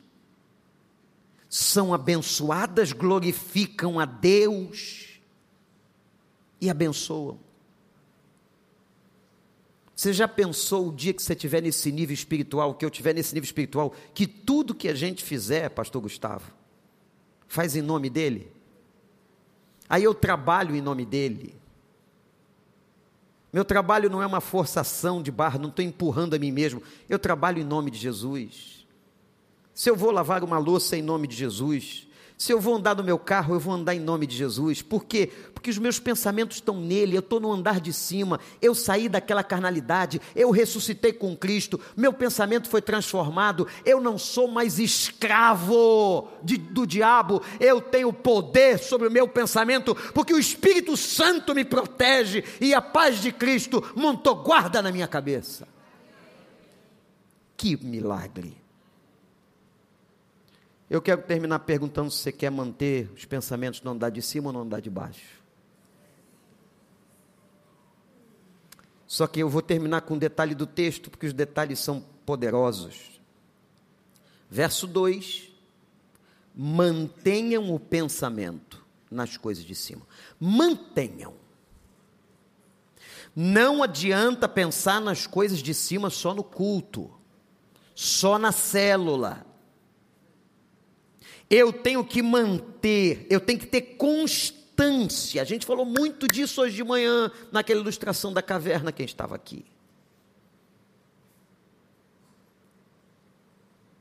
são 1.48 1.94
abençoadas, 1.94 2.92
glorificam 2.92 3.98
a 3.98 4.04
Deus 4.04 5.18
e 6.60 6.68
abençoam. 6.68 7.40
Você 9.96 10.12
já 10.12 10.28
pensou 10.28 10.88
o 10.90 10.94
dia 10.94 11.14
que 11.14 11.22
você 11.22 11.32
estiver 11.32 11.62
nesse 11.62 11.90
nível 11.90 12.12
espiritual, 12.12 12.74
que 12.74 12.84
eu 12.84 12.90
estiver 12.90 13.14
nesse 13.14 13.32
nível 13.32 13.46
espiritual, 13.46 13.94
que 14.12 14.26
tudo 14.26 14.74
que 14.74 14.88
a 14.88 14.94
gente 14.94 15.24
fizer, 15.24 15.70
Pastor 15.70 16.02
Gustavo, 16.02 16.52
faz 17.48 17.74
em 17.74 17.80
nome 17.80 18.10
dele? 18.10 18.52
Aí 19.88 20.04
eu 20.04 20.12
trabalho 20.12 20.76
em 20.76 20.82
nome 20.82 21.06
dele. 21.06 21.63
Meu 23.54 23.64
trabalho 23.64 24.10
não 24.10 24.20
é 24.20 24.26
uma 24.26 24.40
forçação 24.40 25.22
de 25.22 25.30
barra, 25.30 25.60
não 25.60 25.68
estou 25.68 25.84
empurrando 25.84 26.34
a 26.34 26.38
mim 26.40 26.50
mesmo. 26.50 26.82
Eu 27.08 27.20
trabalho 27.20 27.60
em 27.60 27.64
nome 27.64 27.88
de 27.88 27.96
Jesus. 27.96 28.84
Se 29.72 29.88
eu 29.88 29.94
vou 29.94 30.10
lavar 30.10 30.42
uma 30.42 30.58
louça 30.58 30.96
em 30.96 31.02
nome 31.02 31.28
de 31.28 31.36
Jesus, 31.36 32.08
se 32.36 32.52
eu 32.52 32.60
vou 32.60 32.74
andar 32.74 32.96
no 32.96 33.04
meu 33.04 33.18
carro, 33.18 33.54
eu 33.54 33.60
vou 33.60 33.72
andar 33.72 33.94
em 33.94 34.00
nome 34.00 34.26
de 34.26 34.36
Jesus. 34.36 34.82
Por 34.82 35.04
quê? 35.04 35.30
Porque 35.54 35.70
os 35.70 35.78
meus 35.78 36.00
pensamentos 36.00 36.56
estão 36.56 36.80
nele, 36.80 37.16
eu 37.16 37.20
estou 37.20 37.38
no 37.38 37.50
andar 37.50 37.80
de 37.80 37.92
cima, 37.92 38.40
eu 38.60 38.74
saí 38.74 39.08
daquela 39.08 39.44
carnalidade, 39.44 40.20
eu 40.34 40.50
ressuscitei 40.50 41.12
com 41.12 41.36
Cristo, 41.36 41.80
meu 41.96 42.12
pensamento 42.12 42.68
foi 42.68 42.82
transformado, 42.82 43.68
eu 43.84 44.00
não 44.00 44.18
sou 44.18 44.48
mais 44.48 44.80
escravo 44.80 46.28
de, 46.42 46.56
do 46.56 46.84
diabo, 46.86 47.40
eu 47.60 47.80
tenho 47.80 48.12
poder 48.12 48.78
sobre 48.78 49.06
o 49.06 49.12
meu 49.12 49.28
pensamento, 49.28 49.94
porque 50.12 50.34
o 50.34 50.38
Espírito 50.38 50.96
Santo 50.96 51.54
me 51.54 51.64
protege 51.64 52.42
e 52.60 52.74
a 52.74 52.82
paz 52.82 53.22
de 53.22 53.30
Cristo 53.30 53.82
montou 53.94 54.34
guarda 54.36 54.82
na 54.82 54.90
minha 54.90 55.06
cabeça. 55.06 55.68
Que 57.56 57.76
milagre! 57.82 58.63
Eu 60.94 61.02
quero 61.02 61.22
terminar 61.22 61.58
perguntando 61.58 62.08
se 62.08 62.18
você 62.18 62.30
quer 62.30 62.52
manter 62.52 63.10
os 63.16 63.24
pensamentos 63.24 63.82
no 63.82 63.90
andar 63.90 64.10
de 64.10 64.22
cima 64.22 64.50
ou 64.50 64.52
no 64.52 64.60
andar 64.60 64.78
de 64.78 64.88
baixo. 64.88 65.42
Só 69.04 69.26
que 69.26 69.40
eu 69.40 69.48
vou 69.48 69.60
terminar 69.60 70.02
com 70.02 70.14
um 70.14 70.18
detalhe 70.18 70.54
do 70.54 70.68
texto, 70.68 71.10
porque 71.10 71.26
os 71.26 71.32
detalhes 71.32 71.80
são 71.80 72.00
poderosos. 72.24 73.20
Verso 74.48 74.86
2: 74.86 75.50
Mantenham 76.54 77.74
o 77.74 77.80
pensamento 77.80 78.86
nas 79.10 79.36
coisas 79.36 79.64
de 79.64 79.74
cima. 79.74 80.06
Mantenham. 80.38 81.34
Não 83.34 83.82
adianta 83.82 84.48
pensar 84.48 85.00
nas 85.00 85.26
coisas 85.26 85.58
de 85.58 85.74
cima 85.74 86.08
só 86.08 86.32
no 86.32 86.44
culto, 86.44 87.10
só 87.96 88.38
na 88.38 88.52
célula 88.52 89.44
eu 91.50 91.72
tenho 91.72 92.04
que 92.04 92.22
manter, 92.22 93.26
eu 93.30 93.40
tenho 93.40 93.58
que 93.58 93.66
ter 93.66 93.82
constância. 93.96 95.42
A 95.42 95.44
gente 95.44 95.66
falou 95.66 95.84
muito 95.84 96.26
disso 96.26 96.62
hoje 96.62 96.76
de 96.76 96.84
manhã, 96.84 97.30
naquela 97.52 97.80
ilustração 97.80 98.32
da 98.32 98.42
caverna, 98.42 98.92
quem 98.92 99.06
estava 99.06 99.34
aqui. 99.34 99.64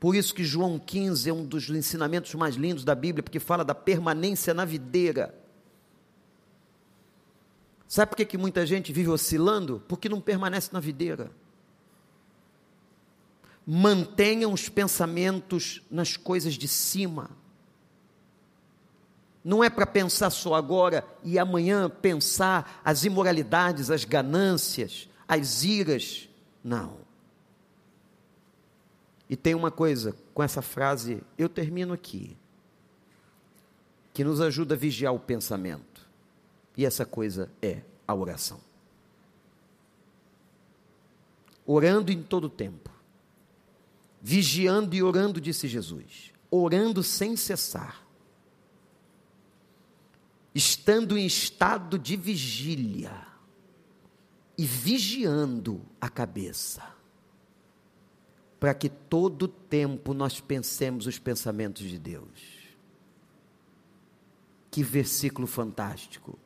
Por 0.04 0.14
isso 0.14 0.34
que 0.34 0.44
João 0.44 0.78
15 0.78 1.30
é 1.30 1.32
um 1.32 1.44
dos 1.44 1.70
ensinamentos 1.70 2.34
mais 2.34 2.56
lindos 2.56 2.84
da 2.84 2.94
Bíblia, 2.94 3.22
porque 3.22 3.40
fala 3.40 3.64
da 3.64 3.74
permanência 3.74 4.52
na 4.52 4.64
videira. 4.64 5.34
Sabe 7.88 8.10
por 8.10 8.16
que, 8.16 8.26
que 8.26 8.36
muita 8.36 8.66
gente 8.66 8.92
vive 8.92 9.08
oscilando? 9.08 9.82
Porque 9.88 10.08
não 10.08 10.20
permanece 10.20 10.70
na 10.72 10.80
videira. 10.80 11.30
Mantenham 13.66 14.52
os 14.52 14.68
pensamentos 14.68 15.82
nas 15.90 16.16
coisas 16.16 16.54
de 16.54 16.68
cima. 16.68 17.30
Não 19.42 19.62
é 19.62 19.68
para 19.68 19.86
pensar 19.86 20.30
só 20.30 20.54
agora 20.54 21.06
e 21.22 21.38
amanhã 21.38 21.88
pensar 21.88 22.80
as 22.84 23.04
imoralidades, 23.04 23.90
as 23.90 24.04
ganâncias, 24.04 25.08
as 25.26 25.64
iras. 25.64 26.28
Não. 26.62 26.98
E 29.28 29.36
tem 29.36 29.54
uma 29.54 29.70
coisa 29.70 30.14
com 30.32 30.42
essa 30.42 30.62
frase, 30.62 31.22
eu 31.36 31.48
termino 31.48 31.92
aqui, 31.92 32.36
que 34.12 34.22
nos 34.22 34.40
ajuda 34.40 34.74
a 34.74 34.78
vigiar 34.78 35.14
o 35.14 35.18
pensamento. 35.18 36.06
E 36.76 36.84
essa 36.84 37.04
coisa 37.04 37.50
é 37.60 37.82
a 38.06 38.14
oração. 38.14 38.60
Orando 41.66 42.12
em 42.12 42.22
todo 42.22 42.48
tempo 42.48 42.93
vigiando 44.26 44.96
e 44.96 45.02
orando, 45.02 45.38
disse 45.38 45.68
Jesus, 45.68 46.32
orando 46.50 47.02
sem 47.02 47.36
cessar, 47.36 48.02
estando 50.54 51.18
em 51.18 51.26
estado 51.26 51.98
de 51.98 52.16
vigília 52.16 53.26
e 54.56 54.64
vigiando 54.64 55.82
a 56.00 56.08
cabeça, 56.08 56.82
para 58.58 58.72
que 58.72 58.88
todo 58.88 59.46
tempo 59.46 60.14
nós 60.14 60.40
pensemos 60.40 61.06
os 61.06 61.18
pensamentos 61.18 61.82
de 61.82 61.98
Deus. 61.98 62.64
Que 64.70 64.82
versículo 64.82 65.46
fantástico. 65.46 66.38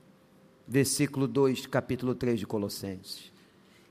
Versículo 0.66 1.29
2, 1.29 1.66
capítulo 1.66 2.12
3 2.16 2.41
de 2.41 2.47
Colossenses. 2.47 3.31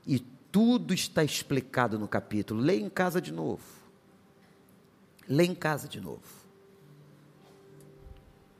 E 0.06 0.20
tudo 0.52 0.92
está 0.92 1.24
explicado 1.24 1.98
no 1.98 2.06
capítulo. 2.06 2.60
Leia 2.60 2.84
em 2.84 2.90
casa 2.90 3.18
de 3.18 3.32
novo. 3.32 3.77
Lê 5.28 5.44
em 5.44 5.54
casa 5.54 5.86
de 5.86 6.00
novo. 6.00 6.22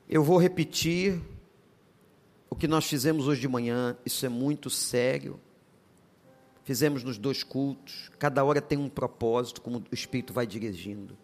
Eu 0.08 0.22
vou 0.22 0.38
repetir 0.38 1.20
o 2.50 2.56
que 2.56 2.66
nós 2.68 2.86
fizemos 2.86 3.26
hoje 3.26 3.40
de 3.40 3.48
manhã, 3.48 3.96
isso 4.04 4.24
é 4.24 4.28
muito 4.28 4.70
sério. 4.70 5.40
Fizemos 6.64 7.02
nos 7.02 7.16
dois 7.16 7.42
cultos, 7.42 8.10
cada 8.18 8.44
hora 8.44 8.60
tem 8.60 8.76
um 8.76 8.88
propósito, 8.88 9.62
como 9.62 9.78
o 9.78 9.94
Espírito 9.94 10.32
vai 10.32 10.46
dirigindo. 10.46 11.16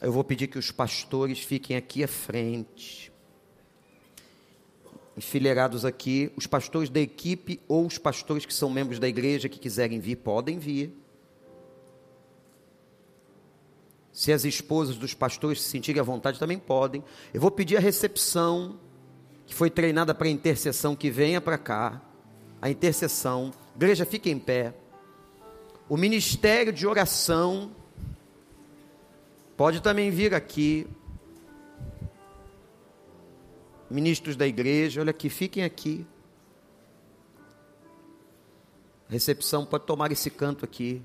Eu 0.00 0.12
vou 0.12 0.22
pedir 0.22 0.46
que 0.46 0.58
os 0.58 0.70
pastores 0.70 1.40
fiquem 1.40 1.76
aqui 1.76 2.04
à 2.04 2.08
frente, 2.08 3.12
enfileirados 5.16 5.84
aqui. 5.84 6.32
Os 6.36 6.46
pastores 6.46 6.88
da 6.88 7.00
equipe 7.00 7.60
ou 7.66 7.84
os 7.84 7.98
pastores 7.98 8.46
que 8.46 8.54
são 8.54 8.70
membros 8.70 8.98
da 9.00 9.08
igreja 9.08 9.48
que 9.48 9.58
quiserem 9.58 9.98
vir, 9.98 10.16
podem 10.16 10.58
vir. 10.58 10.96
Se 14.18 14.32
as 14.32 14.44
esposas 14.44 14.96
dos 14.96 15.14
pastores 15.14 15.62
se 15.62 15.68
sentirem 15.68 16.00
à 16.00 16.02
vontade, 16.02 16.40
também 16.40 16.58
podem. 16.58 17.04
Eu 17.32 17.40
vou 17.40 17.52
pedir 17.52 17.76
a 17.76 17.80
recepção, 17.80 18.76
que 19.46 19.54
foi 19.54 19.70
treinada 19.70 20.12
para 20.12 20.28
intercessão, 20.28 20.96
que 20.96 21.08
venha 21.08 21.40
para 21.40 21.56
cá. 21.56 22.02
A 22.60 22.68
intercessão. 22.68 23.52
Igreja, 23.76 24.04
fique 24.04 24.28
em 24.28 24.36
pé. 24.36 24.74
O 25.88 25.96
ministério 25.96 26.72
de 26.72 26.84
oração 26.84 27.70
pode 29.56 29.80
também 29.80 30.10
vir 30.10 30.34
aqui. 30.34 30.84
Ministros 33.88 34.34
da 34.34 34.48
igreja, 34.48 35.00
olha 35.00 35.10
aqui, 35.10 35.30
fiquem 35.30 35.62
aqui. 35.62 36.04
Recepção 39.08 39.64
pode 39.64 39.86
tomar 39.86 40.10
esse 40.10 40.28
canto 40.28 40.64
aqui. 40.64 41.00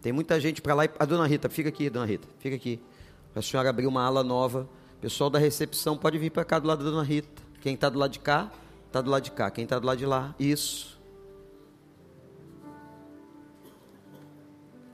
Tem 0.00 0.12
muita 0.12 0.38
gente 0.40 0.62
para 0.62 0.74
lá. 0.74 0.84
E... 0.84 0.90
A 0.98 1.04
dona 1.04 1.26
Rita, 1.26 1.48
fica 1.48 1.68
aqui, 1.68 1.90
dona 1.90 2.06
Rita, 2.06 2.28
fica 2.38 2.56
aqui. 2.56 2.80
A 3.34 3.42
senhora 3.42 3.70
abriu 3.70 3.88
uma 3.88 4.02
ala 4.02 4.22
nova. 4.24 4.68
O 4.96 5.00
pessoal 5.00 5.28
da 5.28 5.38
recepção 5.38 5.96
pode 5.96 6.18
vir 6.18 6.30
para 6.30 6.44
cá 6.44 6.58
do 6.58 6.66
lado 6.66 6.84
da 6.84 6.90
dona 6.90 7.02
Rita. 7.02 7.42
Quem 7.60 7.74
está 7.74 7.88
do 7.88 7.98
lado 7.98 8.12
de 8.12 8.20
cá, 8.20 8.50
está 8.86 9.00
do 9.00 9.10
lado 9.10 9.22
de 9.22 9.30
cá. 9.30 9.50
Quem 9.50 9.64
está 9.64 9.78
do 9.78 9.86
lado 9.86 9.98
de 9.98 10.06
lá, 10.06 10.34
isso. 10.38 10.96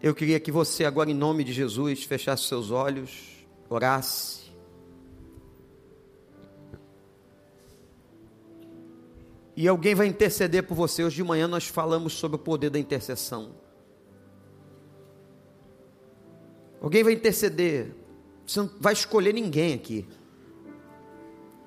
Eu 0.03 0.14
queria 0.14 0.40
que 0.40 0.50
você, 0.50 0.84
agora, 0.84 1.11
em 1.11 1.14
nome 1.14 1.44
de 1.44 1.53
Jesus, 1.53 2.03
fechasse 2.03 2.44
seus 2.44 2.72
olhos, 2.72 3.46
orasse. 3.68 4.42
E 9.57 9.68
alguém 9.68 9.94
vai 9.94 10.09
interceder 10.09 10.64
por 10.64 10.74
você. 10.74 11.05
Hoje 11.05 11.16
de 11.16 11.22
manhã 11.22 11.46
nós 11.46 11.68
falamos 11.68 12.14
sobre 12.14 12.36
o 12.36 12.38
poder 12.38 12.70
da 12.70 12.78
intercessão. 12.78 13.55
Alguém 16.83 17.05
vai 17.05 17.12
interceder. 17.12 17.95
Você 18.45 18.61
não 18.61 18.70
vai 18.80 18.93
escolher 18.93 19.33
ninguém 19.33 19.72
aqui. 19.72 20.05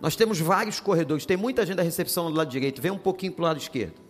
Nós 0.01 0.15
temos 0.15 0.39
vários 0.39 0.81
corredores. 0.81 1.25
Tem 1.25 1.37
muita 1.37 1.65
gente 1.65 1.77
da 1.77 1.83
recepção 1.83 2.29
do 2.29 2.37
lado 2.37 2.49
direito. 2.49 2.81
Vem 2.81 2.91
um 2.91 2.97
pouquinho 2.97 3.31
para 3.31 3.41
o 3.41 3.45
lado 3.45 3.57
esquerdo. 3.57 4.03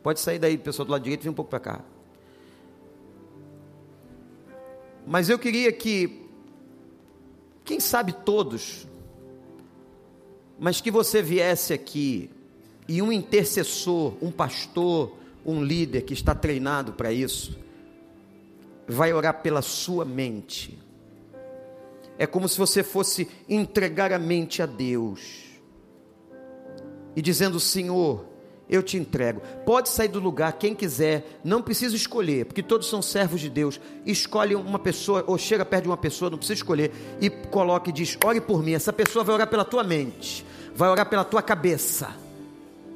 Pode 0.00 0.20
sair 0.20 0.38
daí, 0.38 0.56
pessoal 0.56 0.86
do 0.86 0.92
lado 0.92 1.02
direito, 1.02 1.22
vem 1.22 1.32
um 1.32 1.34
pouco 1.34 1.50
para 1.50 1.58
cá. 1.58 1.84
Mas 5.06 5.28
eu 5.28 5.38
queria 5.38 5.72
que, 5.72 6.28
quem 7.64 7.80
sabe 7.80 8.12
todos, 8.12 8.86
mas 10.58 10.80
que 10.80 10.90
você 10.90 11.20
viesse 11.20 11.72
aqui 11.72 12.30
e 12.86 13.02
um 13.02 13.10
intercessor, 13.10 14.14
um 14.22 14.30
pastor, 14.30 15.16
um 15.44 15.64
líder 15.64 16.02
que 16.02 16.14
está 16.14 16.34
treinado 16.34 16.92
para 16.92 17.12
isso, 17.12 17.58
vai 18.86 19.12
orar 19.12 19.42
pela 19.42 19.62
sua 19.62 20.04
mente. 20.04 20.78
É 22.18 22.26
como 22.26 22.48
se 22.48 22.58
você 22.58 22.82
fosse 22.82 23.28
entregar 23.48 24.12
a 24.12 24.18
mente 24.18 24.62
a 24.62 24.66
Deus 24.66 25.44
e 27.16 27.20
dizendo: 27.20 27.58
Senhor, 27.58 28.24
eu 28.68 28.82
te 28.82 28.96
entrego. 28.96 29.42
Pode 29.66 29.88
sair 29.88 30.08
do 30.08 30.20
lugar, 30.20 30.52
quem 30.54 30.74
quiser, 30.74 31.40
não 31.42 31.60
precisa 31.60 31.96
escolher, 31.96 32.46
porque 32.46 32.62
todos 32.62 32.88
são 32.88 33.02
servos 33.02 33.40
de 33.40 33.50
Deus. 33.50 33.80
Escolhe 34.06 34.54
uma 34.54 34.78
pessoa, 34.78 35.24
ou 35.26 35.36
chega 35.36 35.64
perto 35.64 35.84
de 35.84 35.88
uma 35.90 35.96
pessoa, 35.96 36.30
não 36.30 36.38
precisa 36.38 36.58
escolher, 36.58 36.92
e 37.20 37.28
coloque 37.28 37.90
e 37.90 37.92
diz: 37.92 38.16
Ore 38.24 38.40
por 38.40 38.62
mim. 38.62 38.72
Essa 38.72 38.92
pessoa 38.92 39.24
vai 39.24 39.34
orar 39.34 39.48
pela 39.48 39.64
tua 39.64 39.82
mente, 39.82 40.46
vai 40.74 40.88
orar 40.88 41.08
pela 41.08 41.24
tua 41.24 41.42
cabeça. 41.42 42.14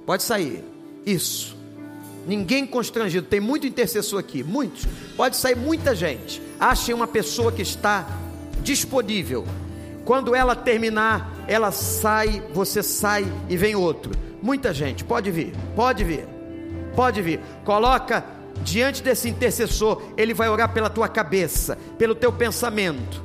Pode 0.06 0.22
sair. 0.22 0.64
Isso. 1.04 1.57
Ninguém 2.28 2.66
constrangido. 2.66 3.26
Tem 3.26 3.40
muito 3.40 3.66
intercessor 3.66 4.20
aqui, 4.20 4.44
muitos. 4.44 4.86
Pode 5.16 5.34
sair 5.34 5.56
muita 5.56 5.94
gente. 5.94 6.42
Achem 6.60 6.94
uma 6.94 7.06
pessoa 7.06 7.50
que 7.50 7.62
está 7.62 8.06
disponível. 8.62 9.46
Quando 10.04 10.34
ela 10.34 10.54
terminar, 10.54 11.44
ela 11.48 11.72
sai, 11.72 12.42
você 12.52 12.82
sai 12.82 13.26
e 13.48 13.56
vem 13.56 13.74
outro. 13.74 14.12
Muita 14.42 14.74
gente, 14.74 15.04
pode 15.04 15.30
vir, 15.30 15.54
pode 15.74 16.04
vir, 16.04 16.26
pode 16.94 17.22
vir. 17.22 17.40
Coloca 17.64 18.22
diante 18.62 19.02
desse 19.02 19.26
intercessor, 19.30 20.02
ele 20.14 20.34
vai 20.34 20.50
orar 20.50 20.70
pela 20.74 20.90
tua 20.90 21.08
cabeça, 21.08 21.78
pelo 21.96 22.14
teu 22.14 22.30
pensamento. 22.30 23.24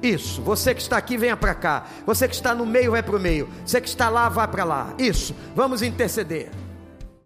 Isso, 0.00 0.40
você 0.42 0.72
que 0.76 0.80
está 0.80 0.96
aqui, 0.96 1.16
venha 1.16 1.36
para 1.36 1.56
cá. 1.56 1.88
Você 2.06 2.28
que 2.28 2.36
está 2.36 2.54
no 2.54 2.64
meio, 2.64 2.92
vai 2.92 3.02
para 3.02 3.16
o 3.16 3.20
meio. 3.20 3.48
Você 3.66 3.80
que 3.80 3.88
está 3.88 4.08
lá, 4.08 4.28
vá 4.28 4.46
para 4.46 4.62
lá. 4.62 4.94
Isso, 4.96 5.34
vamos 5.56 5.82
interceder. 5.82 6.50